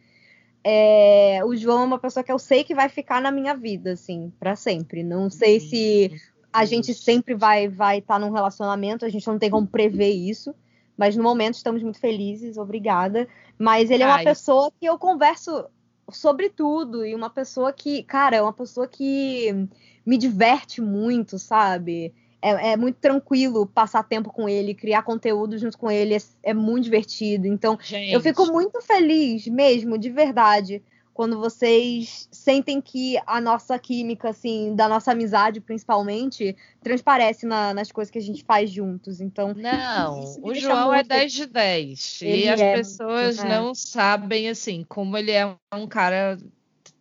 É, 0.63 1.41
o 1.45 1.57
João 1.57 1.83
é 1.83 1.87
uma 1.87 1.99
pessoa 1.99 2.23
que 2.23 2.31
eu 2.31 2.39
sei 2.39 2.65
que 2.65 2.75
vai 2.75 2.89
ficar 2.89 3.21
na 3.21 3.31
minha 3.31 3.55
vida, 3.55 3.93
assim, 3.93 4.33
pra 4.39 4.55
sempre. 4.55 5.03
Não 5.03 5.31
sei 5.31 5.59
se 5.61 6.21
a 6.53 6.65
gente 6.65 6.93
sempre 6.95 7.35
vai 7.35 7.69
vai 7.69 7.99
estar 7.99 8.19
num 8.19 8.31
relacionamento, 8.31 9.05
a 9.05 9.09
gente 9.09 9.27
não 9.27 9.39
tem 9.39 9.51
como 9.51 9.67
prever 9.67 10.11
isso, 10.11 10.55
mas 10.97 11.17
no 11.17 11.23
momento 11.23 11.55
estamos 11.55 11.83
muito 11.83 11.99
felizes, 11.99 12.59
obrigada. 12.59 13.27
Mas 13.59 13.91
ele 13.91 14.03
é 14.03 14.07
uma 14.07 14.17
Ai. 14.17 14.25
pessoa 14.25 14.71
que 14.79 14.87
eu 14.87 14.99
converso 14.99 15.67
sobre 16.11 16.49
tudo 16.49 17.07
e 17.07 17.15
uma 17.15 17.31
pessoa 17.31 17.73
que, 17.73 18.03
cara, 18.03 18.37
é 18.37 18.43
uma 18.43 18.53
pessoa 18.53 18.87
que 18.87 19.67
me 20.05 20.19
diverte 20.19 20.81
muito, 20.81 21.39
sabe? 21.39 22.13
É, 22.43 22.73
é 22.73 22.77
muito 22.77 22.97
tranquilo 22.97 23.67
passar 23.67 24.03
tempo 24.03 24.31
com 24.33 24.49
ele, 24.49 24.75
criar 24.75 25.03
conteúdo 25.03 25.59
junto 25.59 25.77
com 25.77 25.91
ele, 25.91 26.15
é, 26.15 26.19
é 26.43 26.55
muito 26.55 26.85
divertido. 26.85 27.47
Então, 27.47 27.79
Gente, 27.83 28.13
eu 28.13 28.21
fico 28.21 28.47
muito 28.47 28.81
feliz 28.81 29.47
mesmo, 29.47 29.99
de 29.99 30.09
verdade, 30.11 30.83
quando 31.13 31.39
vocês 31.39 32.27
sentem 32.33 32.81
que 32.81 33.19
a 33.27 33.43
nossa 33.43 33.79
química, 33.79 34.31
assim, 34.31 34.75
da 34.75 34.89
nossa 34.89 35.13
amizade, 35.13 35.61
principalmente, 35.61 36.57
transparece 36.83 37.45
na- 37.45 37.75
nas 37.75 37.93
coisas 37.93 38.11
que 38.11 38.19
a 38.19 38.23
gente 38.23 38.43
faz 38.43 38.71
juntos. 38.71 39.21
Então, 39.21 39.53
Não, 39.55 40.25
o 40.43 40.55
João 40.55 40.95
é 40.95 40.99
muito- 40.99 41.09
10 41.09 41.33
de 41.33 41.45
10. 41.47 42.21
Ele 42.23 42.45
e 42.45 42.49
as 42.49 42.61
é 42.61 42.75
pessoas 42.75 43.39
é. 43.39 43.49
não 43.49 43.75
sabem, 43.75 44.49
assim, 44.49 44.83
como 44.89 45.15
ele 45.19 45.33
é 45.33 45.47
um 45.75 45.87
cara 45.87 46.39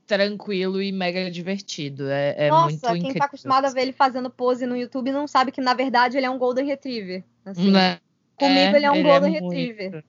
tranquilo 0.10 0.82
e 0.82 0.92
mega 0.92 1.30
divertido. 1.30 2.10
É, 2.10 2.48
é 2.48 2.52
muito 2.52 2.82
nossa, 2.82 2.88
quem 2.88 2.98
incrível. 2.98 3.20
tá 3.20 3.26
acostumado 3.26 3.66
a 3.66 3.70
ver 3.70 3.82
ele 3.82 3.92
fazendo 3.94 4.28
pose 4.28 4.66
no 4.66 4.76
YouTube 4.76 5.12
não 5.12 5.28
sabe 5.28 5.52
que, 5.52 5.62
na 5.62 5.76
verdade, 5.76 6.18
ele 6.18 6.26
é 6.26 6.30
um 6.30 6.40
Golden 6.40 6.66
Retriever. 6.66 7.24
assim. 7.46 7.70
Né? 7.70 8.00
Comigo 8.36 8.76
ele 8.76 8.86
é 8.86 8.92
um 8.92 9.04
Golden 9.04 9.32
muito. 9.32 9.44
Retriever. 9.44 10.04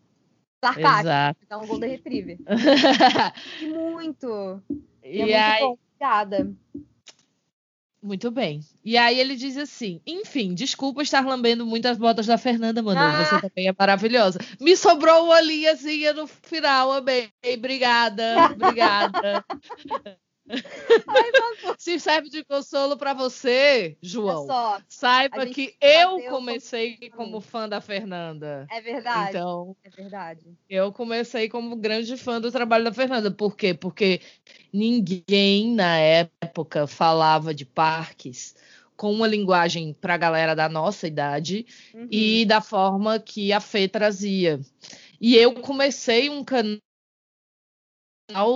Sarcástico, 0.64 1.00
Exato. 1.00 1.38
é 1.50 1.56
um 1.56 1.66
Golden 1.66 1.90
Retriever. 1.90 2.38
E 3.60 3.66
muito. 3.66 4.62
E, 5.04 5.18
e 5.18 5.20
é 5.20 5.24
muito 5.24 5.34
aí, 5.36 5.60
bom. 5.60 5.78
Obrigada. 5.94 6.52
Muito 8.02 8.30
bem. 8.30 8.60
E 8.84 8.96
aí 8.96 9.18
ele 9.18 9.36
diz 9.36 9.56
assim: 9.56 10.00
enfim, 10.06 10.54
desculpa 10.54 11.02
estar 11.02 11.24
lambendo 11.24 11.66
muitas 11.66 11.98
botas 11.98 12.26
da 12.26 12.38
Fernanda, 12.38 12.82
mano. 12.82 13.00
Ah. 13.00 13.24
Você 13.24 13.40
também 13.40 13.68
é 13.68 13.74
maravilhosa. 13.78 14.38
Me 14.60 14.76
sobrou 14.76 15.26
uma 15.26 15.40
linhazinha 15.40 16.12
no 16.12 16.26
final, 16.26 16.92
amei. 16.92 17.30
Obrigada, 17.54 18.52
obrigada. 18.52 19.44
Se 21.78 21.98
serve 21.98 22.28
de 22.28 22.44
consolo 22.44 22.96
pra 22.96 23.14
você, 23.14 23.96
João. 24.02 24.40
Olha 24.40 24.46
só, 24.46 24.80
Saiba 24.88 25.46
que 25.46 25.74
eu 25.80 26.20
comecei 26.28 26.98
como 27.16 27.40
fã 27.40 27.68
da 27.68 27.80
Fernanda. 27.80 28.66
é 28.70 28.80
verdade. 28.80 29.30
Então, 29.30 29.76
É 29.84 29.90
verdade. 29.90 30.46
eu 30.68 30.92
comecei 30.92 31.48
como 31.48 31.76
grande 31.76 32.16
fã 32.16 32.40
do 32.40 32.50
trabalho 32.52 32.84
da 32.84 32.92
Fernanda. 32.92 33.30
Por 33.30 33.56
quê? 33.56 33.72
Porque 33.74 34.20
ninguém 34.72 35.74
na 35.74 35.96
época 35.98 36.86
falava 36.86 37.54
de 37.54 37.64
parques 37.64 38.54
com 38.96 39.10
uma 39.12 39.26
linguagem 39.26 39.94
para 39.98 40.14
a 40.14 40.18
galera 40.18 40.54
da 40.54 40.68
nossa 40.68 41.06
idade 41.06 41.64
Uhum. 41.94 42.08
e 42.10 42.44
da 42.44 42.60
forma 42.60 43.18
que 43.18 43.50
a 43.52 43.60
Fê 43.60 43.88
trazia. 43.88 44.60
E 45.18 45.36
eu 45.36 45.54
comecei 45.54 46.28
um 46.28 46.44
canal 46.44 46.78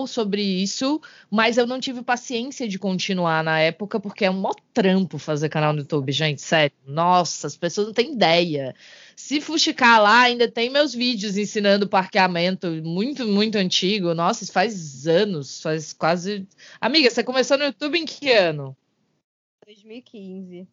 sobre 0.06 0.42
isso, 0.42 1.00
mas 1.30 1.56
eu 1.56 1.66
não 1.66 1.80
tive 1.80 2.02
paciência 2.02 2.68
de 2.68 2.78
continuar 2.78 3.42
na 3.42 3.58
época, 3.60 3.98
porque 3.98 4.24
é 4.24 4.30
um 4.30 4.40
mó 4.40 4.52
trampo 4.72 5.18
fazer 5.18 5.48
canal 5.48 5.72
no 5.72 5.80
YouTube, 5.80 6.10
gente, 6.12 6.42
sério. 6.42 6.76
Nossa, 6.86 7.46
as 7.46 7.56
pessoas 7.56 7.88
não 7.88 7.94
têm 7.94 8.12
ideia. 8.12 8.74
Se 9.16 9.40
fuxicar 9.40 10.02
lá, 10.02 10.22
ainda 10.22 10.50
tem 10.50 10.70
meus 10.70 10.92
vídeos 10.94 11.36
ensinando 11.36 11.88
parqueamento, 11.88 12.68
muito, 12.84 13.26
muito 13.26 13.56
antigo. 13.56 14.14
Nossa, 14.14 14.44
isso 14.44 14.52
faz 14.52 15.06
anos, 15.06 15.62
faz 15.62 15.92
quase. 15.92 16.46
Amiga, 16.80 17.10
você 17.10 17.22
começou 17.22 17.56
no 17.56 17.64
YouTube 17.64 17.98
em 17.98 18.04
que 18.04 18.30
ano? 18.32 18.76
2015. 19.66 20.66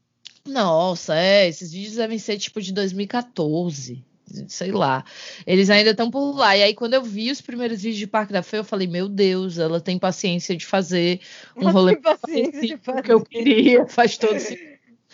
Nossa, 0.47 1.15
é, 1.15 1.47
esses 1.47 1.71
vídeos 1.71 1.95
devem 1.95 2.17
ser 2.17 2.37
tipo 2.37 2.61
de 2.61 2.73
2014, 2.73 4.03
sei 4.47 4.71
lá. 4.71 5.03
Eles 5.45 5.69
ainda 5.69 5.91
estão 5.91 6.09
por 6.09 6.35
lá. 6.35 6.55
E 6.55 6.63
aí, 6.63 6.73
quando 6.73 6.93
eu 6.93 7.03
vi 7.03 7.31
os 7.31 7.41
primeiros 7.41 7.81
vídeos 7.81 7.99
de 7.99 8.07
Parque 8.07 8.33
da 8.33 8.43
Fé, 8.43 8.59
eu 8.59 8.63
falei, 8.63 8.87
meu 8.87 9.07
Deus, 9.07 9.57
ela 9.57 9.79
tem 9.79 9.97
paciência 9.97 10.55
de 10.55 10.65
fazer 10.65 11.19
um 11.55 11.69
rolê 11.69 11.93
Tem 11.93 12.01
paciência 12.01 12.61
de 12.61 12.77
parecido 12.77 13.03
que 13.03 13.11
eu 13.11 13.21
queria, 13.21 13.85
faz 13.89 14.17
todo 14.17 14.37
sentido. 14.39 14.71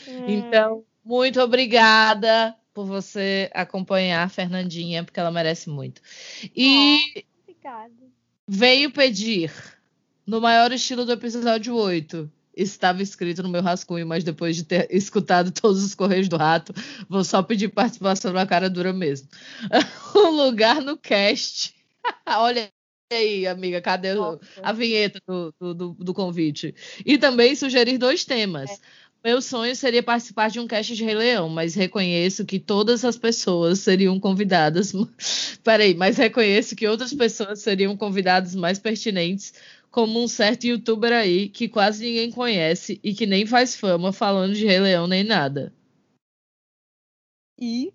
Hum. 0.07 0.25
Então, 0.27 0.83
muito 1.03 1.41
obrigada 1.41 2.55
por 2.73 2.85
você 2.85 3.49
acompanhar 3.53 4.23
a 4.23 4.29
Fernandinha, 4.29 5.03
porque 5.03 5.19
ela 5.19 5.31
merece 5.31 5.69
muito. 5.69 6.01
E 6.55 6.99
Obrigada. 7.43 7.91
veio 8.47 8.91
pedir, 8.91 9.51
no 10.25 10.39
maior 10.39 10.71
estilo 10.71 11.03
do 11.03 11.11
episódio 11.13 11.75
8. 11.75 12.31
Estava 12.57 13.03
escrito 13.03 13.43
no 13.43 13.49
meu 13.49 13.61
rascunho, 13.61 14.05
mas 14.07 14.23
depois 14.23 14.55
de 14.55 14.63
ter 14.63 14.87
escutado 14.89 15.51
todos 15.51 15.83
os 15.83 15.93
Correios 15.93 16.27
do 16.27 16.37
Rato, 16.37 16.73
vou 17.07 17.23
só 17.23 17.43
pedir 17.43 17.67
participação 17.69 18.33
na 18.33 18.47
cara 18.47 18.69
dura 18.69 18.91
mesmo. 18.91 19.27
um 20.15 20.29
lugar 20.45 20.81
no 20.81 20.97
cast. 20.97 21.75
Olha 22.27 22.69
aí, 23.11 23.45
amiga, 23.45 23.79
cadê 23.79 24.13
Nossa. 24.15 24.39
a 24.61 24.73
vinheta 24.73 25.21
do, 25.27 25.53
do, 25.59 25.73
do- 25.73 25.93
do 25.99 26.13
convite? 26.13 26.73
E 27.05 27.17
também 27.17 27.55
sugerir 27.55 27.97
dois 27.97 28.25
temas. 28.25 28.81
Meu 29.23 29.41
sonho 29.41 29.75
seria 29.75 30.01
participar 30.01 30.49
de 30.49 30.59
um 30.59 30.67
cast 30.67 30.95
de 30.95 31.03
Rei 31.03 31.15
Leão, 31.15 31.49
mas 31.49 31.75
reconheço 31.75 32.45
que 32.45 32.59
todas 32.59 33.03
as 33.03 33.17
pessoas 33.17 33.79
seriam 33.79 34.17
convidadas. 34.19 34.93
Peraí, 35.63 35.93
mas 35.93 36.17
reconheço 36.17 36.75
que 36.75 36.87
outras 36.87 37.13
pessoas 37.13 37.59
seriam 37.59 37.97
convidadas 37.97 38.55
mais 38.55 38.79
pertinentes, 38.79 39.53
como 39.97 40.23
um 40.23 40.27
certo 40.27 40.65
youtuber 40.65 41.11
aí 41.11 41.49
que 41.49 41.67
quase 41.67 42.05
ninguém 42.05 42.29
conhece 42.29 42.99
e 43.03 43.15
que 43.15 43.25
nem 43.25 43.47
faz 43.47 43.75
fama 43.75 44.13
falando 44.13 44.53
de 44.53 44.63
Rei 44.63 44.79
Leão 44.79 45.07
nem 45.07 45.23
nada. 45.23 45.73
E. 47.59 47.91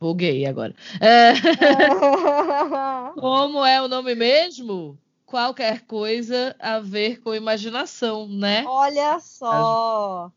Buguei 0.00 0.46
agora. 0.46 0.74
É, 0.98 1.34
como 3.20 3.62
é 3.66 3.82
o 3.82 3.86
nome 3.86 4.14
mesmo? 4.14 4.98
Qualquer 5.26 5.82
coisa 5.82 6.56
a 6.58 6.80
ver 6.80 7.20
com 7.20 7.34
imaginação, 7.34 8.26
né? 8.26 8.64
Olha 8.66 9.20
só. 9.20 10.32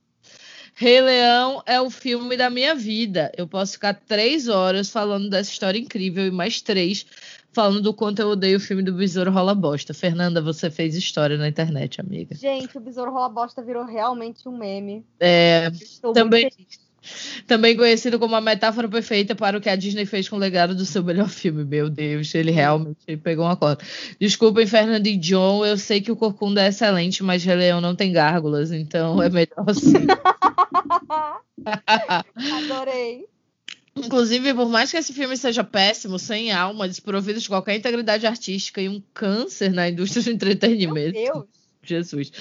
Rei 0.73 0.99
Leão 0.99 1.63
é 1.65 1.79
o 1.79 1.89
filme 1.89 2.35
da 2.35 2.49
minha 2.49 2.75
vida. 2.75 3.31
Eu 3.37 3.47
posso 3.47 3.71
ficar 3.71 3.93
três 3.93 4.49
horas 4.49 4.89
falando 4.89 5.29
dessa 5.29 5.49
história 5.49 5.79
incrível 5.79 6.27
e 6.27 6.31
mais 6.31 6.61
três 6.61 7.05
falando 7.55 7.81
do 7.81 7.93
quanto 7.93 8.19
eu 8.21 8.27
odeio 8.27 8.57
o 8.57 8.59
filme 8.59 8.83
do 8.83 8.93
Besouro 8.93 9.31
Rola 9.31 9.55
Bosta. 9.55 9.93
Fernanda, 9.93 10.41
você 10.41 10.69
fez 10.69 10.93
história 10.93 11.37
na 11.37 11.47
internet, 11.47 12.01
amiga. 12.01 12.35
Gente, 12.35 12.77
o 12.77 12.81
Besouro 12.81 13.11
Rola 13.11 13.29
Bosta 13.29 13.63
virou 13.63 13.85
realmente 13.85 14.47
um 14.47 14.57
meme. 14.57 15.05
É, 15.19 15.71
Também- 16.13 16.49
também 17.47 17.77
conhecido 17.77 18.19
como 18.19 18.35
a 18.35 18.41
metáfora 18.41 18.89
perfeita 18.89 19.33
para 19.35 19.57
o 19.57 19.61
que 19.61 19.69
a 19.69 19.75
Disney 19.75 20.05
fez 20.05 20.27
com 20.27 20.35
o 20.35 20.39
legado 20.39 20.75
do 20.75 20.85
seu 20.85 21.01
melhor 21.03 21.29
filme. 21.29 21.63
Meu 21.63 21.89
Deus, 21.89 22.33
ele 22.35 22.51
realmente 22.51 23.15
pegou 23.17 23.45
uma 23.45 23.55
cota. 23.55 23.85
Desculpem, 24.19 24.67
Fernanda 24.67 25.07
e 25.07 25.15
John, 25.15 25.65
eu 25.65 25.77
sei 25.77 26.01
que 26.01 26.11
o 26.11 26.15
Corcunda 26.15 26.61
é 26.61 26.67
excelente, 26.67 27.23
mas 27.23 27.43
Rei 27.45 27.55
Leão 27.55 27.79
não 27.79 27.95
tem 27.95 28.11
gárgulas, 28.11 28.71
então 28.73 29.21
é 29.21 29.29
melhor 29.29 29.63
assim. 29.69 29.93
Adorei. 32.65 33.25
Inclusive, 33.97 34.53
por 34.53 34.67
mais 34.67 34.91
que 34.91 34.97
esse 34.97 35.13
filme 35.13 35.37
seja 35.37 35.63
péssimo, 35.63 36.19
sem 36.19 36.51
alma, 36.51 36.87
desprovido 36.87 37.39
de 37.39 37.47
qualquer 37.47 37.75
integridade 37.75 38.27
artística 38.27 38.81
e 38.81 38.89
um 38.89 39.01
câncer 39.13 39.71
na 39.71 39.87
indústria 39.87 40.21
do 40.21 40.27
Meu 40.27 40.35
entretenimento, 40.35 41.13
Deus. 41.13 41.45
Jesus. 41.81 42.31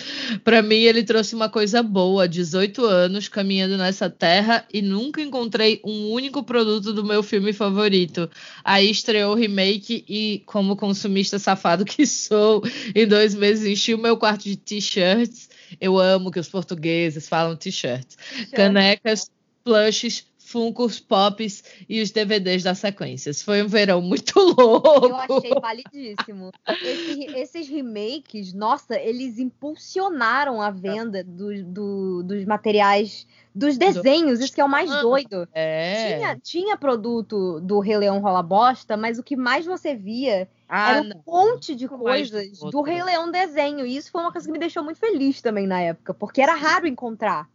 Pra 0.43 0.63
mim, 0.63 0.77
ele 0.77 1.05
trouxe 1.05 1.35
uma 1.35 1.49
coisa 1.49 1.83
boa. 1.83 2.27
18 2.27 2.85
anos 2.85 3.29
caminhando 3.29 3.77
nessa 3.77 4.09
terra 4.11 4.67
e 4.73 4.81
nunca 4.83 5.21
encontrei 5.21 5.81
um 5.85 6.11
único 6.11 6.43
produto 6.43 6.93
do 6.93 7.05
meu 7.05 7.23
filme 7.23 7.53
favorito. 7.53 8.29
Aí 8.65 8.91
estreou 8.91 9.33
o 9.33 9.37
remake 9.37 10.05
e, 10.09 10.43
como 10.47 10.77
consumista 10.77 11.39
safado 11.39 11.85
que 11.85 12.07
sou, 12.07 12.63
em 12.95 13.07
dois 13.07 13.35
meses 13.35 13.67
enchi 13.67 13.95
o 13.95 13.99
meu 13.99 14.17
quarto 14.17 14.45
de 14.45 14.57
t-shirts. 14.57 15.51
Eu 15.81 15.99
amo 15.99 16.31
que 16.31 16.41
os 16.41 16.49
portugueses 16.49 17.29
falam 17.29 17.55
t-shirts. 17.55 18.17
Canecas, 18.53 19.31
plushes, 19.63 20.27
Funkos 20.55 21.01
Pops 21.01 21.65
e 21.89 22.01
os 22.01 22.13
DVDs 22.13 22.63
das 22.63 22.79
sequências. 22.79 23.43
Foi 23.43 23.61
um 23.61 23.67
verão 23.67 24.01
muito 24.01 24.39
louco. 24.39 25.09
Eu 25.09 25.17
achei 25.17 25.51
validíssimo. 25.61 26.53
Esse, 26.81 27.25
esses 27.37 27.69
remakes, 27.69 28.53
nossa, 28.53 28.97
eles 28.97 29.41
impulsionaram 29.41 30.63
a 30.63 30.71
venda 30.71 31.25
do, 31.25 31.65
do, 31.65 32.23
dos 32.23 32.45
materiais 32.45 33.27
dos 33.53 33.77
desenhos, 33.77 34.39
isso 34.39 34.55
que 34.55 34.61
é 34.61 34.65
o 34.65 34.69
mais 34.69 34.89
doido. 35.01 35.49
É. 35.53 36.19
Tinha, 36.19 36.39
tinha 36.41 36.77
produto 36.77 37.59
do 37.61 37.81
Rei 37.81 37.97
Leão 37.99 38.21
Rola 38.21 38.43
Bosta, 38.43 38.97
mas 38.97 39.19
o 39.19 39.25
que 39.25 39.37
mais 39.37 39.67
você 39.67 39.93
via 39.97 40.49
Ah, 40.69 40.91
era 40.93 41.03
um 41.03 41.09
não. 41.09 41.23
monte 41.27 41.75
de 41.75 41.89
coisas 41.89 42.63
outro. 42.63 42.71
do 42.71 42.83
Rei 42.83 43.03
Leão 43.03 43.29
desenho. 43.29 43.85
E 43.85 43.97
isso 43.97 44.13
foi 44.13 44.21
uma 44.21 44.31
coisa 44.31 44.47
que 44.47 44.53
me 44.53 44.59
deixou 44.61 44.85
muito 44.85 45.01
feliz 45.01 45.43
também 45.43 45.67
na 45.67 45.81
época, 45.81 46.15
porque 46.15 46.41
era 46.41 46.55
raro 46.55 46.87
encontrar. 46.87 47.49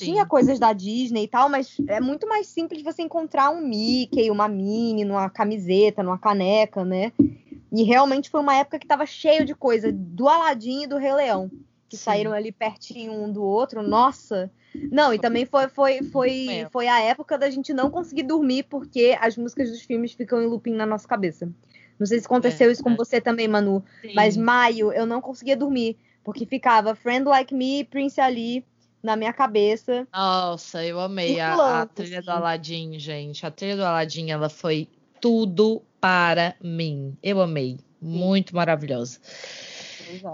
Sim. 0.00 0.12
Tinha 0.12 0.26
coisas 0.26 0.58
da 0.58 0.72
Disney 0.72 1.24
e 1.24 1.28
tal, 1.28 1.48
mas 1.48 1.76
é 1.86 2.00
muito 2.00 2.26
mais 2.26 2.46
simples 2.46 2.82
você 2.82 3.02
encontrar 3.02 3.50
um 3.50 3.60
Mickey, 3.60 4.30
uma 4.30 4.48
Minnie, 4.48 5.04
numa 5.04 5.28
camiseta, 5.28 6.02
numa 6.02 6.18
caneca, 6.18 6.84
né? 6.84 7.12
E 7.70 7.82
realmente 7.82 8.30
foi 8.30 8.40
uma 8.40 8.56
época 8.56 8.78
que 8.78 8.86
tava 8.86 9.06
cheio 9.06 9.44
de 9.44 9.54
coisa 9.54 9.92
do 9.92 10.28
Aladim 10.28 10.82
e 10.82 10.86
do 10.86 10.96
Rei 10.96 11.12
Leão, 11.12 11.50
que 11.88 11.96
Sim. 11.96 12.02
saíram 12.04 12.32
ali 12.32 12.50
pertinho 12.50 13.12
um 13.12 13.30
do 13.30 13.42
outro. 13.42 13.82
Nossa! 13.82 14.50
Não, 14.90 15.12
e 15.12 15.18
também 15.18 15.44
foi, 15.44 15.68
foi, 15.68 16.02
foi, 16.04 16.48
É. 16.48 16.68
foi 16.70 16.88
a 16.88 17.00
época 17.00 17.36
da 17.36 17.50
gente 17.50 17.72
não 17.74 17.90
conseguir 17.90 18.22
dormir 18.22 18.64
porque 18.64 19.16
as 19.20 19.36
músicas 19.36 19.70
dos 19.70 19.82
filmes 19.82 20.12
ficam 20.12 20.40
em 20.40 20.46
looping 20.46 20.74
na 20.74 20.86
nossa 20.86 21.06
cabeça. 21.06 21.52
Não 21.98 22.06
sei 22.06 22.18
se 22.18 22.26
aconteceu 22.26 22.68
É, 22.68 22.72
isso 22.72 22.82
com 22.82 22.90
é. 22.92 22.96
você 22.96 23.20
também, 23.20 23.46
Manu, 23.46 23.84
Sim. 24.00 24.14
mas 24.14 24.36
maio 24.36 24.92
eu 24.92 25.04
não 25.04 25.20
conseguia 25.20 25.56
dormir, 25.56 25.98
porque 26.24 26.46
ficava 26.46 26.94
Friend 26.94 27.24
Like 27.24 27.54
Me, 27.54 27.84
Prince 27.84 28.20
Ali 28.20 28.64
na 29.02 29.16
minha 29.16 29.32
cabeça. 29.32 30.06
Nossa, 30.12 30.84
eu 30.84 31.00
amei 31.00 31.40
a, 31.40 31.82
a 31.82 31.86
trilha 31.86 32.22
do 32.22 32.30
assim. 32.30 32.38
Aladdin, 32.38 32.98
gente. 32.98 33.46
A 33.46 33.50
trilha 33.50 33.76
do 33.76 33.84
Aladdin, 33.84 34.30
ela 34.30 34.48
foi 34.48 34.88
tudo 35.20 35.82
para 36.00 36.54
mim. 36.62 37.16
Eu 37.22 37.40
amei. 37.40 37.78
Muito 38.00 38.54
maravilhosa. 38.54 39.18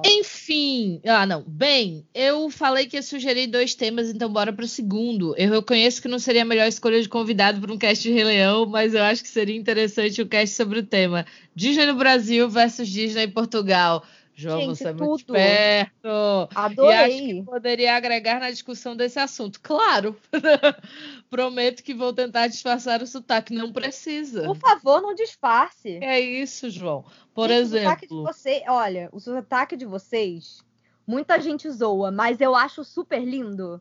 Enfim, 0.04 1.00
ah, 1.04 1.26
não. 1.26 1.42
Bem, 1.46 2.06
eu 2.14 2.48
falei 2.48 2.86
que 2.86 2.96
ia 2.96 3.02
sugerir 3.02 3.46
dois 3.46 3.74
temas, 3.74 4.08
então 4.08 4.32
bora 4.32 4.52
pro 4.52 4.66
segundo. 4.66 5.34
Eu 5.36 5.50
reconheço 5.50 6.00
que 6.00 6.08
não 6.08 6.18
seria 6.18 6.42
a 6.42 6.46
melhor 6.46 6.66
escolha 6.66 7.00
de 7.02 7.08
convidado 7.08 7.60
para 7.60 7.72
um 7.72 7.76
cast 7.76 8.02
de 8.02 8.14
Rei 8.14 8.24
Leão, 8.24 8.66
mas 8.66 8.94
eu 8.94 9.02
acho 9.02 9.22
que 9.22 9.28
seria 9.28 9.56
interessante 9.56 10.22
o 10.22 10.26
cast 10.26 10.54
sobre 10.54 10.78
o 10.78 10.82
tema 10.82 11.26
Disney 11.54 11.86
no 11.86 11.94
Brasil 11.94 12.48
versus 12.48 12.88
Disney 12.88 13.24
em 13.24 13.30
Portugal. 13.30 14.02
João, 14.38 14.60
Gente, 14.60 14.76
você 14.76 14.88
é 14.88 14.92
muito 14.92 15.24
tudo. 15.24 15.34
esperto. 15.34 16.06
E 16.06 16.08
acho 16.08 16.48
que 16.50 16.58
Adorei. 16.58 17.42
poderia 17.42 17.96
agregar 17.96 18.38
na 18.38 18.50
discussão 18.50 18.94
desse 18.94 19.18
assunto. 19.18 19.58
Claro. 19.62 20.14
Prometo 21.30 21.82
que 21.82 21.94
vou 21.94 22.12
tentar 22.12 22.46
disfarçar 22.46 23.02
o 23.02 23.06
sotaque. 23.06 23.54
Não 23.54 23.72
precisa. 23.72 24.42
Por 24.44 24.56
favor, 24.56 25.00
não 25.00 25.14
disfarce. 25.14 25.98
É 26.02 26.20
isso, 26.20 26.68
João. 26.68 27.04
Por 27.34 27.48
Gente, 27.48 27.62
O 27.62 27.66
sotaque 27.78 28.06
de 28.06 28.12
exemplo. 28.14 28.22
você, 28.24 28.62
olha, 28.68 29.08
o 29.10 29.18
sotaque 29.20 29.76
de 29.76 29.86
vocês, 29.86 30.58
muita 31.06 31.40
gente 31.40 31.70
zoa, 31.70 32.10
mas 32.10 32.38
eu 32.40 32.54
acho 32.54 32.84
super 32.84 33.24
lindo. 33.24 33.80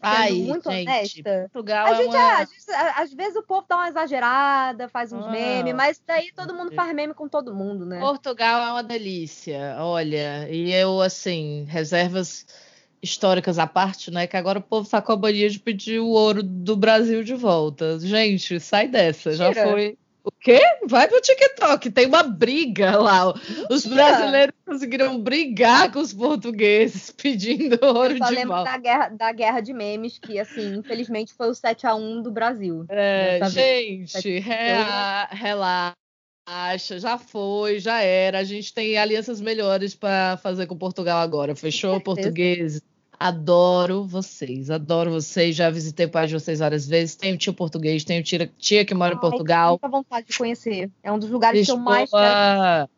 Ai, 0.00 0.32
muito 0.32 0.70
gente, 0.70 0.88
honesta. 0.88 1.50
Portugal 1.52 1.86
A 1.86 1.90
é 1.90 1.96
gente, 1.96 2.08
uma... 2.08 2.18
é, 2.18 2.42
às, 2.42 2.50
vezes, 2.50 2.68
a- 2.68 3.02
às 3.02 3.14
vezes 3.14 3.36
o 3.36 3.42
povo 3.42 3.66
dá 3.68 3.76
uma 3.76 3.88
exagerada, 3.88 4.88
faz 4.88 5.12
uns 5.12 5.24
Ah. 5.26 5.30
memes, 5.30 5.74
mas 5.74 6.02
daí 6.06 6.30
todo 6.34 6.54
mundo 6.54 6.72
faz 6.74 6.94
meme 6.94 7.14
com 7.14 7.28
todo 7.28 7.54
mundo, 7.54 7.86
né? 7.86 8.00
Portugal 8.00 8.62
é 8.68 8.70
uma 8.72 8.82
delícia, 8.82 9.76
olha. 9.78 10.48
E 10.50 10.72
eu, 10.72 11.00
assim, 11.00 11.64
reservas 11.68 12.46
históricas 13.02 13.58
à 13.58 13.66
parte, 13.66 14.10
né? 14.10 14.26
Que 14.26 14.36
agora 14.36 14.58
o 14.58 14.62
povo 14.62 14.88
tá 14.88 15.00
com 15.02 15.12
a 15.12 15.16
mania 15.16 15.48
de 15.50 15.58
pedir 15.60 16.00
o 16.00 16.08
ouro 16.08 16.42
do 16.42 16.74
Brasil 16.76 17.22
de 17.22 17.34
volta. 17.34 17.98
Gente, 18.00 18.58
sai 18.60 18.88
dessa. 18.88 19.32
Já 19.32 19.48
Mentira. 19.48 19.70
foi. 19.70 19.98
O 20.24 20.32
quê? 20.32 20.58
Vai 20.88 21.06
pro 21.06 21.20
TikTok. 21.20 21.90
Tem 21.90 22.06
uma 22.06 22.22
briga 22.22 22.96
lá. 22.98 23.34
Os 23.70 23.84
brasileiros 23.86 24.54
conseguiram 24.66 25.20
brigar 25.20 25.92
com 25.92 25.98
os 25.98 26.14
portugueses 26.14 27.10
pedindo 27.16 27.78
ouro 27.84 28.14
Eu 28.14 28.18
só 28.18 28.28
de 28.30 28.34
lembro 28.34 28.54
volta. 28.54 28.70
da 28.70 28.78
guerra, 28.78 29.08
da 29.10 29.32
guerra 29.32 29.60
de 29.60 29.74
memes, 29.74 30.18
que, 30.18 30.38
assim, 30.38 30.76
infelizmente 30.76 31.34
foi 31.34 31.48
o 31.48 31.52
7x1 31.52 32.22
do 32.22 32.30
Brasil. 32.32 32.86
É, 32.88 33.38
gente, 33.50 34.38
rea- 34.38 35.28
relaxa, 35.30 36.98
já 36.98 37.18
foi, 37.18 37.78
já 37.78 38.00
era. 38.00 38.38
A 38.38 38.44
gente 38.44 38.72
tem 38.72 38.96
alianças 38.96 39.42
melhores 39.42 39.94
para 39.94 40.38
fazer 40.38 40.66
com 40.66 40.76
Portugal 40.76 41.18
agora. 41.20 41.54
Fechou, 41.54 42.00
certeza. 42.14 42.82
Adoro 43.18 44.04
vocês, 44.04 44.70
adoro 44.70 45.10
vocês. 45.12 45.54
Já 45.56 45.70
visitei 45.70 46.06
o 46.06 46.10
país 46.10 46.28
de 46.30 46.34
vocês 46.38 46.58
várias 46.58 46.86
vezes. 46.86 47.14
Tenho 47.16 47.36
tio 47.38 47.54
português, 47.54 48.04
tenho 48.04 48.22
tia, 48.22 48.50
tia 48.58 48.84
que 48.84 48.94
mora 48.94 49.12
em 49.12 49.16
Ai, 49.16 49.20
Portugal. 49.20 49.70
Muita 49.72 49.88
vontade 49.88 50.26
de 50.28 50.36
conhecer. 50.36 50.90
É 51.02 51.10
um 51.12 51.18
dos 51.18 51.30
lugares 51.30 51.64
que 51.66 51.72
eu 51.72 51.76
mais 51.76 52.10
quero. 52.10 52.22
Lisboa, 52.22 52.90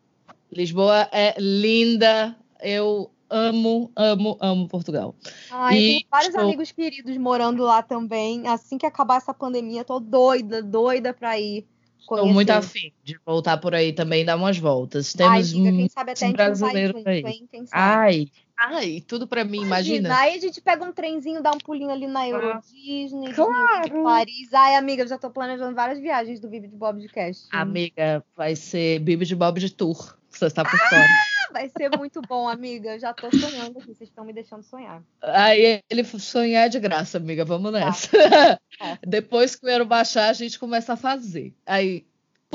Lisboa 0.53 1.09
é 1.13 1.35
linda. 1.39 2.37
Eu 2.63 3.11
amo, 3.29 3.91
amo, 3.95 4.37
amo 4.41 4.69
Portugal. 4.69 5.15
Ai, 5.51 5.77
E, 5.77 5.81
tenho 5.99 6.07
vários 6.11 6.31
tipo- 6.31 6.41
amigos 6.43 6.73
queridos 6.73 7.17
morando 7.19 7.63
lá 7.65 7.83
também. 7.83 8.47
Assim 8.47 8.79
que 8.79 8.87
acabar 8.87 9.17
essa 9.19 9.35
pandemia, 9.35 9.85
tô 9.85 10.01
doida, 10.01 10.63
doida 10.63 11.13
pra 11.13 11.39
ir. 11.39 11.67
Estou 11.99 12.19
Conhecer. 12.19 12.35
muito 12.35 12.51
afim 12.51 12.93
de 13.03 13.19
voltar 13.27 13.57
por 13.59 13.75
aí 13.75 13.93
também, 13.93 14.25
dar 14.25 14.37
umas 14.37 14.57
voltas. 14.59 15.13
Ai, 15.21 15.43
Temos 15.43 15.55
amiga, 15.55 15.77
quem 15.77 15.89
sabe 15.89 16.11
até 16.13 16.25
a 16.25 16.29
gente 16.29 16.37
não 16.37 16.45
vai 16.45 16.47
brasileiros 16.47 16.97
junto, 16.97 17.09
aí. 17.09 17.23
hein? 17.25 17.49
Quem 17.51 17.67
sabe? 17.67 17.71
Ai, 17.83 18.29
ai, 18.59 19.03
tudo 19.07 19.27
pra 19.27 19.45
mim, 19.45 19.63
imagina. 19.63 20.17
Aí 20.19 20.35
a 20.35 20.41
gente 20.41 20.61
pega 20.61 20.85
um 20.85 20.93
trenzinho, 20.93 21.43
dá 21.43 21.51
um 21.51 21.59
pulinho 21.59 21.91
ali 21.91 22.07
na 22.07 22.29
Euro 22.29 22.53
Ah, 22.53 22.61
Disney, 22.61 23.33
claro. 23.33 23.83
Disney 23.85 24.03
Paris. 24.03 24.55
Ai, 24.55 24.77
amiga, 24.77 25.03
eu 25.03 25.09
já 25.09 25.19
tô 25.19 25.31
planejando 25.31 25.75
várias 25.75 25.99
viagens 25.99 26.41
do 26.41 26.49
Vive 26.49 26.69
de 26.69 26.77
Bob 26.77 27.01
de 27.01 27.09
Cast. 27.09 27.47
Amiga, 27.51 28.25
vai 28.37 28.57
ser 28.57 28.99
Bibi 29.01 29.25
de 29.25 29.37
Bob 29.37 29.61
de 29.61 29.71
Tour. 29.71 30.17
Você 30.31 30.47
está 30.47 30.65
por 30.65 30.79
fora. 30.79 31.07
Vai 31.53 31.71
ser 31.71 31.97
muito 31.97 32.21
bom, 32.21 32.47
amiga. 32.47 32.95
Eu 32.95 33.01
já 33.01 33.15
tô 33.15 33.31
sonhando 33.31 33.79
aqui. 33.79 33.95
Vocês 33.95 34.11
estão 34.11 34.25
me 34.25 34.33
deixando 34.33 34.63
sonhar. 34.63 35.03
Aí 35.23 35.81
ele 35.89 36.05
sonhar 36.05 36.67
é 36.67 36.69
de 36.69 36.79
graça, 36.79 37.17
amiga. 37.17 37.45
Vamos 37.45 37.73
nessa. 37.73 38.11
É. 38.79 38.99
Depois 39.07 39.57
que 39.57 39.65
o 39.65 39.71
euro 39.71 39.87
baixar, 39.87 40.29
a 40.29 40.35
gente 40.35 40.59
começa 40.59 40.93
a 40.93 40.97
fazer. 40.99 41.55
Aí, 41.65 42.05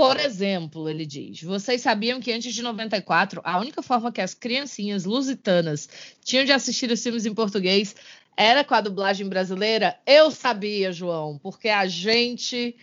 por 0.02 0.20
exemplo, 0.20 0.90
ele 0.90 1.06
diz: 1.06 1.44
vocês 1.44 1.80
sabiam 1.80 2.20
que 2.20 2.32
antes 2.32 2.56
de 2.56 2.64
94, 2.64 3.40
a 3.44 3.60
única 3.60 3.84
forma 3.84 4.12
que 4.12 4.20
as 4.20 4.34
criancinhas 4.34 5.06
lusitanas 5.06 5.88
tinham 6.24 6.44
de 6.44 6.52
assistir 6.52 6.90
os 6.90 7.04
filmes 7.04 7.24
em 7.28 7.36
português 7.36 7.96
era 8.36 8.64
com 8.64 8.74
a 8.74 8.82
dublagem 8.82 9.30
brasileira? 9.30 9.96
Eu 10.04 10.32
sabia, 10.32 10.92
João, 10.92 11.38
porque 11.38 11.70
a 11.70 11.86
gente. 11.86 12.76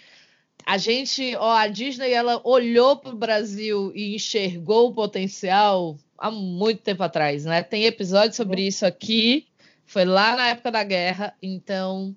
A 0.64 0.78
gente, 0.78 1.34
ó, 1.36 1.56
a 1.56 1.66
Disney, 1.66 2.12
ela 2.12 2.40
olhou 2.44 2.96
para 2.96 3.12
o 3.12 3.18
Brasil 3.18 3.90
e 3.96 4.14
enxergou 4.14 4.88
o 4.88 4.94
potencial 4.94 5.98
há 6.16 6.30
muito 6.30 6.82
tempo 6.82 7.02
atrás, 7.02 7.44
né? 7.44 7.64
Tem 7.64 7.84
episódio 7.84 8.36
sobre 8.36 8.64
isso 8.64 8.86
aqui, 8.86 9.48
foi 9.86 10.04
lá 10.04 10.36
na 10.36 10.48
época 10.50 10.70
da 10.70 10.84
guerra, 10.84 11.34
então 11.42 12.14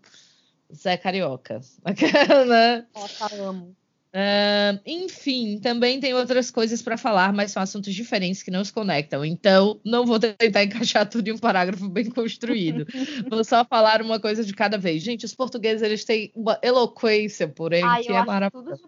Zé 0.71 0.95
Carioca, 0.95 1.59
né? 2.47 2.85
Nossa, 2.93 3.35
amo. 3.35 3.75
Ah, 4.13 4.77
enfim, 4.85 5.57
também 5.59 5.99
tem 5.99 6.13
outras 6.13 6.51
coisas 6.51 6.81
para 6.81 6.97
falar, 6.97 7.31
mas 7.31 7.51
são 7.51 7.63
assuntos 7.63 7.93
diferentes 7.93 8.43
que 8.43 8.51
não 8.51 8.63
se 8.63 8.73
conectam. 8.73 9.23
Então, 9.23 9.79
não 9.85 10.05
vou 10.05 10.19
tentar 10.19 10.63
encaixar 10.63 11.07
tudo 11.09 11.27
em 11.29 11.31
um 11.31 11.37
parágrafo 11.37 11.87
bem 11.87 12.09
construído. 12.09 12.85
vou 13.29 13.43
só 13.43 13.63
falar 13.63 14.01
uma 14.01 14.19
coisa 14.19 14.43
de 14.43 14.53
cada 14.53 14.77
vez. 14.77 15.01
Gente, 15.01 15.25
os 15.25 15.33
portugueses 15.33 15.81
eles 15.81 16.03
têm 16.03 16.31
uma 16.35 16.59
eloquência, 16.61 17.47
porém, 17.47 17.83
Ai, 17.83 18.03
que 18.03 18.11
eu 18.11 18.17
é 18.17 18.25
maravilhosa. 18.25 18.81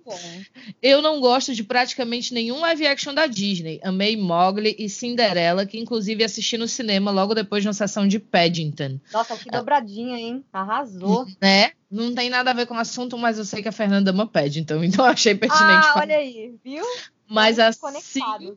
Eu 0.81 1.01
não 1.01 1.21
gosto 1.21 1.53
de 1.53 1.63
praticamente 1.63 2.33
nenhum 2.33 2.59
live 2.59 2.85
action 2.85 3.13
da 3.13 3.25
Disney. 3.25 3.79
Amei 3.83 4.17
Mowgli 4.17 4.75
e 4.77 4.89
Cinderela, 4.89 5.65
que 5.65 5.79
inclusive 5.79 6.23
assisti 6.23 6.57
no 6.57 6.67
cinema 6.67 7.11
logo 7.11 7.33
depois 7.33 7.63
de 7.63 7.69
uma 7.69 7.73
sessão 7.73 8.07
de 8.07 8.19
Paddington. 8.19 8.99
Nossa, 9.11 9.37
que 9.37 9.49
dobradinha, 9.49 10.17
hein? 10.17 10.43
Arrasou. 10.51 11.25
Né? 11.41 11.71
Não 11.93 12.13
tem 12.15 12.29
nada 12.29 12.49
a 12.51 12.53
ver 12.53 12.65
com 12.65 12.73
o 12.73 12.77
assunto, 12.79 13.17
mas 13.17 13.37
eu 13.37 13.45
sei 13.45 13.61
que 13.61 13.67
a 13.69 13.71
Fernanda 13.71 14.09
ama 14.11 14.25
Paddington, 14.27 14.83
então 14.83 15.05
eu 15.05 15.11
achei 15.11 15.35
pertinente 15.35 15.85
Ah, 15.87 15.93
falar. 15.93 16.01
olha 16.05 16.17
aí, 16.17 16.55
viu? 16.63 16.83
Mas 17.27 17.57
Estamos 17.59 17.95
assim 17.97 18.55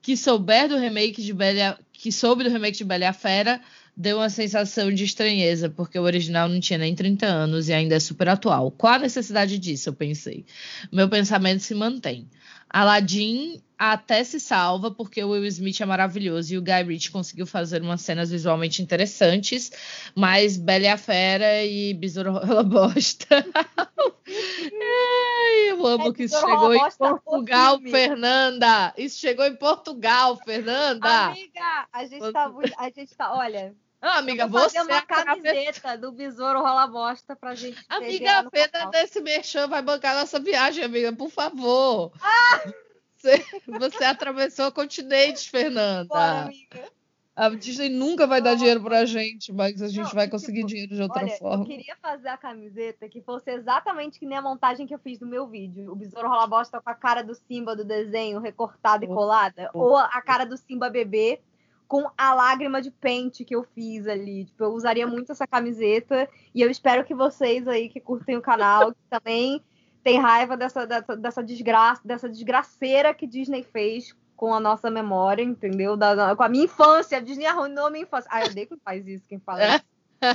que 0.00 0.16
souber 0.16 0.68
do 0.68 0.76
remake 0.78 1.22
de 1.22 1.32
Bela, 1.34 1.78
que 1.92 2.12
soube 2.12 2.44
do 2.44 2.50
remake 2.50 2.78
de 2.78 2.84
Bela 2.84 3.04
e 3.04 3.06
a 3.06 3.12
Fera, 3.12 3.60
deu 3.96 4.18
uma 4.18 4.30
sensação 4.30 4.92
de 4.92 5.02
estranheza, 5.04 5.68
porque 5.68 5.98
o 5.98 6.02
original 6.02 6.48
não 6.48 6.60
tinha 6.60 6.78
nem 6.78 6.94
30 6.94 7.26
anos 7.26 7.68
e 7.68 7.72
ainda 7.72 7.96
é 7.96 8.00
super 8.00 8.28
atual. 8.28 8.70
Qual 8.70 8.94
a 8.94 8.98
necessidade 8.98 9.58
disso? 9.58 9.88
Eu 9.88 9.92
pensei. 9.94 10.46
Meu 10.92 11.08
pensamento 11.08 11.60
se 11.60 11.74
mantém. 11.74 12.28
Aladdin 12.70 13.62
até 13.78 14.24
se 14.24 14.40
salva 14.40 14.90
porque 14.90 15.22
o 15.22 15.30
Will 15.30 15.46
Smith 15.46 15.80
é 15.80 15.86
maravilhoso 15.86 16.52
e 16.52 16.58
o 16.58 16.62
Guy 16.62 16.82
Ritchie 16.82 17.12
conseguiu 17.12 17.46
fazer 17.46 17.80
umas 17.80 18.00
cenas 18.00 18.30
visualmente 18.30 18.82
interessantes, 18.82 19.70
mas 20.16 20.56
Bela 20.56 20.84
e 20.84 20.88
a 20.88 20.96
Fera 20.96 21.64
e 21.64 21.94
Besouro 21.94 22.32
Rola 22.32 22.64
Bosta. 22.64 23.46
Ai, 24.28 25.70
eu 25.70 25.86
amo 25.86 26.08
É, 26.08 26.12
que 26.12 26.24
isso 26.24 26.38
chegou 26.38 26.74
em 26.74 26.78
o 26.78 26.90
Portugal. 26.98 27.80
Fernanda. 27.80 28.92
Isso 28.96 29.18
chegou 29.18 29.46
em 29.46 29.56
Portugal, 29.56 30.36
Fernanda. 30.36 31.26
Amiga, 31.26 31.88
a 31.92 32.04
gente 32.04 32.32
tá 32.32 32.48
muito. 32.48 32.74
A 32.76 32.90
gente 32.90 33.14
tá. 33.16 33.32
Olha, 33.32 33.74
Ah, 34.00 34.18
amiga, 34.18 34.44
Eu 34.44 34.48
vou 34.48 34.60
fazer 34.60 34.78
você 34.78 34.92
uma 34.92 34.98
é 34.98 35.02
camiseta 35.02 35.98
do 35.98 36.12
Besouro 36.12 36.60
Rola 36.60 36.86
Bosta 36.86 37.34
pra 37.34 37.54
gente. 37.54 37.84
Amiga, 37.88 38.38
a 38.38 38.50
pena 38.50 38.86
desse 38.90 39.20
merchan 39.20 39.66
vai 39.66 39.82
bancar 39.82 40.14
nossa 40.14 40.38
viagem, 40.38 40.84
amiga, 40.84 41.12
por 41.12 41.30
favor. 41.30 42.12
Ah! 42.22 42.72
Você, 43.16 43.44
você 43.66 44.04
atravessou 44.04 44.70
continentes, 44.70 45.46
Fernanda. 45.48 46.04
Bora, 46.08 46.42
amiga. 46.44 46.88
A 47.34 47.48
Disney 47.50 47.88
nunca 47.88 48.26
vai 48.26 48.40
dar 48.40 48.54
dinheiro 48.56 48.80
pra 48.82 49.04
gente, 49.04 49.52
mas 49.52 49.80
a 49.80 49.86
gente 49.88 50.06
Não, 50.06 50.12
vai 50.12 50.26
e, 50.26 50.30
conseguir 50.30 50.58
tipo, 50.58 50.68
dinheiro 50.68 50.94
de 50.94 51.02
outra 51.02 51.22
Olha, 51.22 51.36
forma. 51.36 51.62
eu 51.64 51.66
queria 51.68 51.96
fazer 52.02 52.28
a 52.28 52.36
camiseta 52.36 53.08
que 53.08 53.20
fosse 53.20 53.50
exatamente 53.52 54.18
que 54.18 54.26
nem 54.26 54.36
a 54.38 54.42
montagem 54.42 54.86
que 54.88 54.94
eu 54.94 54.98
fiz 54.98 55.18
do 55.18 55.26
meu 55.26 55.46
vídeo. 55.46 55.90
O 55.92 55.94
Besouro 55.94 56.28
Rola 56.28 56.48
Bosta 56.48 56.80
com 56.80 56.90
a 56.90 56.94
cara 56.96 57.22
do 57.22 57.34
Simba 57.36 57.76
do 57.76 57.84
desenho 57.84 58.40
recortada 58.40 59.04
e 59.04 59.08
Oh, 59.08 59.14
colada. 59.14 59.70
oh. 59.72 59.78
Ou 59.80 59.96
a 59.96 60.20
cara 60.20 60.44
do 60.44 60.56
Simba 60.56 60.90
bebê 60.90 61.40
com 61.88 62.08
a 62.18 62.34
lágrima 62.34 62.82
de 62.82 62.90
pente 62.90 63.44
que 63.44 63.56
eu 63.56 63.64
fiz 63.74 64.06
ali. 64.06 64.44
Tipo, 64.44 64.64
eu 64.64 64.72
usaria 64.74 65.06
muito 65.06 65.32
essa 65.32 65.46
camiseta. 65.46 66.28
E 66.54 66.60
eu 66.60 66.70
espero 66.70 67.04
que 67.04 67.14
vocês 67.14 67.66
aí 67.66 67.88
que 67.88 67.98
curtem 67.98 68.36
o 68.36 68.42
canal 68.42 68.92
que 68.92 68.98
também 69.10 69.62
tem 70.04 70.20
raiva 70.20 70.56
dessa, 70.56 70.86
dessa, 70.86 71.16
dessa 71.16 71.42
desgraça, 71.42 72.02
dessa 72.04 72.28
desgraceira 72.28 73.12
que 73.14 73.26
Disney 73.26 73.62
fez 73.62 74.14
com 74.36 74.54
a 74.54 74.60
nossa 74.60 74.88
memória, 74.90 75.42
entendeu? 75.42 75.96
Da- 75.96 76.14
da- 76.14 76.36
com 76.36 76.42
a 76.42 76.48
minha 76.48 76.66
infância. 76.66 77.18
A 77.18 77.20
Disney 77.20 77.46
arruinou 77.46 77.86
a 77.86 77.90
minha 77.90 78.04
infância. 78.04 78.28
Ah, 78.32 78.42
eu 78.44 78.50
odeio 78.50 78.68
quem 78.68 78.78
faz 78.84 79.06
isso, 79.08 79.26
quem 79.26 79.38
fala 79.40 79.76
isso. 79.76 79.84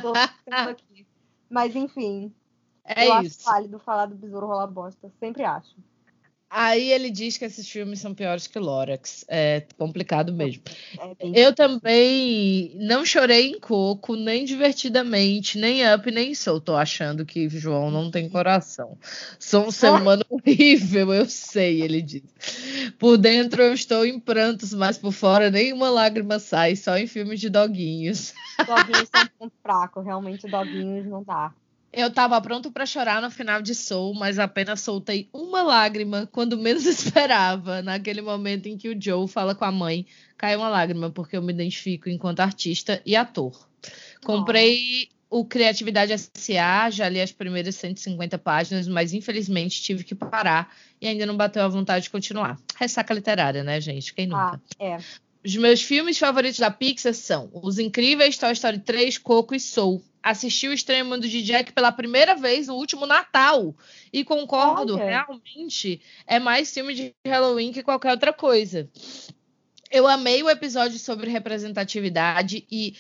Tô 0.01 0.13
aqui. 0.69 1.05
Mas 1.49 1.75
enfim, 1.75 2.33
É 2.83 3.07
eu 3.07 3.21
isso. 3.21 3.41
acho 3.41 3.45
válido 3.51 3.77
falar 3.79 4.07
do 4.07 4.15
Besouro 4.15 4.47
Rola 4.47 4.65
Bosta. 4.65 5.11
Sempre 5.19 5.43
acho. 5.43 5.75
Aí 6.55 6.91
ele 6.91 7.09
diz 7.09 7.35
que 7.35 7.45
esses 7.45 7.67
filmes 7.67 7.99
são 7.99 8.13
piores 8.13 8.45
que 8.45 8.59
Lorax. 8.59 9.25
É 9.27 9.63
complicado 9.75 10.31
mesmo. 10.31 10.61
É 10.99 11.15
bem- 11.15 11.33
Eu 11.35 11.51
também 11.55 12.71
não 12.75 13.03
chorei 13.03 13.47
em 13.49 13.59
Coco, 13.59 14.15
nem 14.15 14.45
divertidamente, 14.45 15.57
nem 15.57 15.81
Up, 15.91 16.11
nem 16.11 16.35
Soul. 16.35 16.61
Tô 16.61 16.75
achando 16.75 17.25
que 17.25 17.49
João 17.49 17.89
não 17.89 18.11
tem 18.11 18.29
coração. 18.29 18.95
Sou 19.39 19.65
um 19.65 19.71
ser 19.71 19.89
humano 19.89 20.23
horrível, 20.29 21.11
eu 21.11 21.25
sei, 21.27 21.81
ele 21.81 22.03
diz. 22.03 22.21
Por 22.99 23.17
dentro 23.17 23.63
eu 23.63 23.73
estou 23.73 24.05
em 24.05 24.19
prantos, 24.19 24.73
mas 24.75 24.95
por 24.95 25.11
fora 25.11 25.49
nenhuma 25.49 25.89
lágrima 25.89 26.37
sai, 26.37 26.75
só 26.75 26.95
em 26.97 27.07
filmes 27.07 27.39
de 27.39 27.49
doguinhos. 27.49 28.31
Doguinhos 28.59 29.09
são 29.11 29.23
um 29.23 29.27
ponto 29.39 29.53
fraco. 29.63 30.01
Realmente, 30.01 30.47
doguinhos 30.47 31.07
não 31.07 31.23
dá. 31.23 31.51
Eu 31.93 32.11
tava 32.11 32.41
pronto 32.41 32.71
pra 32.71 32.87
chorar 32.87 33.21
no 33.21 33.29
final 33.29 33.61
de 33.61 33.75
Soul, 33.75 34.15
mas 34.15 34.39
apenas 34.39 34.81
soltei 34.81 35.29
uma 35.31 35.61
lágrima 35.61 36.27
quando 36.31 36.57
menos 36.57 36.85
esperava, 36.87 37.83
naquele 37.83 38.21
momento 38.21 38.65
em 38.65 38.75
que 38.75 38.89
o 38.89 38.99
Joe 38.99 39.27
fala 39.27 39.53
com 39.53 39.63
a 39.63 39.71
mãe, 39.71 40.07
cai 40.35 40.55
uma 40.55 40.69
lágrima 40.69 41.11
porque 41.11 41.37
eu 41.37 41.41
me 41.41 41.53
identifico 41.53 42.09
enquanto 42.09 42.39
artista 42.39 42.99
e 43.05 43.15
ator. 43.15 43.69
Comprei 44.25 45.07
o 45.29 45.45
Criatividade 45.45 46.17
SA, 46.17 46.89
já 46.89 47.07
li 47.09 47.21
as 47.21 47.31
primeiras 47.31 47.75
150 47.75 48.37
páginas, 48.39 48.87
mas 48.87 49.13
infelizmente 49.13 49.81
tive 49.81 50.03
que 50.03 50.15
parar 50.15 50.73
e 50.99 51.07
ainda 51.07 51.25
não 51.25 51.37
bateu 51.37 51.61
a 51.61 51.67
vontade 51.67 52.05
de 52.05 52.09
continuar. 52.09 52.57
Ressaca 52.75 53.13
literária, 53.13 53.63
né, 53.63 53.79
gente? 53.79 54.13
Quem 54.13 54.27
nunca? 54.27 54.59
Ah, 54.79 54.83
é. 54.83 54.97
Os 55.45 55.55
meus 55.57 55.81
filmes 55.81 56.17
favoritos 56.17 56.59
da 56.59 56.71
Pixar 56.71 57.13
são 57.13 57.49
Os 57.53 57.77
Incríveis, 57.77 58.37
Toy 58.37 58.53
Story 58.53 58.79
3, 58.79 59.17
Coco 59.17 59.53
e 59.53 59.59
Soul. 59.59 60.01
Assisti 60.24 60.69
o 60.69 60.74
Estranho 60.74 61.05
Mundo 61.05 61.28
de 61.28 61.43
Jack 61.43 61.74
pela 61.74 61.91
primeira 61.91 62.34
vez 62.34 62.67
no 62.67 62.76
último 62.76 63.05
Natal. 63.05 63.76
E 64.11 64.24
concordo, 64.24 64.95
Olha. 64.95 65.03
realmente 65.03 65.99
é 66.26 66.39
mais 66.39 66.74
filme 66.74 66.93
de 66.93 67.13
Halloween 67.28 67.74
que 67.74 67.84
qualquer 67.84 68.11
outra 68.11 68.32
coisa. 68.32 68.89
Eu 69.91 70.07
amei 70.07 70.41
o 70.41 70.49
episódio 70.49 70.97
sobre 70.97 71.30
representatividade 71.30 72.65
e, 72.71 72.95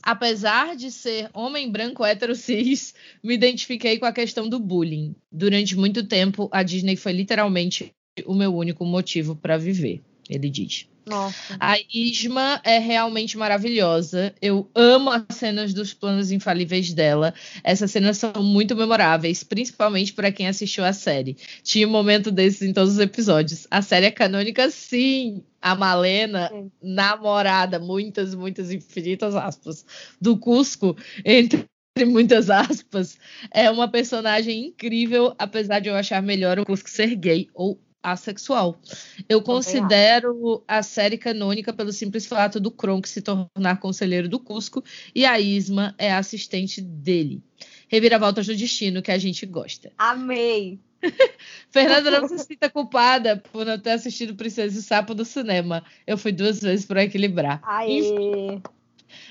apesar 0.00 0.76
de 0.76 0.92
ser 0.92 1.28
homem 1.34 1.70
branco 1.70 2.04
hétero 2.04 2.34
cis, 2.36 2.94
me 3.22 3.34
identifiquei 3.34 3.98
com 3.98 4.06
a 4.06 4.12
questão 4.12 4.48
do 4.48 4.60
bullying. 4.60 5.14
Durante 5.30 5.76
muito 5.76 6.06
tempo, 6.06 6.48
a 6.52 6.62
Disney 6.62 6.96
foi 6.96 7.12
literalmente 7.12 7.92
o 8.24 8.34
meu 8.34 8.54
único 8.54 8.84
motivo 8.84 9.34
para 9.34 9.58
viver, 9.58 10.00
ele 10.28 10.48
diz. 10.48 10.88
Nossa. 11.10 11.56
A 11.58 11.76
Isma 11.92 12.60
é 12.62 12.78
realmente 12.78 13.36
maravilhosa. 13.36 14.32
Eu 14.40 14.70
amo 14.74 15.10
as 15.10 15.24
cenas 15.36 15.74
dos 15.74 15.92
planos 15.92 16.30
infalíveis 16.30 16.92
dela. 16.92 17.34
Essas 17.64 17.90
cenas 17.90 18.16
são 18.16 18.32
muito 18.40 18.76
memoráveis, 18.76 19.42
principalmente 19.42 20.12
para 20.12 20.30
quem 20.30 20.46
assistiu 20.46 20.84
a 20.84 20.92
série. 20.92 21.36
Tinha 21.64 21.88
um 21.88 21.90
momento 21.90 22.30
desses 22.30 22.62
em 22.62 22.72
todos 22.72 22.92
os 22.92 22.98
episódios. 23.00 23.66
A 23.70 23.82
série 23.82 24.06
é 24.06 24.10
canônica, 24.10 24.70
sim. 24.70 25.42
A 25.62 25.74
Malena, 25.74 26.48
Sim. 26.48 26.70
namorada, 26.82 27.78
muitas, 27.78 28.34
muitas 28.34 28.72
infinitas 28.72 29.34
aspas, 29.34 29.84
do 30.18 30.38
Cusco, 30.38 30.96
entre 31.22 31.66
muitas 32.06 32.48
aspas, 32.48 33.18
é 33.52 33.70
uma 33.70 33.86
personagem 33.86 34.68
incrível, 34.68 35.34
apesar 35.38 35.80
de 35.80 35.90
eu 35.90 35.94
achar 35.94 36.22
melhor 36.22 36.58
o 36.58 36.64
Cusco 36.64 36.88
ser 36.88 37.14
gay 37.14 37.48
ou 37.52 37.78
assexual. 38.02 38.80
Eu 39.28 39.40
Também 39.40 39.56
considero 39.56 40.62
a 40.66 40.82
série 40.82 41.18
canônica 41.18 41.72
pelo 41.72 41.92
simples 41.92 42.26
fato 42.26 42.58
do 42.58 42.70
Kronk 42.70 43.08
se 43.08 43.22
tornar 43.22 43.78
conselheiro 43.80 44.28
do 44.28 44.38
Cusco 44.38 44.82
e 45.14 45.24
a 45.24 45.38
Isma 45.38 45.94
é 45.98 46.12
a 46.12 46.18
assistente 46.18 46.80
dele. 46.80 47.42
Reviravoltas 47.88 48.46
do 48.46 48.56
destino 48.56 49.02
que 49.02 49.10
a 49.10 49.18
gente 49.18 49.44
gosta. 49.46 49.92
Amei. 49.98 50.78
Fernanda 51.70 52.10
não 52.10 52.28
se 52.28 52.38
sinta 52.38 52.68
culpada 52.68 53.36
por 53.36 53.64
não 53.64 53.78
ter 53.78 53.92
assistido 53.92 54.34
Princesa 54.34 54.78
e 54.78 54.82
Sapo 54.82 55.14
no 55.14 55.24
cinema. 55.24 55.82
Eu 56.06 56.18
fui 56.18 56.32
duas 56.32 56.60
vezes 56.60 56.84
para 56.84 57.04
equilibrar. 57.04 57.60
Aê. 57.64 58.60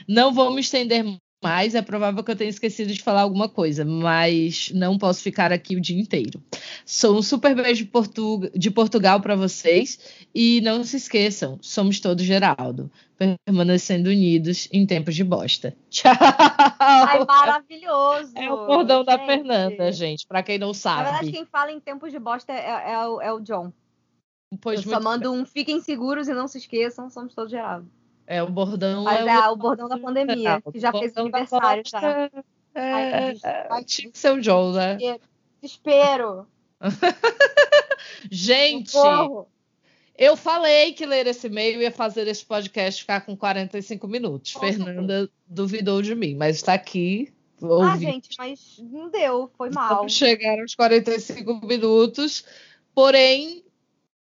Não 0.08 0.34
vou 0.34 0.52
me 0.54 0.62
estender 0.62 1.04
mais, 1.42 1.74
é 1.74 1.82
provável 1.82 2.24
que 2.24 2.32
eu 2.32 2.36
tenha 2.36 2.50
esquecido 2.50 2.92
de 2.92 3.02
falar 3.02 3.22
alguma 3.22 3.48
coisa, 3.48 3.86
mas 3.86 4.72
não 4.74 4.98
posso 4.98 5.22
ficar 5.22 5.52
aqui 5.54 5.76
o 5.76 5.82
dia 5.82 6.00
inteiro. 6.00 6.42
Sou 6.86 7.18
um 7.18 7.22
super 7.22 7.56
beijo 7.56 7.86
de, 7.86 7.90
Portu- 7.90 8.52
de 8.54 8.70
Portugal 8.70 9.22
para 9.22 9.36
vocês 9.36 10.00
e 10.36 10.60
não 10.62 10.84
se 10.84 10.98
esqueçam, 10.98 11.58
somos 11.62 12.00
todos 12.02 12.26
Geraldo, 12.26 12.92
permanecendo 13.48 14.10
unidos 14.10 14.68
em 14.72 14.86
tempos 14.86 15.16
de 15.16 15.24
bosta. 15.24 15.74
Tchau! 15.90 16.12
Ai, 16.78 17.24
maravilhoso. 17.26 18.34
É 18.36 18.52
o 18.52 18.66
cordão 18.66 19.04
da 19.06 19.18
gente. 19.18 19.26
Fernanda, 19.26 19.92
gente, 19.94 20.28
para 20.28 20.44
quem 20.44 20.60
não 20.60 20.72
Na 20.86 21.04
verdade, 21.04 21.20
sabe. 21.26 21.32
quem 21.32 21.46
fala 21.46 21.72
em 21.72 21.80
tempos 21.80 22.12
de 22.12 22.20
bosta 22.20 22.52
é, 22.52 22.92
é 22.92 23.08
o, 23.08 23.22
é 23.22 23.32
o 23.32 23.40
John. 23.40 23.72
Pois 24.62 24.84
Eu 24.84 24.92
só 24.92 25.00
mando 25.00 25.32
um 25.32 25.46
fiquem 25.46 25.80
seguros 25.80 26.28
e 26.28 26.34
não 26.34 26.48
se 26.48 26.58
esqueçam, 26.58 27.10
somos 27.10 27.34
todos 27.34 27.52
gerados. 27.52 27.88
É, 28.30 28.44
o 28.44 28.48
bordão 28.48 29.06
Mas 29.06 29.26
é, 29.26 29.32
é 29.32 29.48
o 29.50 29.56
bordão 29.56 29.90
da 29.90 29.98
pandemia, 29.98 30.62
que 30.72 30.80
já 30.80 30.92
fez 30.92 31.18
aniversário 31.18 31.82
já. 31.84 32.30
É, 32.76 32.92
Ai, 32.94 33.40
é, 33.44 33.68
ai, 33.72 33.84
tinha 33.84 34.12
que 34.12 34.20
ser 34.20 34.32
o 34.34 34.40
John, 34.40 34.72
né? 34.72 35.00
Desespero. 35.60 36.46
Gente, 38.30 38.92
Socorro. 38.92 39.48
eu 40.16 40.38
falei 40.38 40.94
que 40.94 41.08
ler 41.08 41.26
esse 41.26 41.48
e-mail 41.48 41.82
ia 41.82 41.92
fazer 41.92 42.28
esse 42.28 42.46
podcast 42.46 43.02
ficar 43.02 43.22
com 43.22 43.36
45 43.36 44.08
minutos. 44.08 44.54
Fernanda 44.54 45.28
duvidou 45.48 46.00
de 46.00 46.14
mim, 46.14 46.36
mas 46.36 46.58
está 46.58 46.76
aqui. 46.76 47.34
Ah, 47.64 47.66
ouvi. 47.66 48.06
gente, 48.06 48.30
mas 48.38 48.80
não 48.80 49.10
deu, 49.10 49.50
foi 49.58 49.72
mal. 49.72 49.96
Vamos 49.98 50.14
chegar 50.14 50.60
aos 50.60 50.76
45 50.76 51.66
minutos, 51.66 52.46
porém 52.94 53.64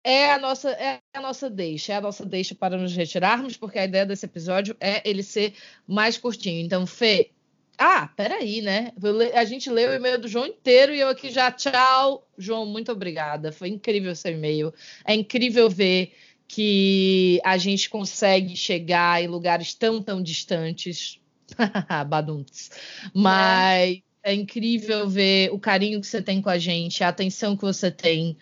é 0.05 0.33
a 0.33 0.39
nossa 0.39 0.71
é 0.71 1.01
a 1.13 1.21
nossa 1.21 1.51
deixa, 1.51 1.93
é 1.93 1.97
a 1.97 2.01
nossa 2.01 2.25
deixa 2.25 2.55
para 2.55 2.77
nos 2.77 2.95
retirarmos, 2.95 3.57
porque 3.57 3.79
a 3.79 3.85
ideia 3.85 4.07
desse 4.07 4.27
episódio 4.27 4.77
é 4.81 5.09
ele 5.09 5.23
ser 5.23 5.55
mais 5.87 6.17
curtinho. 6.17 6.65
Então, 6.65 6.87
Fê, 6.87 7.31
ah, 7.79 8.09
peraí, 8.17 8.61
né? 8.61 8.93
A 9.35 9.45
gente 9.45 9.71
leu 9.71 9.91
o 9.91 9.95
e-mail 9.95 10.21
do 10.21 10.27
João 10.27 10.47
inteiro 10.47 10.93
e 10.93 10.99
eu 10.99 11.09
aqui 11.09 11.31
já 11.31 11.51
tchau. 11.53 12.27
João, 12.37 12.67
muito 12.67 12.91
obrigada. 12.91 13.53
Foi 13.53 13.69
incrível 13.69 14.15
seu 14.17 14.33
e-mail. 14.33 14.75
É 15.05 15.15
incrível 15.15 15.71
ver 15.71 16.13
que 16.49 17.41
a 17.45 17.57
gente 17.57 17.89
consegue 17.89 18.57
chegar 18.57 19.23
em 19.23 19.29
lugares 19.29 19.75
tão, 19.75 20.03
tão 20.03 20.21
distantes. 20.21 21.21
Baduntos. 22.09 22.71
Mas 23.15 24.01
é 24.25 24.35
incrível 24.35 25.09
ver 25.09 25.51
o 25.53 25.59
carinho 25.59 26.01
que 26.01 26.07
você 26.07 26.21
tem 26.21 26.43
com 26.43 26.51
a 26.51 26.59
gente, 26.59 27.05
a 27.05 27.09
atenção 27.09 27.57
que 27.57 27.63
você 27.63 27.91
tem 27.91 28.37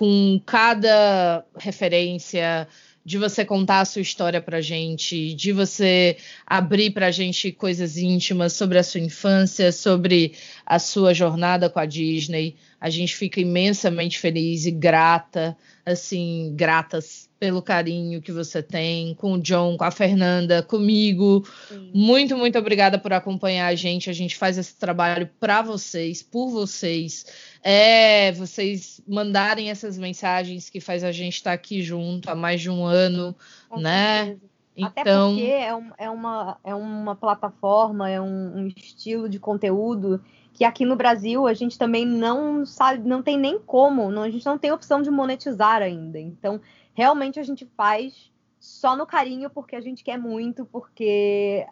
com 0.00 0.40
cada 0.46 1.44
referência, 1.58 2.66
de 3.04 3.18
você 3.18 3.44
contar 3.44 3.80
a 3.80 3.84
sua 3.84 4.00
história 4.00 4.40
pra 4.40 4.62
gente, 4.62 5.34
de 5.34 5.52
você 5.52 6.16
abrir 6.46 6.92
pra 6.92 7.10
gente 7.10 7.52
coisas 7.52 7.98
íntimas 7.98 8.54
sobre 8.54 8.78
a 8.78 8.82
sua 8.82 9.00
infância, 9.00 9.70
sobre 9.70 10.32
a 10.70 10.78
sua 10.78 11.12
jornada 11.12 11.68
com 11.68 11.80
a 11.80 11.84
Disney. 11.84 12.54
A 12.80 12.88
gente 12.88 13.16
fica 13.16 13.40
imensamente 13.40 14.20
feliz 14.20 14.66
e 14.66 14.70
grata, 14.70 15.56
assim, 15.84 16.52
gratas 16.54 17.28
pelo 17.40 17.60
carinho 17.60 18.22
que 18.22 18.30
você 18.30 18.62
tem 18.62 19.12
com 19.16 19.32
o 19.32 19.40
John, 19.40 19.76
com 19.76 19.82
a 19.82 19.90
Fernanda, 19.90 20.62
comigo. 20.62 21.44
Sim. 21.68 21.90
Muito, 21.92 22.36
muito 22.36 22.56
obrigada 22.56 23.00
por 23.00 23.12
acompanhar 23.12 23.66
a 23.66 23.74
gente. 23.74 24.08
A 24.08 24.12
gente 24.12 24.36
faz 24.36 24.58
esse 24.58 24.76
trabalho 24.76 25.28
para 25.40 25.60
vocês, 25.60 26.22
por 26.22 26.50
vocês. 26.50 27.26
É 27.64 28.30
vocês 28.30 29.00
mandarem 29.08 29.70
essas 29.70 29.98
mensagens 29.98 30.70
que 30.70 30.78
faz 30.78 31.02
a 31.02 31.10
gente 31.10 31.34
estar 31.34 31.52
aqui 31.52 31.82
junto 31.82 32.30
há 32.30 32.36
mais 32.36 32.60
de 32.60 32.70
um 32.70 32.84
ano, 32.84 33.34
Com 33.68 33.80
né? 33.80 34.26
certeza. 34.26 34.49
Até 34.84 35.00
Então, 35.02 35.30
porque 35.30 35.42
é, 35.46 35.74
um- 35.74 35.90
é 35.98 36.10
uma, 36.10 36.58
é 36.64 36.74
uma 36.74 37.14
plataforma, 37.16 38.08
é 38.08 38.20
um, 38.20 38.56
um 38.58 38.66
estilo 38.66 39.28
de 39.28 39.38
conteúdo 39.38 40.20
que 40.52 40.64
aqui 40.64 40.84
no 40.84 40.96
Brasil 40.96 41.46
a 41.46 41.54
gente 41.54 41.78
também 41.78 42.04
não 42.06 42.64
sabe, 42.66 43.06
não 43.08 43.22
tem 43.22 43.36
nem 43.38 43.58
como, 43.58 44.10
não- 44.10 44.22
a 44.22 44.30
gente 44.30 44.44
não 44.46 44.58
tem 44.58 44.72
opção 44.72 45.00
de 45.02 45.10
monetizar 45.10 45.80
ainda. 45.82 46.18
Então, 46.18 46.60
realmente 46.94 47.38
a 47.40 47.42
gente 47.42 47.64
faz 47.76 48.30
só 48.58 48.94
no 48.96 49.06
carinho 49.06 49.48
porque 49.48 49.74
a 49.76 49.80
gente 49.80 50.04
quer 50.04 50.18
muito, 50.18 50.64
porque 50.66 51.66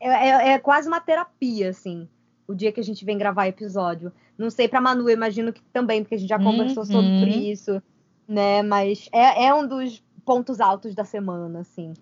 é, 0.00 0.08
é- 0.08 0.48
é 0.52 0.58
quase 0.58 0.86
uma 0.88 1.00
terapia, 1.00 1.70
assim, 1.70 2.08
o 2.46 2.54
dia 2.54 2.70
que 2.70 2.80
a 2.80 2.84
gente 2.84 3.04
vem 3.04 3.18
gravar 3.18 3.48
episódio. 3.48 4.12
Não 4.36 4.50
sei 4.50 4.68
pra 4.68 4.80
Manu, 4.80 5.10
imagino 5.10 5.52
que 5.52 5.60
também, 5.72 6.02
porque 6.02 6.14
a 6.14 6.18
gente 6.18 6.28
já 6.28 6.38
conversou 6.38 6.84
Uhum. 6.84 6.86
sobre 7.16 7.30
isso, 7.50 7.82
né? 8.26 8.62
Mas 8.62 9.08
é, 9.12 9.46
é 9.46 9.54
um 9.54 9.66
dos 9.66 10.00
pontos 10.24 10.60
altos 10.60 10.94
da 10.94 11.04
semana, 11.04 11.60
assim. 11.60 11.92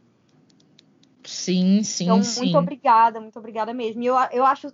Sim, 1.26 1.82
sim, 1.82 2.04
Então, 2.04 2.22
sim. 2.22 2.40
muito 2.40 2.58
obrigada, 2.58 3.20
muito 3.20 3.38
obrigada 3.38 3.74
mesmo. 3.74 4.02
E 4.02 4.06
eu, 4.06 4.16
eu 4.32 4.44
acho, 4.44 4.72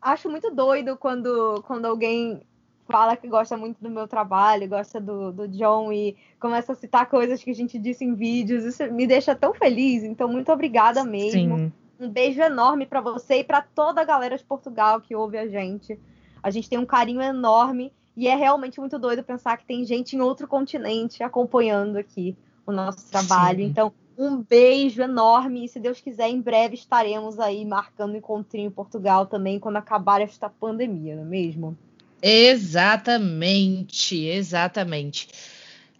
acho 0.00 0.28
muito 0.30 0.50
doido 0.50 0.96
quando, 0.96 1.62
quando 1.66 1.86
alguém 1.86 2.42
fala 2.86 3.16
que 3.16 3.28
gosta 3.28 3.56
muito 3.56 3.82
do 3.82 3.90
meu 3.90 4.06
trabalho, 4.06 4.68
gosta 4.68 5.00
do, 5.00 5.32
do 5.32 5.48
John 5.48 5.92
e 5.92 6.16
começa 6.38 6.72
a 6.72 6.76
citar 6.76 7.08
coisas 7.08 7.42
que 7.42 7.50
a 7.50 7.54
gente 7.54 7.78
disse 7.78 8.04
em 8.04 8.14
vídeos. 8.14 8.64
Isso 8.64 8.92
me 8.92 9.06
deixa 9.06 9.34
tão 9.34 9.54
feliz. 9.54 10.04
Então, 10.04 10.28
muito 10.28 10.52
obrigada 10.52 11.04
mesmo. 11.04 11.58
Sim. 11.58 11.72
Um 11.98 12.08
beijo 12.08 12.40
enorme 12.40 12.86
para 12.86 13.00
você 13.00 13.36
e 13.36 13.44
para 13.44 13.62
toda 13.62 14.00
a 14.00 14.04
galera 14.04 14.36
de 14.36 14.44
Portugal 14.44 15.00
que 15.00 15.14
ouve 15.14 15.38
a 15.38 15.48
gente. 15.48 15.98
A 16.42 16.50
gente 16.50 16.68
tem 16.68 16.78
um 16.78 16.84
carinho 16.84 17.22
enorme 17.22 17.92
e 18.16 18.28
é 18.28 18.34
realmente 18.34 18.78
muito 18.78 18.98
doido 18.98 19.24
pensar 19.24 19.56
que 19.56 19.64
tem 19.64 19.84
gente 19.84 20.14
em 20.14 20.20
outro 20.20 20.46
continente 20.46 21.22
acompanhando 21.22 21.96
aqui 21.96 22.36
o 22.66 22.72
nosso 22.72 23.08
trabalho. 23.10 23.60
Sim. 23.60 23.64
Então, 23.66 23.92
um 24.16 24.42
beijo 24.42 25.02
enorme 25.02 25.64
e 25.64 25.68
se 25.68 25.80
Deus 25.80 26.00
quiser, 26.00 26.28
em 26.28 26.40
breve 26.40 26.74
estaremos 26.74 27.38
aí 27.38 27.64
marcando 27.64 28.16
encontrinho 28.16 28.68
em 28.68 28.70
Portugal 28.70 29.26
também 29.26 29.58
quando 29.58 29.76
acabar 29.76 30.20
esta 30.20 30.48
pandemia, 30.48 31.16
não 31.16 31.22
é 31.22 31.26
mesmo? 31.26 31.76
Exatamente, 32.22 34.16
exatamente. 34.24 35.28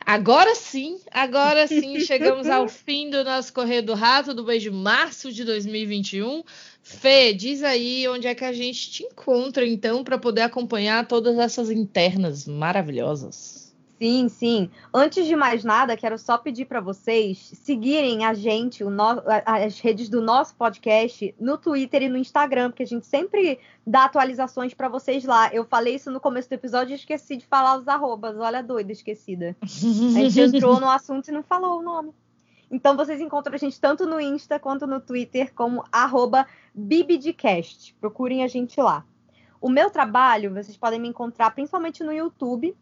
Agora 0.07 0.55
sim, 0.55 0.99
agora 1.11 1.67
sim, 1.67 1.99
chegamos 2.05 2.47
ao 2.47 2.69
fim 2.69 3.09
do 3.09 3.25
nosso 3.25 3.53
Correio 3.53 3.83
do 3.83 3.95
Rato 3.95 4.35
do 4.35 4.45
mês 4.45 4.63
de 4.63 4.71
março 4.71 5.33
de 5.33 5.45
2021. 5.45 6.43
Fê, 6.83 7.33
diz 7.33 7.63
aí 7.63 8.07
onde 8.09 8.27
é 8.27 8.35
que 8.35 8.45
a 8.45 8.53
gente 8.53 8.91
te 8.91 9.03
encontra, 9.03 9.67
então, 9.67 10.05
para 10.05 10.19
poder 10.19 10.43
acompanhar 10.43 11.07
todas 11.09 11.39
essas 11.39 11.71
internas 11.71 12.47
maravilhosas. 12.47 13.64
Sim, 13.97 14.29
sim. 14.29 14.71
Antes 14.93 15.25
de 15.25 15.37
mais 15.37 15.63
nada, 15.65 15.97
quero 15.97 16.19
só 16.19 16.37
pedir 16.37 16.65
para 16.65 16.81
vocês 16.81 17.39
seguirem 17.63 18.25
a 18.25 18.35
gente, 18.35 18.83
no- 18.83 19.03
a- 19.03 19.65
as 19.65 19.79
redes 19.79 20.09
do 20.09 20.21
nosso 20.21 20.57
podcast 20.57 21.35
no 21.41 21.57
Twitter 21.57 22.03
e 22.03 22.09
no 22.09 22.19
Instagram, 22.19 22.71
porque 22.71 22.83
a 22.83 22.87
gente 22.87 23.07
sempre 23.07 23.59
dá 23.87 24.05
atualizações 24.05 24.75
para 24.75 24.89
vocês 24.89 25.25
lá. 25.25 25.49
Eu 25.55 25.65
falei 25.65 25.95
isso 25.95 26.11
no 26.11 26.19
começo 26.21 26.49
do 26.49 26.55
episódio 26.55 26.93
e 26.93 26.97
esqueci 26.97 27.37
de 27.37 27.47
falar 27.47 27.79
os 27.79 27.87
arrobas. 27.87 28.37
Olha, 28.37 28.63
doida, 28.63 28.91
esquecida. 28.93 29.57
A 29.63 29.67
gente 29.67 30.41
entrou 30.59 30.81
no 30.81 30.91
assunto 30.91 31.29
e 31.29 31.33
não 31.33 31.43
falou 31.45 31.79
o 31.79 31.83
nome. 31.83 32.13
Então 32.71 32.97
vocês 32.97 33.21
encontram 33.21 33.55
a 33.55 33.59
gente 33.59 33.81
tanto 33.81 34.05
no 34.07 34.21
Insta 34.21 34.59
quanto 34.59 34.87
no 34.89 35.01
Twitter 35.01 35.53
como 35.55 35.85
arroba 35.93 36.47
Bibidcast. 36.75 37.95
Procurem 38.01 38.43
a 38.43 38.49
gente 38.49 38.81
lá. 38.81 39.05
O 39.61 39.69
meu 39.71 39.89
trabalho, 39.91 40.53
vocês 40.53 40.77
podem 40.77 41.01
me 41.01 41.09
encontrar 41.09 41.51
principalmente 41.53 42.03
no 42.03 42.13
YouTube, 42.13 42.75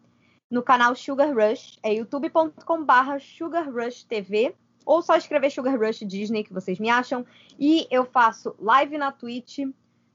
no 0.52 0.62
canal 0.62 0.94
Sugar 0.94 1.34
Rush, 1.34 1.78
é 1.82 1.94
youtube.com/barra 1.94 3.18
Sugar 3.18 3.72
Rush 3.72 4.04
TV, 4.04 4.54
ou 4.84 5.00
só 5.00 5.16
escrever 5.16 5.48
Sugar 5.48 5.80
Rush 5.80 6.00
Disney 6.00 6.44
que 6.44 6.52
vocês 6.52 6.78
me 6.78 6.90
acham. 6.90 7.24
E 7.58 7.86
eu 7.90 8.04
faço 8.04 8.54
live 8.58 8.98
na 8.98 9.10
Twitch, 9.10 9.60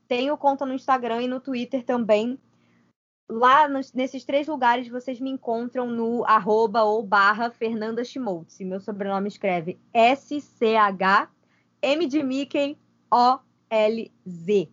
tenho 0.08 0.38
conta 0.38 0.64
no 0.64 0.76
Instagram 0.76 1.24
e 1.24 1.28
no 1.28 1.40
Twitter 1.40 1.84
também. 1.84 2.38
Lá 3.28 3.68
nos- 3.68 3.92
nesses 3.94 4.24
três 4.24 4.48
lugares 4.48 4.88
vocês 4.88 5.20
me 5.20 5.32
encontram 5.32 5.88
no 5.88 6.24
arroba 6.26 6.84
ou 6.84 7.02
barra 7.02 7.50
Fernanda 7.50 8.04
Schmoltz. 8.04 8.60
Meu 8.60 8.80
sobrenome 8.80 9.28
escreve 9.28 9.80
S-C-H-M 9.92 11.28
de 12.06 12.22
Mickey 12.22 12.78
O-L-Z. 13.12 14.70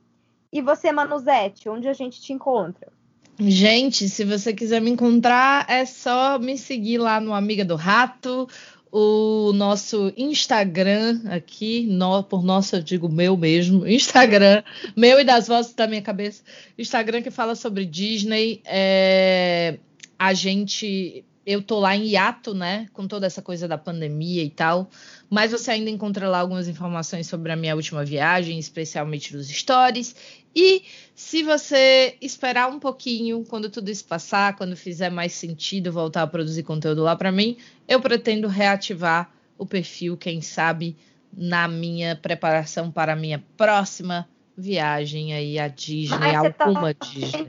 E 0.52 0.60
você, 0.62 0.92
Manuzete, 0.92 1.70
onde 1.70 1.88
a 1.88 1.94
gente 1.94 2.20
te 2.20 2.34
encontra? 2.34 2.92
Gente, 3.40 4.08
se 4.08 4.24
você 4.24 4.52
quiser 4.52 4.80
me 4.80 4.90
encontrar, 4.90 5.66
é 5.68 5.84
só 5.84 6.38
me 6.38 6.56
seguir 6.56 6.98
lá 6.98 7.20
no 7.20 7.34
Amiga 7.34 7.64
do 7.64 7.74
Rato, 7.74 8.48
o 8.92 9.52
nosso 9.52 10.12
Instagram 10.16 11.20
aqui, 11.26 11.84
no- 11.90 12.22
por 12.22 12.44
nosso, 12.44 12.76
eu 12.76 12.82
digo 12.82 13.08
meu 13.08 13.36
mesmo, 13.36 13.84
Instagram, 13.88 14.62
meu 14.96 15.18
e 15.20 15.24
das 15.24 15.48
vozes 15.48 15.74
da 15.74 15.88
minha 15.88 16.00
cabeça, 16.02 16.44
Instagram 16.78 17.22
que 17.22 17.30
fala 17.30 17.56
sobre 17.56 17.84
Disney. 17.84 18.60
é, 18.64 19.78
a 20.16 20.32
gente, 20.32 21.24
eu 21.46 21.62
tô 21.62 21.78
lá 21.78 21.94
em 21.96 22.06
hiato, 22.06 22.54
né, 22.54 22.86
com 22.92 23.06
toda 23.06 23.26
essa 23.26 23.42
coisa 23.42 23.68
da 23.68 23.76
pandemia 23.76 24.42
e 24.42 24.50
tal, 24.50 24.88
mas 25.28 25.52
você 25.52 25.72
ainda 25.72 25.90
encontra 25.90 26.28
lá 26.28 26.38
algumas 26.38 26.68
informações 26.68 27.26
sobre 27.26 27.52
a 27.52 27.56
minha 27.56 27.74
última 27.74 28.04
viagem, 28.04 28.58
especialmente 28.58 29.36
nos 29.36 29.48
stories. 29.48 30.14
E 30.54 30.82
se 31.14 31.42
você 31.42 32.16
esperar 32.20 32.68
um 32.68 32.78
pouquinho, 32.78 33.44
quando 33.44 33.68
tudo 33.68 33.90
isso 33.90 34.04
passar, 34.04 34.56
quando 34.56 34.76
fizer 34.76 35.10
mais 35.10 35.32
sentido 35.32 35.92
voltar 35.92 36.22
a 36.22 36.26
produzir 36.26 36.62
conteúdo 36.62 37.02
lá 37.02 37.16
para 37.16 37.32
mim, 37.32 37.56
eu 37.86 38.00
pretendo 38.00 38.48
reativar 38.48 39.30
o 39.58 39.66
perfil, 39.66 40.16
quem 40.16 40.40
sabe, 40.40 40.96
na 41.36 41.66
minha 41.66 42.16
preparação 42.16 42.90
para 42.90 43.12
a 43.12 43.16
minha 43.16 43.44
próxima 43.56 44.28
viagem 44.56 45.34
aí 45.34 45.58
à 45.58 45.68
Disney, 45.68 46.16
você 46.16 46.52
tá 46.52 46.64
alguma 46.64 46.94
Disney. 46.94 47.48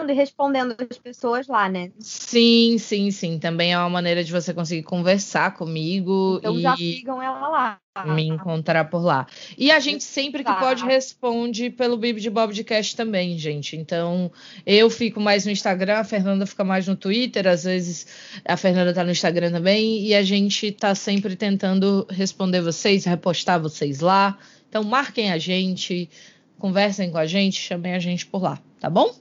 Olhando 0.00 0.12
e 0.12 0.14
respondendo 0.14 0.76
as 0.90 0.98
pessoas 0.98 1.46
lá, 1.46 1.68
né? 1.68 1.92
Sim, 1.98 2.78
sim, 2.78 3.10
sim. 3.10 3.38
Também 3.38 3.72
é 3.72 3.78
uma 3.78 3.90
maneira 3.90 4.24
de 4.24 4.32
você 4.32 4.54
conseguir 4.54 4.82
conversar 4.82 5.54
comigo 5.54 6.38
Então 6.38 6.58
e 6.58 6.62
já 6.62 6.76
sigam 6.76 7.22
ela 7.22 7.48
lá. 7.48 7.78
me 8.06 8.22
encontrar 8.22 8.86
por 8.86 9.02
lá. 9.02 9.26
E 9.58 9.70
a 9.70 9.78
gente 9.78 10.02
sempre 10.02 10.42
que 10.42 10.52
pode 10.54 10.84
responde 10.84 11.68
pelo 11.70 11.96
Bibi 11.96 12.20
de 12.20 12.30
Bobcast 12.30 12.96
também, 12.96 13.36
gente. 13.38 13.76
Então, 13.76 14.32
eu 14.64 14.88
fico 14.88 15.20
mais 15.20 15.44
no 15.44 15.50
Instagram, 15.50 15.98
a 15.98 16.04
Fernanda 16.04 16.46
fica 16.46 16.64
mais 16.64 16.86
no 16.86 16.96
Twitter, 16.96 17.46
às 17.46 17.64
vezes 17.64 18.06
a 18.44 18.56
Fernanda 18.56 18.94
tá 18.94 19.04
no 19.04 19.10
Instagram 19.10 19.50
também, 19.50 20.02
e 20.04 20.14
a 20.14 20.22
gente 20.22 20.72
tá 20.72 20.94
sempre 20.94 21.36
tentando 21.36 22.06
responder 22.08 22.62
vocês, 22.62 23.04
repostar 23.04 23.60
vocês 23.60 24.00
lá. 24.00 24.38
Então, 24.68 24.82
marquem 24.82 25.32
a 25.32 25.38
gente, 25.38 26.08
conversem 26.58 27.10
com 27.10 27.18
a 27.18 27.26
gente, 27.26 27.60
chamem 27.60 27.92
a 27.92 27.98
gente 27.98 28.24
por 28.24 28.40
lá, 28.40 28.58
tá 28.78 28.88
bom? 28.88 29.14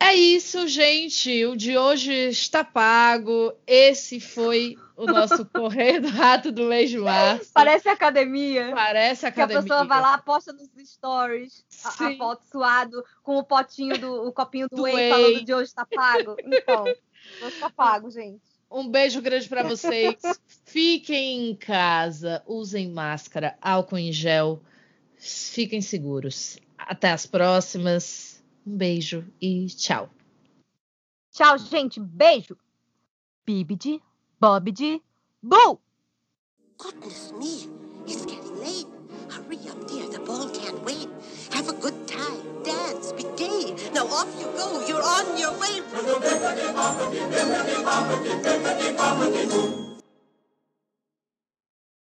É 0.00 0.14
isso, 0.14 0.66
gente. 0.68 1.44
O 1.46 1.56
de 1.56 1.76
hoje 1.76 2.12
está 2.12 2.62
pago. 2.64 3.52
Esse 3.66 4.20
foi 4.20 4.76
o 4.96 5.06
nosso 5.06 5.44
Correio 5.52 6.00
do 6.02 6.08
Rato 6.08 6.52
do 6.52 6.64
mês 6.64 6.90
de 6.90 6.98
março. 6.98 7.50
Parece 7.52 7.88
academia. 7.88 8.70
Parece 8.74 9.20
Que 9.20 9.26
a 9.26 9.28
academia. 9.30 9.62
pessoa 9.62 9.84
vai 9.84 10.00
lá, 10.00 10.16
posta 10.18 10.52
nos 10.52 10.68
stories 10.88 11.64
a, 11.84 11.88
a 11.88 12.16
foto 12.16 12.44
suado 12.50 13.04
com 13.22 13.36
o 13.38 13.44
potinho 13.44 13.98
do 13.98 14.28
o 14.28 14.32
copinho 14.32 14.68
do, 14.68 14.76
Do 14.76 14.82
whey, 14.82 14.94
whey. 14.94 15.10
falando 15.10 15.44
de 15.44 15.54
hoje 15.54 15.74
tá 15.74 15.84
pago. 15.86 16.36
Então, 16.46 16.84
hoje 17.42 17.56
tá 17.58 17.70
pago, 17.70 18.10
gente. 18.10 18.40
Um 18.70 18.88
beijo 18.88 19.20
grande 19.20 19.48
para 19.48 19.62
vocês. 19.62 20.16
Fiquem 20.64 21.50
em 21.50 21.56
casa, 21.56 22.42
usem 22.46 22.88
máscara, 22.90 23.56
álcool 23.60 23.98
em 23.98 24.12
gel. 24.12 24.62
Fiquem 25.16 25.80
seguros. 25.80 26.58
Até 26.76 27.10
as 27.10 27.26
próximas. 27.26 28.27
Um 28.68 28.76
beijo 28.76 29.24
e 29.40 29.66
tchau. 29.68 30.10
Tchau, 31.32 31.56
gente. 31.56 31.98
Beijo. 31.98 32.54
Bibidi, 33.46 34.02
Bobidi, 34.38 35.02
Boo! 35.42 35.80
Goodness 36.76 37.32
me, 37.32 37.66
it's 38.06 38.26
getting 38.26 38.60
late. 38.60 38.86
Hurry 39.30 39.56
up, 39.70 39.88
dear. 39.88 40.06
The 40.10 40.20
ball 40.20 40.50
can't 40.50 40.84
wait. 40.84 41.08
Have 41.54 41.70
a 41.70 41.72
good 41.72 42.06
time. 42.06 42.62
Dance. 42.62 43.12
Be 43.12 43.24
gay. 43.38 43.74
Now 43.94 44.06
off 44.06 44.28
you 44.38 44.46
go. 44.52 44.86
You're 44.86 45.02
on 45.02 45.38
your 45.38 45.52
way. 45.58 45.80